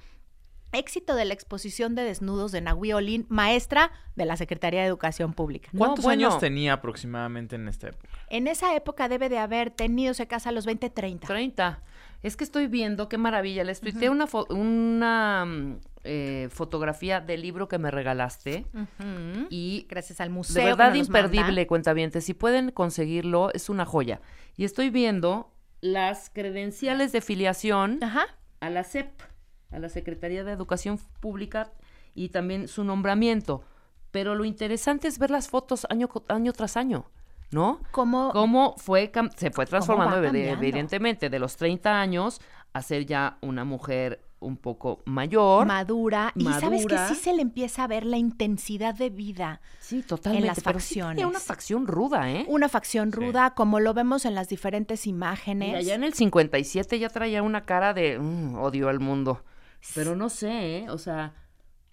Éxito 0.72 1.14
de 1.14 1.24
la 1.24 1.32
exposición 1.34 1.94
de 1.94 2.02
desnudos 2.02 2.52
de 2.52 2.60
Nahui 2.60 2.92
Olin, 2.92 3.24
maestra 3.28 3.92
de 4.14 4.24
la 4.26 4.36
Secretaría 4.36 4.80
de 4.82 4.86
Educación 4.86 5.32
Pública. 5.32 5.68
No, 5.72 5.78
¿Cuántos 5.78 6.04
bueno. 6.04 6.26
años 6.28 6.38
tenía 6.40 6.74
aproximadamente 6.74 7.56
en 7.56 7.68
esta 7.68 7.88
época? 7.88 8.08
En 8.28 8.46
esa 8.46 8.74
época 8.74 9.08
debe 9.08 9.28
de 9.28 9.38
haber 9.38 9.70
tenido, 9.70 10.12
se 10.14 10.26
casa 10.26 10.50
a 10.50 10.52
los 10.52 10.66
20, 10.66 10.90
30. 10.90 11.26
30. 11.26 11.82
Es 12.22 12.36
que 12.36 12.44
estoy 12.44 12.66
viendo, 12.66 13.08
qué 13.08 13.18
maravilla. 13.18 13.62
Les 13.62 13.80
tuiteé 13.80 14.10
una, 14.10 14.26
fo- 14.26 14.50
una 14.52 15.44
mm, 15.46 15.80
eh, 16.04 16.48
fotografía 16.50 17.20
del 17.20 17.42
libro 17.42 17.68
que 17.68 17.78
me 17.78 17.90
regalaste. 17.90 18.66
Ujú. 18.74 19.46
Y 19.50 19.86
Gracias 19.88 20.20
al 20.20 20.28
de 20.28 20.34
museo. 20.34 20.62
que 20.62 20.66
verdad 20.74 20.94
imperdible, 20.94 21.66
cuentavientes. 21.66 22.24
Si 22.24 22.34
pueden 22.34 22.70
conseguirlo, 22.72 23.52
es 23.54 23.68
una 23.68 23.86
joya. 23.86 24.20
Y 24.56 24.64
estoy 24.64 24.90
viendo 24.90 25.52
las 25.80 26.30
credenciales 26.30 27.12
de 27.12 27.20
filiación 27.20 28.02
Ajá. 28.02 28.24
a 28.60 28.70
la 28.70 28.82
SEP, 28.82 29.08
a 29.70 29.78
la 29.78 29.88
Secretaría 29.88 30.44
de 30.44 30.52
Educación 30.52 30.98
Pública, 31.20 31.70
y 32.14 32.30
también 32.30 32.66
su 32.68 32.82
nombramiento. 32.84 33.62
Pero 34.10 34.34
lo 34.34 34.44
interesante 34.44 35.08
es 35.08 35.18
ver 35.18 35.30
las 35.30 35.48
fotos 35.48 35.86
año, 35.90 36.08
año 36.28 36.52
tras 36.52 36.76
año, 36.78 37.04
¿no? 37.50 37.80
Como 37.90 38.30
cómo 38.32 38.74
fue 38.78 39.12
se 39.36 39.50
fue 39.50 39.66
transformando 39.66 40.16
evidentemente 40.26 41.28
de 41.28 41.38
los 41.38 41.56
30 41.56 42.00
años 42.00 42.40
a 42.72 42.82
ser 42.82 43.04
ya 43.06 43.36
una 43.42 43.64
mujer 43.64 44.22
un 44.38 44.56
poco 44.56 45.02
mayor. 45.06 45.66
madura. 45.66 46.30
Y 46.36 46.44
sabes 46.44 46.86
que 46.86 46.96
sí 47.08 47.14
se 47.14 47.32
le 47.34 47.42
empieza 47.42 47.84
a 47.84 47.86
ver 47.86 48.04
la 48.06 48.16
intensidad 48.18 48.94
de 48.94 49.10
vida. 49.10 49.60
sí, 49.80 50.02
totalmente. 50.02 50.46
las 50.48 50.60
pero 50.62 50.78
sí 50.80 50.94
facciones. 51.00 51.24
una 51.24 51.40
facción 51.40 51.86
ruda, 51.86 52.30
¿eh? 52.30 52.44
Una 52.48 52.68
facción 52.68 53.10
Sí. 53.12 53.16
ruda, 53.18 53.54
como 53.54 53.80
lo 53.80 53.92
vemos 53.94 54.24
en 54.24 54.34
las 54.34 54.48
diferentes 54.48 55.06
Y 55.06 55.10
imágenes. 55.10 55.74
allá 55.74 55.94
en 55.94 56.04
el 56.04 56.12
57 56.14 56.98
ya 56.98 57.08
traía 57.08 57.42
una 57.42 57.64
cara 57.64 57.92
de 57.94 58.18
"Mm, 58.18 58.56
odio 58.56 58.88
al 58.88 59.00
mundo. 59.00 59.42
Pero 59.94 60.14
no 60.16 60.28
sé, 60.28 60.78
¿eh? 60.78 60.90
O 60.90 60.98
sea, 60.98 61.34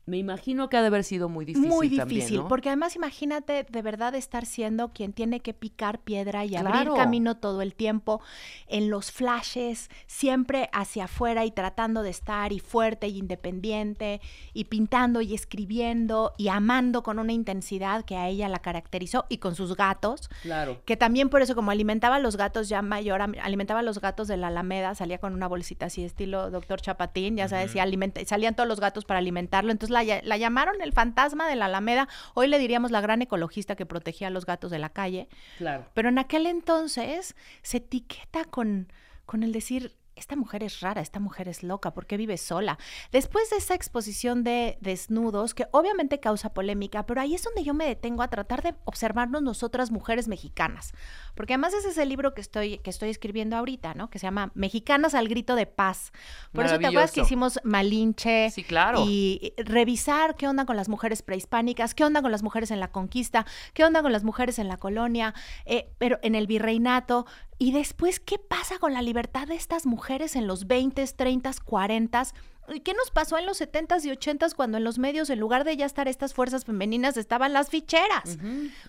me 0.06 0.18
imagino 0.18 0.68
que 0.68 0.76
ha 0.76 0.82
de 0.82 0.88
haber 0.88 1.04
sido 1.06 1.30
muy 1.30 1.46
difícil. 1.46 1.70
Muy 1.70 1.90
también, 1.96 2.20
difícil, 2.20 2.40
¿no? 2.42 2.48
porque 2.50 2.68
además 2.70 2.96
imagínate 2.98 3.66
de 3.70 3.82
verdad 3.82 4.16
estar 4.16 4.46
siendo 4.46 4.90
quien 4.92 5.14
tiene 5.14 5.40
que 5.40 5.54
picar 5.54 6.00
piedra 6.00 6.44
y 6.44 6.56
abrir 6.58 6.74
Claro. 6.74 6.96
camino 6.96 7.38
todo 7.38 7.62
el 7.62 7.74
tiempo 7.74 8.20
en 8.68 8.90
los 8.90 9.12
flashes, 9.12 9.90
siempre 10.06 10.70
hacia 10.74 11.06
afuera 11.06 11.46
y 11.46 11.52
tratando 11.52 12.04
de 12.04 12.10
estar 12.10 12.52
y 12.52 12.60
fuerte 12.60 13.08
y 13.08 13.18
independiente 13.18 14.20
y 14.54 14.66
pintando 14.66 15.22
y 15.22 15.34
escribiendo 15.34 16.34
y 16.38 16.50
amando 16.50 17.02
con 17.02 17.18
una 17.20 17.32
intensidad 17.34 18.04
que 18.04 18.18
a 18.18 18.28
ella 18.28 18.50
la 18.50 18.60
caracterizó 18.60 19.26
y 19.30 19.38
con 19.38 19.56
sus 19.56 19.76
gatos, 19.76 20.30
Claro. 20.42 20.82
que 20.86 20.98
también 20.98 21.30
por 21.30 21.42
eso 21.42 21.56
como 21.56 21.72
alimentaba 21.72 22.18
a 22.18 22.20
los 22.20 22.36
gatos 22.36 22.68
ya 22.68 22.82
mayor, 22.82 23.22
alimentaba 23.22 23.80
a 23.80 23.84
los 23.84 24.00
gatos 24.02 24.28
de 24.28 24.36
la 24.38 24.48
Alameda, 24.48 24.96
salía 24.96 25.18
con 25.20 25.34
una 25.34 25.48
bolsita 25.48 25.86
así 25.86 26.04
estilo 26.04 26.52
doctor 26.52 26.82
Chapatín, 26.82 27.38
ya 27.38 27.48
sabes, 27.48 27.74
y 27.76 27.80
alimenta- 27.80 28.26
salían 28.26 28.56
todos 28.56 28.68
los 28.68 28.80
gatos 28.82 29.06
para 29.06 29.20
alimentarlo, 29.20 29.72
entonces 29.72 29.93
la, 29.94 30.04
lla- 30.04 30.22
la 30.24 30.36
llamaron 30.38 30.82
el 30.82 30.92
fantasma 30.92 31.48
de 31.48 31.56
la 31.56 31.66
Alameda, 31.66 32.10
hoy 32.34 32.48
le 32.48 32.60
diríamos 32.60 32.92
la 32.92 33.00
gran 33.00 33.22
ecologista 33.22 33.76
que 33.78 33.86
protegía 33.86 34.28
a 34.28 34.32
los 34.32 34.46
gatos 34.46 34.72
de 34.72 34.80
la 34.80 34.90
calle, 34.90 35.30
Claro. 35.58 35.86
pero 35.94 36.10
en 36.10 36.18
aquel 36.20 36.46
entonces 36.48 37.36
se 37.62 37.78
etiqueta 37.78 38.44
con, 38.46 38.92
con 39.26 39.44
el 39.44 39.52
decir, 39.54 39.96
esta 40.16 40.36
mujer 40.36 40.64
es 40.64 40.80
rara, 40.80 41.02
esta 41.02 41.20
mujer 41.20 41.48
es 41.48 41.64
loca, 41.64 41.94
¿por 41.94 42.06
qué 42.06 42.18
vive 42.18 42.38
sola? 42.38 42.78
Después 43.12 43.50
de 43.50 43.58
esa 43.58 43.76
exposición 43.76 44.44
de 44.44 44.78
desnudos, 44.82 45.54
que 45.54 45.68
obviamente 45.72 46.20
causa 46.20 46.54
polémica, 46.54 47.06
pero 47.06 47.22
ahí 47.22 47.36
es 47.36 47.44
donde 47.44 47.64
yo 47.64 47.74
me 47.74 47.86
detengo 47.86 48.24
a 48.24 48.30
tratar 48.30 48.62
de 48.62 48.76
observarnos 48.86 49.42
nosotras 49.42 49.92
mujeres 49.92 50.28
mexicanas. 50.28 50.94
Porque 51.36 51.54
además 51.54 51.74
ese 51.74 51.90
es 51.90 51.98
el 51.98 52.10
libro 52.10 52.34
que 52.34 52.42
estoy, 52.42 52.78
que 52.78 52.90
estoy 52.90 53.10
escribiendo 53.10 53.58
ahorita, 53.58 53.94
¿no? 53.96 54.10
Que 54.10 54.20
se 54.20 54.28
llama 54.28 54.52
Mexicanas 54.54 55.16
al 55.16 55.28
grito 55.28 55.56
de 55.56 55.66
paz. 55.66 56.12
Por 56.52 56.66
eso 56.66 56.78
te 56.78 56.88
acuerdas 56.88 57.12
que 57.12 57.22
hicimos 57.22 57.60
Malinche. 57.64 58.52
Sí, 58.52 58.64
claro. 58.64 59.06
Y 59.08 59.24
y 59.24 59.54
revisar 59.58 60.36
qué 60.36 60.48
onda 60.48 60.66
con 60.66 60.76
las 60.76 60.90
mujeres 60.90 61.22
prehispánicas, 61.22 61.94
qué 61.94 62.04
onda 62.06 62.22
con 62.22 62.32
las 62.32 62.44
mujeres 62.44 62.72
en 62.72 62.80
la 62.80 62.92
conquista, 62.92 63.46
qué 63.74 63.84
onda 63.84 64.02
con 64.02 64.12
las 64.12 64.24
mujeres 64.24 64.60
en 64.60 64.68
la 64.68 64.78
colonia, 64.78 65.34
eh, 65.66 65.90
pero 65.98 66.20
en 66.22 66.36
el 66.36 66.48
virreinato. 66.48 67.26
Y 67.58 67.72
después, 67.72 68.20
¿qué 68.20 68.38
pasa 68.40 68.80
con 68.80 68.94
la 68.94 69.02
libertad 69.02 69.48
de 69.48 69.56
estas 69.56 69.86
mujeres 69.86 70.36
en 70.36 70.48
los 70.48 70.68
20, 70.68 71.06
30, 71.06 71.52
40? 71.64 72.24
¿Y 72.70 72.80
qué 72.80 72.94
nos 72.94 73.12
pasó 73.12 73.38
en 73.38 73.46
los 73.46 73.60
70s 73.60 74.06
y 74.06 74.10
80s 74.10 74.56
cuando 74.56 74.78
en 74.78 74.84
los 74.84 74.98
medios, 74.98 75.30
en 75.30 75.40
lugar 75.40 75.64
de 75.64 75.76
ya 75.76 75.86
estar 75.86 76.08
estas 76.08 76.34
fuerzas 76.34 76.66
femeninas, 76.66 77.18
estaban 77.18 77.54
las 77.54 77.70
ficheras? 77.70 78.38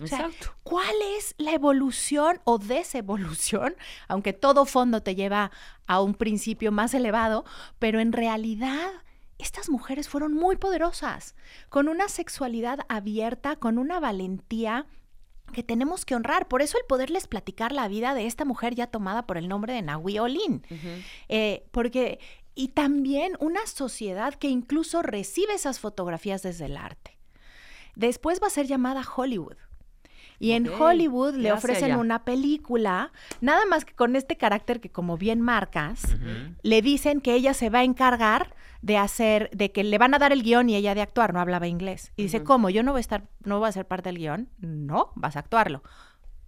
O 0.01 0.07
sea, 0.07 0.25
Exacto. 0.27 0.55
¿cuál 0.63 0.95
es 1.17 1.35
la 1.37 1.51
evolución 1.51 2.39
o 2.45 2.57
desevolución? 2.57 3.75
Aunque 4.07 4.33
todo 4.33 4.65
fondo 4.65 5.01
te 5.01 5.15
lleva 5.15 5.51
a 5.87 6.01
un 6.01 6.13
principio 6.13 6.71
más 6.71 6.93
elevado, 6.93 7.45
pero 7.79 7.99
en 7.99 8.13
realidad 8.13 8.91
estas 9.37 9.69
mujeres 9.69 10.07
fueron 10.07 10.33
muy 10.33 10.55
poderosas, 10.55 11.35
con 11.67 11.89
una 11.89 12.07
sexualidad 12.07 12.79
abierta, 12.87 13.57
con 13.57 13.77
una 13.77 13.99
valentía 13.99 14.85
que 15.53 15.63
tenemos 15.63 16.05
que 16.05 16.15
honrar. 16.15 16.47
Por 16.47 16.61
eso 16.61 16.77
el 16.77 16.85
poderles 16.85 17.27
platicar 17.27 17.71
la 17.71 17.87
vida 17.87 18.13
de 18.13 18.25
esta 18.25 18.45
mujer 18.45 18.75
ya 18.75 18.87
tomada 18.87 19.25
por 19.25 19.37
el 19.37 19.47
nombre 19.47 19.73
de 19.73 19.81
Nahui 19.81 20.19
Olin. 20.19 20.63
Eh, 21.29 21.65
porque, 21.71 22.19
y 22.55 22.69
también 22.69 23.37
una 23.39 23.65
sociedad 23.65 24.33
que 24.33 24.49
incluso 24.49 25.01
recibe 25.01 25.53
esas 25.53 25.79
fotografías 25.79 26.41
desde 26.41 26.65
el 26.65 26.77
arte. 26.77 27.17
Después 27.95 28.41
va 28.41 28.47
a 28.47 28.51
ser 28.51 28.67
llamada 28.67 29.03
Hollywood. 29.15 29.57
Y 30.37 30.51
en 30.51 30.67
Hollywood 30.67 31.35
le 31.35 31.43
¿qué 31.43 31.49
hace 31.51 31.57
ofrecen 31.59 31.91
allá? 31.91 31.97
una 31.97 32.25
película, 32.25 33.13
nada 33.39 33.65
más 33.65 33.85
que 33.85 33.93
con 33.93 34.17
este 34.17 34.35
carácter 34.35 34.81
que 34.81 34.91
como 34.91 35.17
bien 35.17 35.39
marcas, 35.39 36.17
le 36.61 36.81
dicen 36.81 37.21
que 37.21 37.35
ella 37.35 37.53
se 37.53 37.69
va 37.69 37.79
a 37.79 37.83
encargar 37.83 38.53
de 38.85 38.97
hacer, 38.97 39.49
de 39.51 39.71
que 39.71 39.83
le 39.83 39.97
van 39.97 40.13
a 40.13 40.19
dar 40.19 40.31
el 40.31 40.43
guion 40.43 40.69
y 40.69 40.75
ella 40.75 40.93
de 40.93 41.01
actuar, 41.01 41.33
no 41.33 41.39
hablaba 41.39 41.65
inglés. 41.65 42.13
Y 42.17 42.21
dice, 42.21 42.43
¿cómo? 42.43 42.69
¿Yo 42.69 42.83
no 42.83 42.91
voy 42.91 42.99
a 42.99 43.01
estar, 43.01 43.23
no 43.43 43.57
voy 43.57 43.67
a 43.67 43.71
ser 43.71 43.87
parte 43.87 44.09
del 44.09 44.19
guion? 44.19 44.47
No, 44.59 45.11
vas 45.15 45.35
a 45.35 45.39
actuarlo. 45.39 45.81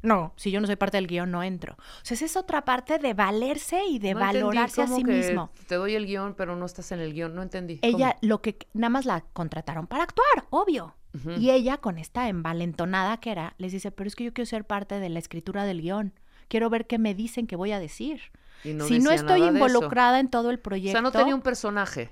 No, 0.04 0.34
si 0.36 0.52
yo 0.52 0.62
no 0.62 0.67
soy 0.67 0.76
parte 0.76 0.97
del 0.97 1.08
guion, 1.08 1.32
no 1.32 1.41
entro. 1.41 1.73
O 1.73 2.04
sea, 2.04 2.13
esa 2.13 2.26
es 2.26 2.38
otra 2.38 2.63
parte 2.63 3.00
de 3.00 3.15
valerse 3.15 3.84
y 3.86 3.97
de 3.97 4.13
No 4.13 4.19
valorarse 4.19 4.84
a 4.84 4.86
¿cómo 4.86 4.97
sí 4.97 5.04
que 5.04 5.13
mismo. 5.13 5.50
Te 5.67 5.73
doy 5.73 5.95
el 5.95 6.06
guion, 6.06 6.36
pero 6.36 6.56
no 6.56 6.67
estás 6.67 6.91
en 6.91 7.00
el 7.00 7.15
guion. 7.15 7.34
No 7.34 7.41
entendí. 7.41 7.80
Ella, 7.82 8.12
¿Cómo? 8.12 8.30
lo 8.30 8.41
que 8.43 8.60
nada 8.73 8.89
más 8.91 9.08
la 9.08 9.21
contrataron 9.34 9.88
para 9.88 10.04
actuar, 10.04 10.45
obvio. 10.52 10.93
Y 11.39 11.50
ella, 11.50 11.78
con 11.78 11.97
esta 11.97 12.30
envalentonada 12.30 13.17
que 13.19 13.32
era, 13.32 13.56
les 13.58 13.71
dice, 13.71 13.89
pero 13.89 14.08
es 14.08 14.15
que 14.15 14.26
yo 14.26 14.34
quiero 14.36 14.45
ser 14.45 14.65
parte 14.65 15.00
de 15.00 15.10
la 15.10 15.17
escritura 15.17 15.65
del 15.65 15.82
guion. 15.82 16.13
Quiero 16.50 16.69
ver 16.69 16.86
qué 16.86 17.00
me 17.00 17.15
dicen 17.15 17.47
que 17.47 17.56
voy 17.56 17.71
a 17.71 17.80
decir. 17.80 18.21
No 18.63 18.86
si 18.86 19.00
no 19.00 19.12
estoy 19.12 19.43
involucrada 19.43 20.20
en 20.20 20.30
todo 20.30 20.50
el 20.50 20.58
O 20.58 20.62
proyecto. 20.62 20.91
sea, 20.93 21.02
no 21.02 21.12
tenía 21.12 21.36
un 21.36 21.41
personaje. 21.41 22.10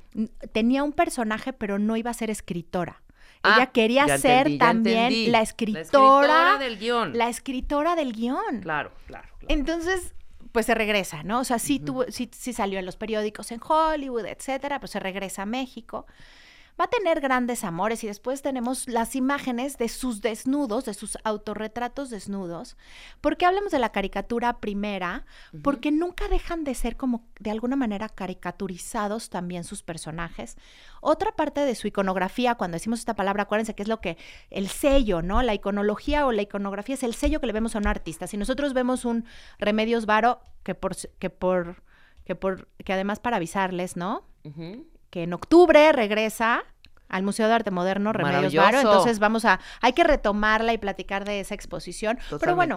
tenía 0.52 0.84
un 0.84 0.94
personaje, 0.94 1.54
pero 1.54 1.80
no 1.80 1.98
iba 1.98 2.12
a 2.12 2.14
ser 2.14 2.30
escritora. 2.30 3.02
Ah, 3.44 3.56
Ella 3.58 3.66
quería 3.68 4.18
ser 4.18 4.48
entendí, 4.48 4.58
también 4.58 5.32
la 5.32 5.38
La 5.40 5.42
escritora, 5.44 5.82
escritora 5.82 6.58
del 6.58 6.78
guion. 6.80 7.18
la 7.18 7.30
escritora 7.30 7.96
del 7.96 8.14
guion. 8.14 8.62
Claro, 8.62 8.92
claro. 9.06 9.28
claro. 9.40 9.46
Entonces, 9.48 10.14
pues 10.52 10.66
se 10.66 10.74
regresa, 10.74 11.22
¿no? 11.24 11.42
O 11.42 11.44
sea, 11.44 11.60
sí, 11.60 11.80
tuvo, 11.80 12.06
sí, 12.10 12.32
sí 12.34 12.54
salió 12.54 12.80
en 12.80 12.86
los 12.86 12.96
periódicos 12.96 13.52
en 13.52 13.60
Hollywood, 13.62 14.26
etcétera, 14.26 14.80
pues 14.80 14.92
se 14.92 15.00
regresa 15.00 15.44
a 15.44 15.46
México. 15.46 16.08
Va 16.80 16.86
a 16.86 16.90
tener 16.90 17.22
grandes 17.22 17.64
amores 17.64 18.04
y 18.04 18.08
después 18.08 18.42
tenemos 18.42 18.90
las 18.90 19.16
imágenes 19.16 19.78
de 19.78 19.88
sus 19.88 20.22
desnudos, 20.22 20.84
de 20.84 20.94
sus 20.94 21.18
autorretratos 21.24 22.10
desnudos. 22.10 22.76
¿Por 23.22 23.38
qué 23.38 23.46
hablamos 23.46 23.72
de 23.72 23.80
la 23.80 23.94
caricatura 23.94 24.60
primera? 24.60 25.26
Porque 25.64 25.92
nunca 25.92 26.28
dejan 26.28 26.66
de 26.66 26.76
ser 26.76 26.98
como 26.98 27.24
de 27.40 27.52
alguna 27.52 27.78
manera 27.78 28.10
caricaturizados 28.10 29.30
también 29.30 29.64
sus 29.64 29.84
personajes. 29.84 30.58
Otra 31.00 31.32
parte 31.32 31.62
de 31.62 31.76
su 31.76 31.88
iconografía, 31.88 32.56
cuando 32.56 32.76
decimos 32.76 33.00
esta 33.00 33.16
palabra, 33.16 33.44
acuérdense 33.44 33.74
que 33.74 33.84
es 33.84 33.90
lo 33.90 34.02
que, 34.02 34.18
el 34.50 34.68
sello, 34.68 35.22
¿no? 35.22 35.42
La 35.44 35.54
iconología 35.54 36.26
o 36.26 36.34
la 36.34 36.42
iconografía 36.42 36.96
es 36.96 37.04
el 37.04 37.16
sello 37.16 37.40
que 37.40 37.48
le 37.48 37.54
vemos 37.54 37.76
a 37.76 37.80
un 37.80 37.88
artista. 37.88 38.28
Si 38.28 38.36
nosotros 38.36 38.74
vemos 38.74 39.06
un 39.06 39.24
Remedios 39.60 40.06
Varo, 40.06 40.42
que 40.64 40.76
por, 40.76 40.96
que 40.96 41.30
por, 41.30 41.84
que 42.26 42.36
por, 42.36 42.68
que 42.84 42.92
además 42.92 43.20
para 43.22 43.38
avisarles, 43.38 43.96
¿no? 43.96 44.26
Que 45.16 45.24
en 45.24 45.32
octubre 45.32 45.94
regresa 45.94 46.66
al 47.08 47.24
Museo 47.24 47.48
de 47.48 47.54
Arte 47.54 47.72
Moderno 47.72 48.12
Remedios 48.12 48.54
Varo, 48.54 48.82
entonces 48.82 49.18
vamos 49.20 49.46
a, 49.46 49.62
hay 49.80 49.94
que 49.94 50.04
retomarla 50.04 50.74
y 50.74 50.78
platicar 50.78 51.24
de 51.24 51.40
esa 51.40 51.56
exposición. 51.56 52.20
Pero 52.38 52.54
bueno. 52.58 52.76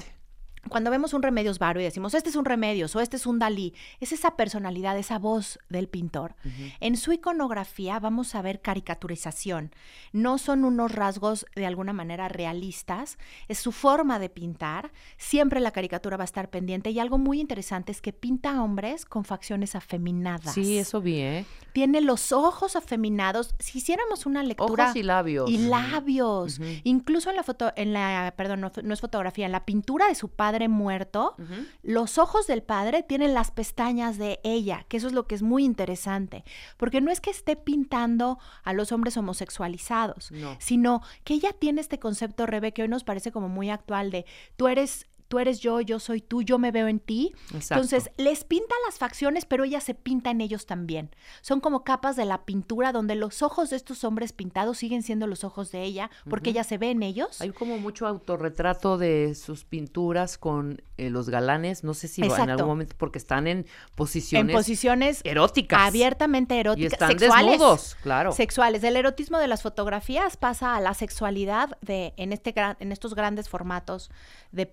Cuando 0.69 0.91
vemos 0.91 1.15
un 1.15 1.23
Remedios 1.23 1.59
Varo 1.59 1.81
y 1.81 1.85
decimos, 1.85 2.15
este 2.15 2.31
es 2.31 2.37
un 2.37 2.45
Remedios 2.45 2.95
o 2.97 3.01
este 3.01 3.17
es 3.17 3.27
un 3.27 3.39
Dalí, 3.39 3.75
es 4.01 4.13
esa 4.13 4.37
personalidad, 4.37 4.99
esa 4.99 5.19
voz 5.19 5.59
del 5.69 5.89
pintor. 5.89 6.35
En 6.81 6.97
su 6.97 7.13
iconografía 7.13 7.99
vamos 7.99 8.35
a 8.35 8.43
ver 8.43 8.61
caricaturización. 8.61 9.73
No 10.13 10.39
son 10.39 10.65
unos 10.65 10.93
rasgos 10.95 11.47
de 11.55 11.67
alguna 11.67 11.93
manera 11.93 12.29
realistas, 12.29 13.19
es 13.49 13.59
su 13.59 13.73
forma 13.73 14.19
de 14.19 14.29
pintar. 14.29 14.93
Siempre 15.17 15.61
la 15.61 15.71
caricatura 15.71 16.17
va 16.17 16.25
a 16.25 16.27
estar 16.27 16.51
pendiente 16.51 16.91
y 16.91 16.99
algo 16.99 17.19
muy 17.19 17.41
interesante 17.41 17.93
es 17.93 18.01
que 18.01 18.13
pinta 18.13 18.57
a 18.57 18.63
hombres 18.63 19.05
con 19.05 19.25
facciones 19.25 19.75
afeminadas. 19.75 20.55
Sí, 20.55 20.79
eso 20.79 21.01
vi, 21.01 21.21
¿eh? 21.21 21.47
Tiene 21.73 22.01
los 22.01 22.33
ojos 22.33 22.77
afeminados. 22.77 23.55
Si 23.59 23.79
hiciéramos 23.79 24.27
una 24.27 24.43
lectura 24.43 24.85
Ojos 24.85 24.97
y 24.97 25.03
labios. 25.03 25.51
y 25.51 25.59
labios. 25.59 26.61
Incluso 26.85 27.31
en 27.31 27.37
la 27.37 27.43
foto, 27.43 27.73
en 27.77 27.93
la, 27.93 28.35
perdón, 28.37 28.61
no, 28.61 28.73
no 28.83 28.95
es 28.95 29.01
fotografía, 29.01 29.47
en 29.47 29.53
la 29.53 29.65
pintura 29.65 30.09
de 30.09 30.15
su 30.15 30.29
padre 30.29 30.58
padre 30.59 30.69
muerto, 30.69 31.37
los 31.83 32.19
ojos 32.19 32.47
del 32.49 32.63
padre 32.65 33.05
tienen 33.05 33.33
las 33.33 33.51
pestañas 33.53 34.19
de 34.19 34.41
ella, 34.43 34.85
que 34.89 34.97
eso 34.97 35.07
es 35.07 35.13
lo 35.13 35.27
que 35.29 35.37
es 35.37 35.43
muy 35.43 35.65
interesante, 35.65 36.43
porque 36.77 37.01
no 37.01 37.13
es 37.13 37.21
que 37.21 37.31
esté 37.31 37.55
pintando 37.55 38.39
a 38.65 38.73
los 38.73 38.91
hombres 38.91 39.17
homosexualizados, 39.17 40.33
No. 40.33 40.57
sino 40.59 41.03
que 41.23 41.35
ella 41.35 41.53
tiene 41.53 41.81
este 41.81 41.99
concepto, 42.01 42.45
Rebe, 42.47 42.73
que 42.73 42.83
hoy 42.83 42.89
nos 42.89 43.05
parece 43.05 43.31
como 43.31 43.49
muy 43.49 43.71
actual 43.71 44.11
de 44.11 44.25
tú 44.57 44.67
eres... 44.67 45.07
Tú 45.29 45.39
eres 45.39 45.61
yo, 45.61 45.81
yo 45.83 45.99
soy 46.01 46.21
tú, 46.23 46.43
yo 46.43 46.59
me 46.59 46.73
veo 46.73 46.89
en 46.89 47.01
ti. 47.01 47.33
Exacto. 47.55 47.75
Entonces, 47.85 48.11
les 48.17 48.45
pinta 48.45 48.75
las 48.87 48.99
facciones, 48.99 49.45
pero 49.45 49.65
ella 49.65 49.81
se 49.81 49.95
pinta 49.95 50.31
en 50.31 50.41
ellos 50.41 50.65
también. 50.65 51.11
Son 51.43 51.61
como 51.61 51.85
capas 51.85 52.17
de 52.17 52.25
la 52.25 52.45
pintura 52.47 52.93
donde 52.93 53.15
los 53.15 53.43
ojos 53.43 53.69
de 53.71 53.77
estos 53.77 54.05
hombres 54.05 54.33
pintados 54.33 54.79
siguen 54.79 55.03
siendo 55.03 55.27
los 55.27 55.45
ojos 55.45 55.71
de 55.71 55.83
ella, 55.83 56.11
porque 56.31 56.51
ella 56.51 56.65
se 56.65 56.79
ve 56.79 56.91
en 56.91 57.03
ellos. 57.03 57.41
Hay 57.43 57.51
como 57.51 57.77
mucho 57.79 58.07
autorretrato 58.07 58.97
de 58.99 59.35
sus 59.35 59.65
pinturas 59.65 60.39
con 60.39 60.81
eh, 60.97 61.11
los 61.11 61.29
galanes, 61.29 61.85
no 61.85 61.93
sé 61.95 62.09
si 62.09 62.23
en 62.23 62.31
Exacto. 62.31 62.53
algún 62.53 62.67
momento, 62.67 62.95
porque 62.99 63.19
están 63.19 63.47
en 63.47 63.59
en 63.59 63.67
posiciones 63.95 64.55
posiciones 64.57 65.21
eróticas. 65.25 65.81
abiertamente 65.89 66.55
Y 66.57 66.59
eróticas, 66.61 66.93
están 66.95 67.09
sexuales. 67.19 67.51
desnudos, 67.53 67.97
claro. 68.03 68.33
Sexuales. 68.33 68.81
Del 68.83 68.97
erotismo 68.97 69.39
de 69.39 69.49
las 69.49 69.63
fotografías 69.63 70.37
pasa 70.37 70.75
a 70.77 70.81
la 70.81 70.95
sexualidad 70.95 71.77
de 71.83 72.15
en 72.17 72.33
este 72.33 72.53
gran- 72.53 72.77
en 72.81 72.93
estos 72.93 73.15
grandes 73.15 73.49
formatos 73.49 74.11
de 74.53 74.65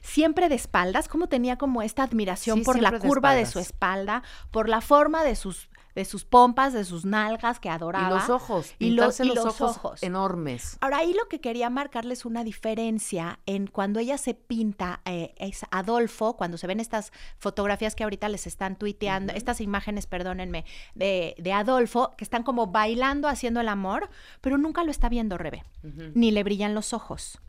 siempre 0.00 0.48
de 0.48 0.54
espaldas, 0.54 1.08
como 1.08 1.28
tenía 1.28 1.56
como 1.58 1.82
esta 1.82 2.02
admiración 2.02 2.58
Sí, 2.58 2.64
por 2.64 2.80
la 2.80 2.90
de 2.90 2.98
curva 3.00 3.34
de, 3.34 3.46
su 3.46 3.58
espalda, 3.58 4.22
por 4.50 4.68
la 4.68 4.80
forma 4.80 5.24
de 5.24 5.34
sus 5.36 5.68
de 5.94 6.04
sus 6.04 6.24
pompas, 6.24 6.72
de 6.72 6.84
sus 6.84 7.04
nalgas 7.04 7.58
que 7.58 7.66
y 7.66 7.70
adoraba. 7.72 8.10
los 8.10 8.30
ojos, 8.30 8.72
y, 8.78 8.90
lo- 8.90 9.02
y 9.02 9.06
los, 9.06 9.18
los 9.20 9.38
ojos, 9.46 9.76
ojos. 9.78 10.02
enormes. 10.04 10.76
Ahora, 10.80 10.98
ahí 10.98 11.12
lo 11.12 11.26
que 11.28 11.40
quería 11.40 11.70
marcarles 11.70 12.24
una 12.24 12.44
diferencia 12.44 13.40
en 13.46 13.66
cuando 13.66 13.98
ella 13.98 14.16
se 14.16 14.34
pinta, 14.34 15.00
eh, 15.06 15.34
es 15.38 15.62
Adolfo, 15.72 16.36
cuando 16.36 16.56
se 16.56 16.68
ven 16.68 16.78
estas 16.78 17.10
fotografías 17.38 17.96
que 17.96 18.04
ahorita 18.04 18.28
les 18.28 18.46
están 18.46 18.76
tuiteando, 18.76 19.32
estas 19.32 19.60
imágenes, 19.60 20.06
perdónenme, 20.06 20.64
de, 20.94 21.34
de 21.36 21.52
Adolfo, 21.52 22.12
que 22.16 22.22
están 22.22 22.44
como 22.44 22.68
bailando, 22.68 23.26
haciendo 23.26 23.60
el 23.60 23.68
amor, 23.68 24.08
pero 24.40 24.56
nunca 24.56 24.84
lo 24.84 24.92
está 24.92 25.08
viendo 25.08 25.36
Rebe, 25.36 25.64
ni 26.14 26.30
le 26.30 26.44
brillan 26.44 26.74
los 26.76 26.92
ojos. 26.92 27.40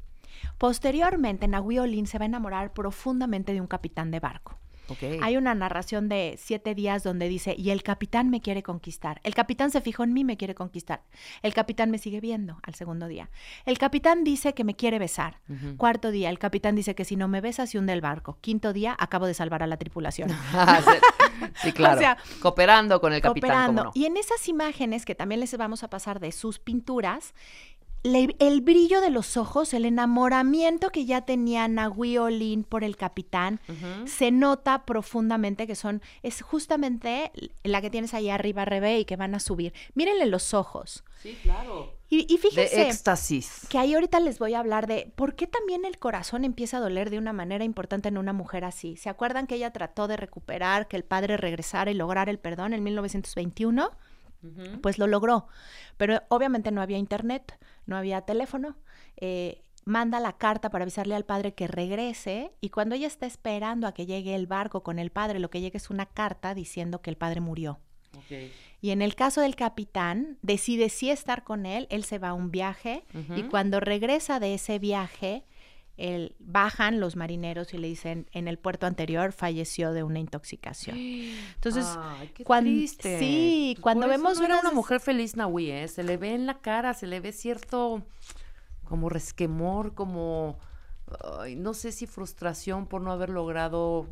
Posteriormente, 0.57 1.47
Nahui 1.47 1.79
Olin 1.79 2.07
se 2.07 2.17
va 2.17 2.25
a 2.25 2.27
enamorar 2.27 2.73
profundamente 2.73 3.53
de 3.53 3.61
un 3.61 3.67
capitán 3.67 4.11
de 4.11 4.19
barco. 4.19 4.59
Hay 5.21 5.37
una 5.37 5.55
narración 5.55 6.09
de 6.09 6.35
siete 6.37 6.75
días 6.75 7.03
donde 7.03 7.27
dice, 7.29 7.55
y 7.57 7.69
el 7.69 7.83
capitán 7.83 8.29
me 8.29 8.41
quiere 8.41 8.63
conquistar. 8.63 9.19
El 9.23 9.35
capitán 9.35 9.71
se 9.71 9.81
fijó 9.81 10.03
en 10.03 10.13
mí, 10.13 10.23
me 10.23 10.37
quiere 10.37 10.55
conquistar. 10.55 11.03
El 11.41 11.53
capitán 11.53 11.91
me 11.91 11.97
sigue 11.97 12.19
viendo 12.19 12.59
al 12.63 12.75
segundo 12.75 13.07
día. 13.07 13.29
El 13.65 13.77
capitán 13.77 14.23
dice 14.23 14.53
que 14.53 14.63
me 14.63 14.75
quiere 14.75 14.99
besar. 14.99 15.39
Cuarto 15.77 16.11
día, 16.11 16.29
el 16.29 16.39
capitán 16.39 16.75
dice 16.75 16.95
que 16.95 17.05
si 17.05 17.15
no 17.15 17.27
me 17.27 17.41
besa, 17.41 17.67
se 17.67 17.77
hunde 17.77 17.93
el 17.93 18.01
barco. 18.01 18.37
Quinto 18.41 18.73
día, 18.73 18.95
acabo 18.97 19.25
de 19.25 19.33
salvar 19.33 19.63
a 19.63 19.67
la 19.67 19.77
tripulación. 19.77 20.29
Ah, 20.51 20.81
sí, 21.61 21.71
claro. 21.73 21.99
sea, 21.99 22.17
Cooperando 22.41 22.99
con 22.99 23.13
el 23.13 23.21
capitán, 23.21 23.67
Cooperando. 23.67 23.91
Y 23.93 24.05
en 24.05 24.17
esas 24.17 24.47
imágenes 24.49 25.05
que 25.05 25.15
también 25.15 25.39
les 25.39 25.55
vamos 25.57 25.83
a 25.83 25.89
pasar 25.89 26.19
de 26.19 26.31
sus 26.31 26.59
pinturas, 26.59 27.33
le- 28.03 28.35
el 28.39 28.61
brillo 28.61 29.01
de 29.01 29.09
los 29.09 29.35
ojos, 29.37 29.73
el 29.73 29.85
enamoramiento 29.85 30.89
que 30.89 31.05
ya 31.05 31.21
tenía 31.21 31.67
Nahui 31.67 32.17
Olin 32.17 32.63
por 32.63 32.83
el 32.83 32.95
capitán, 32.95 33.59
se 34.05 34.31
nota 34.31 34.85
profundamente 34.85 35.67
que 35.67 35.75
son, 35.75 36.01
es 36.23 36.41
justamente 36.41 37.31
la 37.63 37.81
que 37.81 37.89
tienes 37.89 38.13
ahí 38.13 38.29
arriba, 38.29 38.65
Rebe, 38.65 38.99
y 38.99 39.05
que 39.05 39.15
van 39.17 39.35
a 39.35 39.39
subir. 39.39 39.73
Mírenle 39.95 40.25
los 40.27 40.53
ojos. 40.53 41.03
Sí, 41.21 41.37
claro. 41.43 41.93
Y, 42.11 42.21
y 42.33 42.37
De 42.37 42.41
fíjense 42.41 42.87
éxtasis. 42.87 43.67
que 43.69 43.77
ahí 43.77 43.93
ahorita 43.93 44.19
les 44.19 44.39
voy 44.39 44.53
a 44.55 44.59
hablar 44.59 44.87
de 44.87 45.11
por 45.15 45.35
qué 45.35 45.45
también 45.45 45.85
el 45.85 45.99
corazón 45.99 46.43
empieza 46.45 46.77
a 46.77 46.79
doler 46.79 47.09
de 47.09 47.17
una 47.19 47.33
manera 47.33 47.63
importante 47.65 48.07
en 48.09 48.17
una 48.17 48.33
mujer 48.33 48.63
así. 48.63 48.95
¿Se 48.97 49.09
acuerdan 49.09 49.45
que 49.45 49.55
ella 49.55 49.71
trató 49.71 50.07
de 50.07 50.17
recuperar, 50.17 50.87
que 50.87 50.95
el 50.95 51.03
padre 51.03 51.37
regresara 51.37 51.91
y 51.91 51.93
lograr 51.93 52.29
el 52.29 52.39
perdón 52.39 52.73
en 52.73 52.81
1921? 52.83 53.91
Pues 54.81 54.97
lo 54.97 55.05
logró. 55.05 55.47
Pero 55.97 56.21
obviamente 56.29 56.71
no 56.71 56.81
había 56.81 56.97
internet, 56.97 57.59
no 57.89 57.97
había 57.97 58.21
teléfono. 58.21 58.77
eh, 59.17 59.61
manda 59.85 60.19
la 60.19 60.33
carta 60.37 60.69
para 60.69 60.83
avisarle 60.83 61.15
al 61.15 61.25
padre 61.25 61.53
que 61.53 61.67
regrese 61.67 62.51
y 62.61 62.69
cuando 62.69 62.95
ella 62.95 63.07
está 63.07 63.25
esperando 63.25 63.87
a 63.87 63.93
que 63.93 64.05
llegue 64.05 64.35
el 64.35 64.45
barco 64.45 64.83
con 64.83 64.99
el 64.99 65.09
padre, 65.09 65.39
lo 65.39 65.49
que 65.49 65.61
llega 65.61 65.77
es 65.77 65.89
una 65.89 66.05
carta 66.05 66.53
diciendo 66.53 67.01
que 67.01 67.09
el 67.09 67.17
padre 67.17 67.41
murió. 67.41 67.79
Y 68.81 68.91
en 68.91 69.01
el 69.01 69.15
caso 69.15 69.41
del 69.41 69.55
capitán, 69.55 70.37
decide 70.41 70.89
sí 70.89 71.09
estar 71.09 71.43
con 71.43 71.65
él, 71.65 71.87
él 71.89 72.03
se 72.03 72.19
va 72.19 72.29
a 72.29 72.33
un 72.33 72.51
viaje 72.51 73.03
y 73.35 73.43
cuando 73.43 73.79
regresa 73.79 74.39
de 74.39 74.53
ese 74.53 74.77
viaje, 74.77 75.43
él- 75.99 76.35
bajan 76.39 76.99
los 76.99 77.15
marineros 77.15 77.73
y 77.73 77.77
le 77.77 77.87
dicen, 77.87 78.27
en 78.31 78.47
el 78.47 78.57
puerto 78.57 78.85
anterior 78.87 79.31
falleció 79.33 79.91
de 79.93 80.03
una 80.03 80.19
intoxicación. 80.19 80.97
Entonces, 81.55 81.85
Ay, 81.99 82.31
qué 82.33 82.43
cuan- 82.43 82.63
triste. 82.63 83.19
sí, 83.19 83.73
Pues 83.75 83.83
cuando 83.83 84.07
vemos 84.07 84.39
no 84.39 84.45
era 84.45 84.59
una 84.59 84.71
mujer 84.71 84.99
feliz 84.99 85.35
Nahui, 85.35 85.69
¿eh? 85.71 85.87
Se 85.87 86.03
le 86.03 86.17
ve 86.17 86.33
en 86.33 86.45
la 86.45 86.59
cara, 86.59 86.93
se 86.93 87.05
le 87.07 87.19
ve 87.19 87.31
cierto 87.31 88.03
como 88.85 89.09
resquemor, 89.09 89.93
como 89.93 90.57
ay, 91.39 91.55
no 91.55 91.73
sé 91.73 91.91
si 91.91 92.05
frustración 92.07 92.87
por 92.87 93.01
no 93.01 93.11
haber 93.11 93.29
logrado 93.29 94.07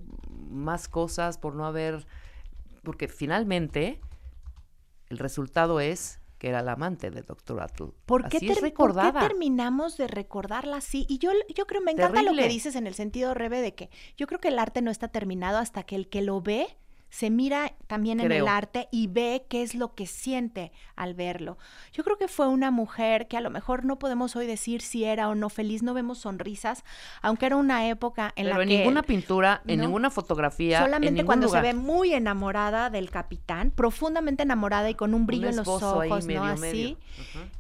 más 0.50 0.88
cosas, 0.88 1.38
por 1.38 1.56
no 1.56 1.65
haber 1.65 2.06
porque 2.84 3.08
finalmente 3.08 4.00
el 5.10 5.17
resultado 5.19 5.80
es 5.80 6.19
que 6.38 6.50
era 6.50 6.62
la 6.62 6.73
amante 6.73 7.10
del 7.12 7.26
doctor 7.26 7.62
Atle. 7.62 7.88
¿Por 8.06 8.28
qué, 8.30 8.38
Así 8.38 8.47
es 8.50 8.54
ter- 8.60 8.73
por 8.73 8.91
qué 8.91 8.93
recordada. 8.93 9.28
terminamos 9.28 9.97
de 9.97 10.08
recordarla 10.08 10.78
así? 10.78 11.06
Y 11.10 11.17
yo, 11.17 11.32
yo 11.56 11.65
creo, 11.65 11.82
me 11.82 11.91
encanta 11.91 12.21
lo 12.21 12.34
que 12.34 12.47
dices 12.47 12.76
en 12.76 12.88
el 12.88 12.93
sentido, 12.93 13.34
Rebe, 13.34 13.62
de 13.62 13.73
que 13.76 13.89
yo 14.15 14.28
creo 14.28 14.39
que 14.39 14.50
el 14.50 14.60
arte 14.60 14.82
no 14.82 14.91
está 14.91 15.08
terminado 15.08 15.58
hasta 15.58 15.84
que 15.84 15.95
el 15.95 16.10
que 16.10 16.21
lo 16.21 16.41
ve 16.41 16.67
se 17.10 17.30
mira 17.30 17.74
también 17.88 18.20
en 18.20 18.32
el 18.32 18.48
arte 18.48 18.88
y 18.91 19.08
ve 19.08 19.46
qué 19.50 19.63
es 19.63 19.76
lo 19.76 19.96
que 19.96 20.06
siente 20.06 20.72
al 20.96 21.13
verlo. 21.13 21.58
Yo 21.93 22.04
creo 22.04 22.17
que 22.17 22.28
fue 22.28 22.48
una 22.48 22.70
mujer 22.72 23.28
que 23.28 23.38
a 23.38 23.41
lo 23.41 23.50
mejor 23.50 23.86
no 23.86 23.98
podemos 23.98 24.36
hoy 24.36 24.46
decir 24.46 24.82
si 24.82 25.04
era 25.04 25.30
o 25.30 25.36
no 25.36 25.50
feliz, 25.50 25.84
no 25.84 25.93
vemos 25.93 26.20
sonrisas, 26.20 26.84
aunque 27.22 27.46
era 27.46 27.56
una 27.56 27.88
época 27.88 28.34
en 28.36 28.46
Pero 28.46 28.58
la 28.58 28.63
en 28.63 28.70
que 28.70 28.78
ninguna 28.78 29.04
pintura, 29.04 29.62
en 29.65 29.80
ninguna 29.80 30.10
fotografía, 30.10 30.80
en 30.80 30.86
solamente 30.86 31.13
ningún 31.13 31.26
cuando 31.26 31.48
lugar. 31.48 31.63
se 31.63 31.67
ve 31.67 31.74
muy 31.74 32.13
enamorada 32.13 32.89
del 32.89 33.10
capitán, 33.10 33.72
profundamente 33.72 34.43
enamorada 34.43 34.89
y 34.89 34.96
con 34.96 35.13
un 35.13 35.26
brillo 35.26 35.48
en 35.48 35.56
los 35.56 35.67
ojos, 35.67 36.26
medio, 36.26 36.43
¿no? 36.43 36.58
medio. 36.58 36.89
Así. 36.89 36.98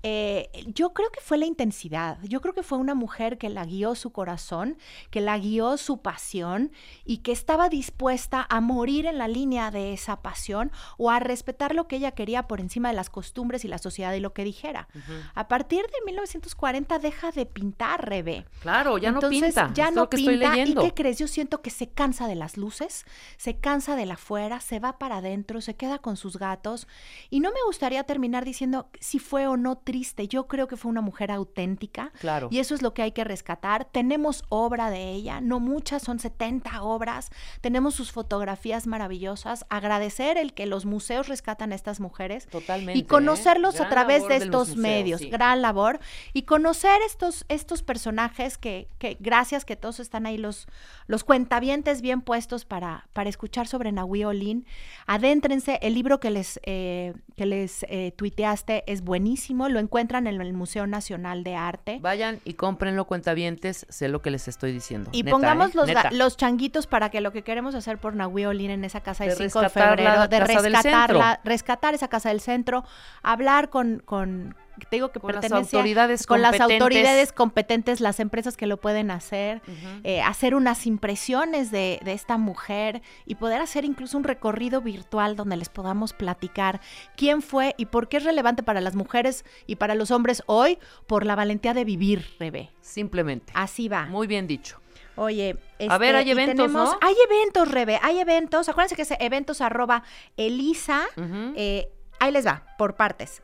Eh, 0.03 0.49
yo 0.73 0.93
creo 0.93 1.09
que 1.11 1.21
fue 1.21 1.37
la 1.37 1.45
intensidad. 1.45 2.17
Yo 2.23 2.41
creo 2.41 2.53
que 2.53 2.63
fue 2.63 2.77
una 2.77 2.95
mujer 2.95 3.37
que 3.37 3.49
la 3.49 3.65
guió 3.65 3.95
su 3.95 4.11
corazón, 4.11 4.77
que 5.09 5.21
la 5.21 5.37
guió 5.37 5.77
su 5.77 6.01
pasión 6.01 6.71
y 7.05 7.17
que 7.17 7.31
estaba 7.31 7.69
dispuesta 7.69 8.45
a 8.49 8.61
morir 8.61 9.05
en 9.05 9.17
la 9.17 9.27
línea 9.37 9.71
de 9.71 9.93
esa 9.93 10.21
pasión 10.21 10.71
o 10.97 11.11
a 11.11 11.19
respetar 11.19 11.75
lo 11.75 11.87
que 11.87 11.97
ella 11.97 12.11
quería 12.11 12.47
por 12.47 12.59
encima 12.59 12.89
de 12.89 12.95
las 12.95 13.09
costumbres 13.09 13.63
y 13.65 13.67
la 13.67 13.77
sociedad 13.77 14.13
y 14.13 14.19
lo 14.19 14.33
que 14.33 14.43
dijera. 14.43 14.87
A 15.35 15.47
partir 15.47 15.83
de 15.83 16.05
1940 16.05 16.99
deja 16.99 17.31
de 17.31 17.45
pintar, 17.45 18.07
Rebe. 18.07 18.45
Claro, 18.61 18.97
ya 18.97 19.09
Entonces, 19.09 19.41
no 19.41 19.45
pinta. 19.47 19.71
Ya 19.73 19.87
es 19.89 19.95
no 19.95 20.01
lo 20.01 20.09
que 20.09 20.17
pinta. 20.17 20.31
estoy 20.31 20.49
leyendo. 20.49 20.81
¿Y 20.81 20.85
qué 20.85 20.93
crees? 20.93 21.19
Yo 21.19 21.27
siento 21.27 21.61
que 21.61 21.69
se 21.69 21.87
cansa 21.89 22.27
de 22.27 22.35
las 22.35 22.57
luces, 22.57 23.05
se 23.37 23.57
cansa 23.59 23.95
de 23.95 24.05
la 24.05 24.15
afuera, 24.15 24.59
se 24.59 24.79
va 24.79 24.97
para 24.97 25.17
adentro, 25.17 25.61
se 25.61 25.75
queda 25.75 25.99
con 25.99 26.17
sus 26.17 26.37
gatos. 26.37 26.87
Y 27.29 27.39
no 27.39 27.51
me 27.51 27.59
gustaría 27.65 28.03
terminar 28.03 28.43
diciendo 28.45 28.89
si 28.99 29.19
fue 29.19 29.47
o 29.47 29.57
no 29.57 29.77
triste. 29.77 30.27
Yo 30.27 30.47
creo 30.47 30.67
que 30.67 30.77
fue 30.77 30.89
una 30.89 31.01
mujer 31.01 31.31
auténtica. 31.31 32.11
Claro. 32.19 32.47
Y 32.51 32.59
eso 32.59 32.73
es 32.73 32.81
lo 32.81 32.93
que 32.93 33.03
hay 33.03 33.11
que 33.11 33.23
rescatar. 33.23 33.85
Tenemos 33.85 34.43
obra 34.49 34.89
de 34.89 35.11
ella, 35.11 35.41
no 35.41 35.59
muchas, 35.59 36.01
son 36.01 36.19
70 36.19 36.81
obras. 36.81 37.29
Tenemos 37.61 37.93
sus 37.95 38.11
fotografías 38.11 38.87
maravillosas. 38.87 39.26
Agradecer 39.69 40.37
el 40.37 40.53
que 40.53 40.65
los 40.65 40.85
museos 40.85 41.27
rescatan 41.27 41.71
a 41.71 41.75
estas 41.75 41.99
mujeres. 41.99 42.47
Totalmente, 42.47 42.99
Y 42.99 43.03
conocerlos 43.03 43.79
¿eh? 43.79 43.83
a 43.83 43.89
través 43.89 44.27
de 44.27 44.37
estos 44.37 44.69
museos, 44.69 44.77
medios. 44.77 45.21
sí. 45.21 45.29
Gran 45.29 45.61
labor. 45.61 45.99
Y 46.33 46.43
conocer 46.43 47.01
estos, 47.05 47.45
estos 47.49 47.83
personajes 47.83 48.57
que, 48.57 48.87
que 48.99 49.17
gracias 49.19 49.65
que 49.65 49.75
todos 49.75 49.99
están 49.99 50.25
ahí 50.25 50.37
los, 50.37 50.67
los 51.07 51.23
cuentavientes 51.23 52.01
bien 52.01 52.21
puestos 52.21 52.65
para, 52.65 53.07
para 53.13 53.29
escuchar 53.29 53.67
sobre 53.67 53.91
Nahui 53.91 54.23
Olin. 54.23 54.65
Adéntrense, 55.05 55.79
el 55.81 55.93
libro 55.93 56.19
que 56.19 56.31
les, 56.31 56.59
eh, 56.63 57.13
que 57.35 57.45
les 57.45 57.83
eh, 57.89 58.13
tuiteaste 58.15 58.83
es 58.87 59.01
buenísimo, 59.01 59.69
lo 59.69 59.79
encuentran 59.79 60.27
en 60.27 60.41
el 60.41 60.53
Museo 60.53 60.87
Nacional 60.87 61.43
de 61.43 61.55
Arte. 61.55 61.99
Vayan 62.01 62.39
y 62.45 62.53
cómprenlo, 62.53 63.05
cuentavientes, 63.05 63.85
sé 63.89 64.07
lo 64.07 64.21
que 64.21 64.31
les 64.31 64.47
estoy 64.47 64.71
diciendo. 64.71 65.09
Y 65.13 65.23
Neta, 65.23 65.31
pongamos 65.31 65.69
¿eh? 65.69 65.71
los, 65.75 65.87
Neta. 65.87 66.09
los 66.11 66.37
changuitos 66.37 66.87
para 66.87 67.09
que 67.09 67.21
lo 67.21 67.31
que 67.31 67.43
queremos 67.43 67.75
hacer 67.75 67.97
por 67.97 68.15
Nahui 68.15 68.45
Olin 68.45 68.71
en 68.71 68.85
esa 68.85 69.01
casa 69.01 69.16
De 69.25 69.35
del 69.35 69.49
5 69.49 69.61
de 69.61 69.69
febrero, 69.69 70.03
la 70.03 70.27
de 70.27 70.39
casa 70.39 70.61
rescatarla, 70.61 71.39
rescatar 71.43 71.93
esa 71.93 72.07
casa 72.07 72.29
del 72.29 72.41
centro, 72.41 72.83
hablar 73.23 73.69
con, 73.69 74.01
con 74.05 74.55
te 74.89 74.97
digo 74.97 75.11
que 75.11 75.19
Con 75.19 75.33
las 75.33 75.51
autoridades 75.51 76.27
con 76.27 76.41
las 76.41 76.51
competentes. 76.51 76.81
autoridades 76.81 77.31
competentes, 77.33 77.99
las 77.99 78.19
empresas 78.19 78.55
que 78.57 78.67
lo 78.67 78.77
pueden 78.77 79.11
hacer, 79.11 79.61
eh, 80.03 80.21
hacer 80.21 80.53
unas 80.55 80.85
impresiones 80.85 81.71
de, 81.71 81.99
de 82.03 82.13
esta 82.13 82.37
mujer 82.37 83.01
y 83.25 83.35
poder 83.35 83.61
hacer 83.61 83.85
incluso 83.85 84.17
un 84.17 84.23
recorrido 84.23 84.81
virtual 84.81 85.35
donde 85.35 85.57
les 85.57 85.69
podamos 85.69 86.13
platicar 86.13 86.79
quién 87.15 87.41
fue 87.41 87.73
y 87.77 87.87
por 87.87 88.07
qué 88.07 88.17
es 88.17 88.23
relevante 88.23 88.61
para 88.63 88.81
las 88.81 88.95
mujeres 88.95 89.45
y 89.65 89.77
para 89.77 89.95
los 89.95 90.11
hombres 90.11 90.43
hoy 90.45 90.77
por 91.07 91.25
la 91.25 91.35
valentía 91.35 91.73
de 91.73 91.83
vivir, 91.83 92.25
Rebe. 92.39 92.71
Simplemente. 92.81 93.53
Así 93.55 93.87
va. 93.87 94.05
Muy 94.05 94.27
bien 94.27 94.45
dicho. 94.47 94.79
Oye, 95.17 95.57
A 95.89 95.97
ver, 95.97 96.15
este, 96.15 96.17
hay 96.19 96.27
y 96.27 96.31
eventos, 96.31 96.55
tenemos- 96.67 96.91
¿no? 96.93 96.97
Hay 97.01 97.15
eventos, 97.29 97.69
Rebe, 97.71 97.99
hay 98.01 98.19
eventos. 98.19 98.69
Acuérdense 98.69 98.95
que 98.95 99.01
es 99.01 99.13
eventos 99.19 99.61
arroba 99.61 100.03
Elisa. 100.37 101.01
Ujú. 101.17 101.53
eh, 101.55 101.89
ahí 102.19 102.31
les 102.31 102.45
va, 102.47 102.63
por 102.77 102.95
partes. 102.95 103.41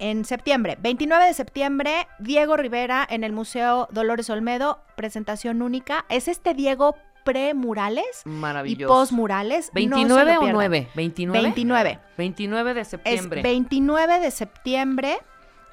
En 0.00 0.24
septiembre, 0.24 0.76
29 0.80 1.24
de 1.24 1.34
septiembre, 1.34 2.08
Diego 2.18 2.56
Rivera 2.56 3.06
en 3.08 3.22
el 3.24 3.32
Museo 3.32 3.88
Dolores 3.92 4.28
Olmedo, 4.28 4.82
presentación 4.96 5.62
única. 5.62 6.04
Es 6.08 6.26
este 6.28 6.52
Diego 6.52 6.96
pre-murales 7.24 8.22
y 8.24 8.28
Maravilloso. 8.28 8.92
post-murales. 8.92 9.70
No 9.74 9.80
se 9.80 9.86
lo 9.88 9.96
29 9.96 10.36
o 10.36 10.40
pierdan. 10.40 10.52
9? 10.54 10.88
29. 10.94 11.42
29. 11.42 12.00
29 12.18 12.74
de 12.74 12.80
Es 12.82 12.88
septiembre. 12.88 13.42
29 13.42 14.18
de 14.20 14.30
septiembre 14.30 15.18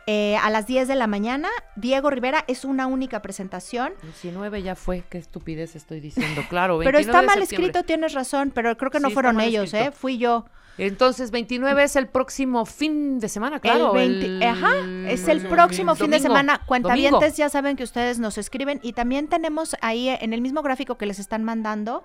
eh, 0.07 0.37
a 0.37 0.49
las 0.49 0.67
10 0.67 0.87
de 0.87 0.95
la 0.95 1.07
mañana. 1.07 1.49
Diego 1.75 2.09
Rivera 2.09 2.43
es 2.47 2.65
una 2.65 2.87
única 2.87 3.21
presentación. 3.21 3.93
19 4.01 4.63
ya 4.63 4.75
fue, 4.75 5.03
qué 5.09 5.17
estupidez 5.17 5.75
estoy 5.75 5.99
diciendo, 5.99 6.41
claro. 6.49 6.79
Pero 6.79 6.97
29 6.97 7.01
está 7.01 7.21
mal 7.21 7.41
escrito, 7.41 7.83
tienes 7.83 8.13
razón, 8.13 8.51
pero 8.53 8.75
creo 8.77 8.91
que 8.91 8.99
no 8.99 9.09
Sí, 9.09 9.13
fueron 9.13 9.39
ellos, 9.39 9.65
escrito. 9.65 9.89
¿eh? 9.89 9.91
Fui 9.91 10.17
yo. 10.17 10.45
Entonces, 10.77 11.31
29 11.31 11.83
es 11.83 11.95
el 11.95 12.07
próximo 12.07 12.65
fin 12.65 13.19
de 13.19 13.29
semana, 13.29 13.59
claro. 13.59 13.93
el 13.95 14.19
20 14.21 14.45
ajá, 14.45 14.73
es 15.07 15.27
el 15.27 15.45
próximo 15.47 15.95
fin 15.95 16.09
de 16.09 16.19
semana. 16.19 16.61
Cuentavientes 16.65 17.11
domingo. 17.11 17.35
ya 17.35 17.49
saben 17.49 17.75
que 17.75 17.83
ustedes 17.83 18.19
nos 18.19 18.37
escriben 18.37 18.79
y 18.81 18.93
también 18.93 19.27
tenemos 19.27 19.75
ahí 19.81 20.09
eh, 20.09 20.19
en 20.21 20.33
el 20.33 20.41
mismo 20.41 20.63
gráfico 20.63 20.97
que 20.97 21.05
les 21.05 21.19
están 21.19 21.43
mandando, 21.43 22.03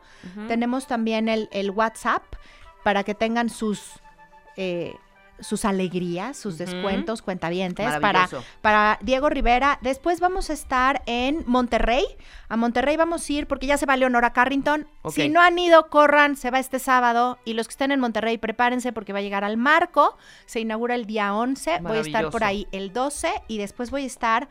tenemos 0.49 0.86
también 0.86 1.28
el, 1.28 1.49
el 1.53 1.70
WhatsApp 1.70 2.22
para 2.82 3.05
que 3.05 3.14
tengan 3.14 3.49
sus 3.49 4.01
eh, 4.57 4.94
sus 5.41 5.64
alegrías, 5.64 6.37
sus 6.37 6.59
descuentos, 6.59 7.22
cuentavientes 7.22 7.87
para, 8.01 8.28
para 8.61 8.99
Diego 9.03 9.28
Rivera. 9.28 9.78
Después 9.82 10.20
vamos 10.20 10.51
a 10.51 10.53
estar 10.53 11.03
en 11.07 11.45
Monterrey. 11.47 12.05
A 12.49 12.57
Monterrey 12.57 12.97
vamos 12.97 13.28
a 13.28 13.32
ir 13.32 13.47
porque 13.47 13.66
ya 13.66 13.76
se 13.76 13.87
va 13.87 13.97
Leonora 13.97 14.32
Carrington. 14.32 14.87
Si 15.11 15.28
no 15.28 15.41
han 15.41 15.59
ido, 15.59 15.89
corran, 15.89 16.37
se 16.37 16.51
va 16.51 16.59
este 16.59 16.78
sábado. 16.78 17.39
Y 17.45 17.55
los 17.55 17.66
que 17.66 17.72
estén 17.72 17.93
en 17.93 18.01
Monterrey, 18.01 18.39
prepárense 18.39 18.93
porque 18.93 19.12
va 19.12 19.18
a 19.18 19.22
llegar 19.22 19.45
al 19.45 19.57
marco. 19.57 20.16
Se 20.47 20.61
inaugura 20.61 20.95
el 20.95 21.07
día 21.07 21.34
11. 21.34 21.80
Voy 21.80 21.99
a 21.99 22.01
estar 22.01 22.30
por 22.30 22.45
ahí 22.45 22.66
el 22.72 22.93
12 22.93 23.28
y 23.49 23.59
después 23.59 23.91
voy 23.91 24.05
a 24.05 24.07
estar 24.07 24.49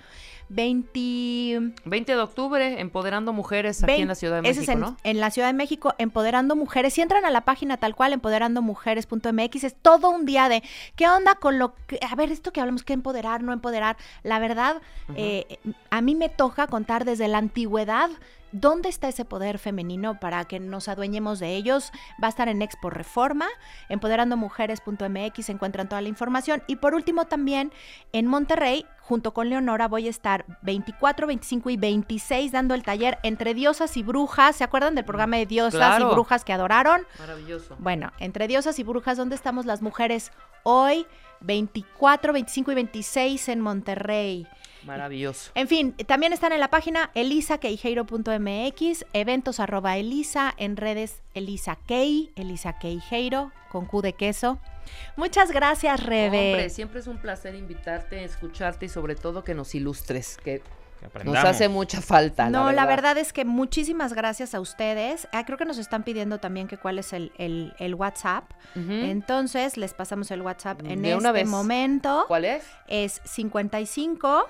20... 0.50 1.74
20 1.86 2.16
de 2.16 2.22
octubre, 2.22 2.80
Empoderando 2.80 3.34
Mujeres 3.34 3.84
aquí 3.84 4.02
en 4.02 4.08
la 4.08 4.16
Ciudad 4.16 4.42
de 4.42 4.50
Ese 4.50 4.62
México, 4.62 4.72
es 4.72 4.76
en, 4.76 4.80
¿no? 4.80 4.98
en 5.04 5.20
la 5.20 5.32
Ciudad 5.32 5.48
de 5.48 5.54
México, 5.54 5.94
Empoderando 5.98 6.56
Mujeres. 6.56 6.94
Si 6.94 7.02
entran 7.02 7.26
a 7.26 7.32
la 7.32 7.42
página 7.42 7.78
tal 7.78 7.96
cual, 7.96 8.14
empoderandomujeres.mx, 8.14 9.64
es 9.64 9.76
todo 9.76 10.10
un 10.10 10.26
día 10.26 10.50
de 10.50 10.64
qué 10.96 11.08
onda 11.08 11.36
con 11.36 11.60
lo 11.60 11.74
que, 11.88 12.00
a 12.08 12.16
ver, 12.16 12.32
esto 12.32 12.52
que 12.52 12.62
hablamos, 12.62 12.84
que 12.84 12.94
empoderar, 12.94 13.44
no 13.44 13.54
empoderar. 13.54 13.98
La 14.24 14.40
verdad, 14.40 14.82
eh, 15.16 15.60
a 15.90 16.02
mí 16.02 16.16
me 16.16 16.30
toca 16.30 16.68
contar 16.68 17.06
desde 17.06 17.28
la 17.28 17.40
antigüedad. 17.40 18.10
¿Dónde 18.58 18.88
está 18.88 19.10
ese 19.10 19.26
poder 19.26 19.60
femenino 19.60 20.18
para 20.18 20.46
que 20.46 20.62
nos 20.62 20.88
adueñemos 20.88 21.40
de 21.40 21.56
ellos? 21.58 21.92
Va 22.24 22.28
a 22.28 22.30
estar 22.30 22.48
en 22.48 22.62
Expo 22.62 22.90
Reforma, 22.90 23.48
empoderandomujeres.mx, 23.90 25.50
encuentran 25.50 25.90
toda 25.90 26.02
la 26.02 26.08
información. 26.08 26.64
Y 26.68 26.78
por 26.78 26.94
último 26.96 27.26
también 27.26 27.74
en 28.14 28.28
Monterrey, 28.28 28.86
junto 29.02 29.34
con 29.34 29.50
Leonora, 29.50 29.90
voy 29.90 30.08
a 30.08 30.10
estar 30.10 30.46
24, 30.62 31.28
25 31.28 31.70
y 31.70 31.76
26 31.76 32.54
dando 32.54 32.76
el 32.76 32.84
taller 32.84 33.20
entre 33.24 33.54
diosas 33.54 33.98
y 33.98 34.04
brujas. 34.04 34.56
¿Se 34.56 34.64
acuerdan 34.64 34.96
del 34.96 35.04
programa 35.04 35.36
de 35.36 35.46
diosas 35.46 35.76
Claro. 35.76 36.12
y 36.12 36.14
brujas 36.14 36.46
que 36.46 36.54
adoraron? 36.54 37.06
Maravilloso. 37.20 37.76
Bueno, 37.80 38.14
entre 38.20 38.48
diosas 38.48 38.80
y 38.80 38.84
brujas, 38.84 39.18
¿dónde 39.18 39.36
estamos 39.36 39.66
las 39.66 39.82
mujeres 39.82 40.32
hoy? 40.64 41.06
24, 41.42 42.32
25 42.32 42.72
y 42.72 42.76
26 42.76 43.50
en 43.50 43.60
Monterrey. 43.60 44.48
Maravilloso. 44.86 45.52
En 45.56 45.68
fin, 45.68 45.94
también 46.08 46.32
están 46.34 46.52
en 46.54 46.60
la 46.60 46.70
página 46.70 47.10
elisaqueijeiro.mx, 47.16 49.06
eventos 49.14 49.60
arroba 49.60 49.98
elisa, 49.98 50.54
en 50.58 50.78
redes 50.78 51.22
Elisa 51.34 51.78
Kei, 51.88 52.32
Elisa 52.36 52.78
Queijeiro, 52.80 53.52
con 53.72 53.86
Q 53.86 54.02
de 54.02 54.14
queso. 54.14 54.60
Muchas 55.18 55.52
gracias, 55.52 56.04
Rebe. 56.04 56.52
Hombre, 56.54 56.70
siempre 56.70 57.00
es 57.00 57.08
un 57.08 57.18
placer 57.18 57.56
invitarte, 57.56 58.24
escucharte 58.24 58.86
y 58.86 58.90
sobre 58.90 59.16
todo 59.16 59.44
que 59.44 59.56
nos 59.56 59.74
ilustres, 59.76 60.38
que 60.38 60.62
Que 61.14 61.24
nos 61.24 61.38
hace 61.38 61.68
mucha 61.70 62.02
falta. 62.02 62.50
No, 62.50 62.72
la 62.72 62.86
verdad. 62.86 63.18
es 63.18 63.34
que 63.34 63.46
muchísimas 63.46 64.14
gracias 64.14 64.56
a 64.56 64.60
ustedes. 64.60 65.28
Ah, 65.34 65.46
creo 65.46 65.58
que 65.58 65.66
nos 65.66 65.78
están 65.78 66.04
pidiendo 66.04 66.40
también 66.40 66.68
que 66.68 66.78
cuál 66.78 66.98
es 67.00 67.14
el, 67.14 67.32
el- 67.38 67.74
el 67.80 67.96
WhatsApp. 67.96 68.46
Entonces, 68.76 69.78
les 69.78 69.94
pasamos 69.94 70.32
el 70.32 70.42
WhatsApp 70.42 70.82
en 70.86 71.02
De 71.02 71.14
este 71.14 71.32
vez. 71.32 71.48
momento. 71.48 72.26
¿Cuál 72.28 72.46
es? 72.46 72.64
Es 72.88 73.22
55 73.26 74.48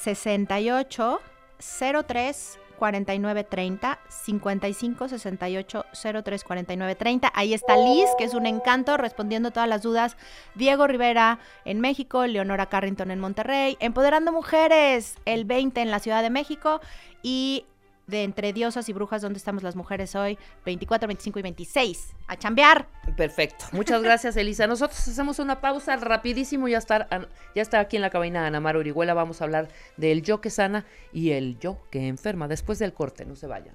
68 0.00 1.20
03 1.58 2.58
49 2.78 3.44
30 3.44 3.98
55 4.08 5.08
68 5.08 5.86
03 6.22 6.44
49 6.44 6.94
30 6.94 7.32
ahí 7.34 7.54
está 7.54 7.76
Liz 7.76 8.06
que 8.18 8.24
es 8.24 8.34
un 8.34 8.46
encanto 8.46 8.96
respondiendo 8.96 9.50
todas 9.50 9.68
las 9.68 9.82
dudas. 9.82 10.16
Diego 10.54 10.86
Rivera 10.86 11.38
en 11.64 11.80
México. 11.80 12.26
Leonora 12.26 12.66
Carrington 12.66 13.10
en 13.10 13.20
Monterrey. 13.20 13.76
Empoderando 13.80 14.32
Mujeres 14.32 15.16
el 15.24 15.44
20 15.44 15.80
en 15.80 15.90
la 15.90 15.98
Ciudad 15.98 16.22
de 16.22 16.30
México. 16.30 16.80
Y 17.22 17.66
de 18.06 18.22
Entre 18.22 18.52
Diosas 18.52 18.88
y 18.88 18.92
Brujas 18.92 19.22
donde 19.22 19.38
estamos 19.38 19.62
las 19.62 19.76
mujeres 19.76 20.14
hoy 20.14 20.38
24 20.64 21.08
25 21.08 21.38
y 21.38 21.42
26 21.42 22.14
a 22.26 22.36
chambear 22.36 22.88
Perfecto. 23.16 23.66
Muchas 23.72 24.02
gracias, 24.02 24.36
Elisa. 24.36 24.66
Nosotros 24.66 24.98
hacemos 25.06 25.38
una 25.38 25.60
pausa 25.60 25.96
rapidísimo. 25.96 26.68
Ya 26.68 26.78
está, 26.78 27.08
ya 27.54 27.62
está 27.62 27.80
aquí 27.80 27.96
en 27.96 28.02
la 28.02 28.10
cabina 28.10 28.46
Ana 28.46 28.60
Mara 28.60 28.78
Orihuela. 28.78 29.14
Vamos 29.14 29.40
a 29.40 29.44
hablar 29.44 29.68
del 29.96 30.22
yo 30.22 30.40
que 30.40 30.50
sana 30.50 30.84
y 31.12 31.30
el 31.30 31.58
yo 31.58 31.78
que 31.90 32.08
enferma. 32.08 32.48
Después 32.48 32.78
del 32.78 32.92
corte, 32.92 33.24
no 33.24 33.36
se 33.36 33.46
vayan. 33.46 33.74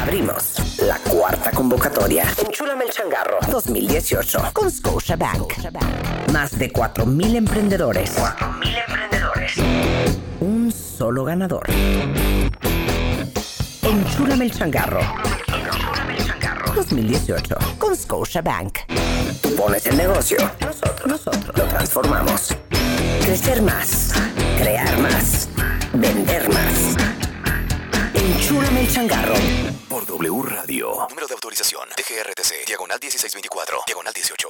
Abrimos 0.00 0.78
la 0.80 0.98
cuarta 0.98 1.50
convocatoria. 1.50 2.24
Enchúlame 2.44 2.84
el 2.84 2.90
changarro 2.90 3.38
2018 3.50 4.50
con 4.52 4.70
Scotiabank. 4.70 5.52
Más 6.32 6.58
de 6.58 6.72
4.000 6.72 7.36
emprendedores. 7.36 8.16
4.000 8.18 8.84
emprendedores. 8.88 9.56
Un 10.40 10.72
solo 10.72 11.24
ganador. 11.24 11.66
Enchúlame 13.84 14.46
el 14.46 14.50
changarro. 14.50 15.00
2018 16.74 17.56
con 17.78 17.94
Scotiabank. 17.94 18.78
Tú 19.42 19.54
pones 19.54 19.86
el 19.86 19.96
negocio. 19.96 20.38
Nosotros, 20.60 21.06
nosotros 21.06 21.56
lo 21.56 21.64
transformamos. 21.64 22.56
Crecer 23.24 23.60
más. 23.60 24.12
Crear 24.58 24.98
más. 24.98 25.48
Vender 25.92 26.48
más. 26.48 26.96
Enchúlame 28.14 28.80
el 28.80 28.90
changarro. 28.90 29.34
Por 29.88 30.06
W 30.06 30.42
Radio. 30.42 31.06
Número 31.10 31.26
de 31.26 31.34
autorización. 31.34 31.86
DGRTC. 31.90 32.66
Diagonal 32.66 32.98
1624. 33.00 33.80
Diagonal 33.86 34.12
18. 34.14 34.48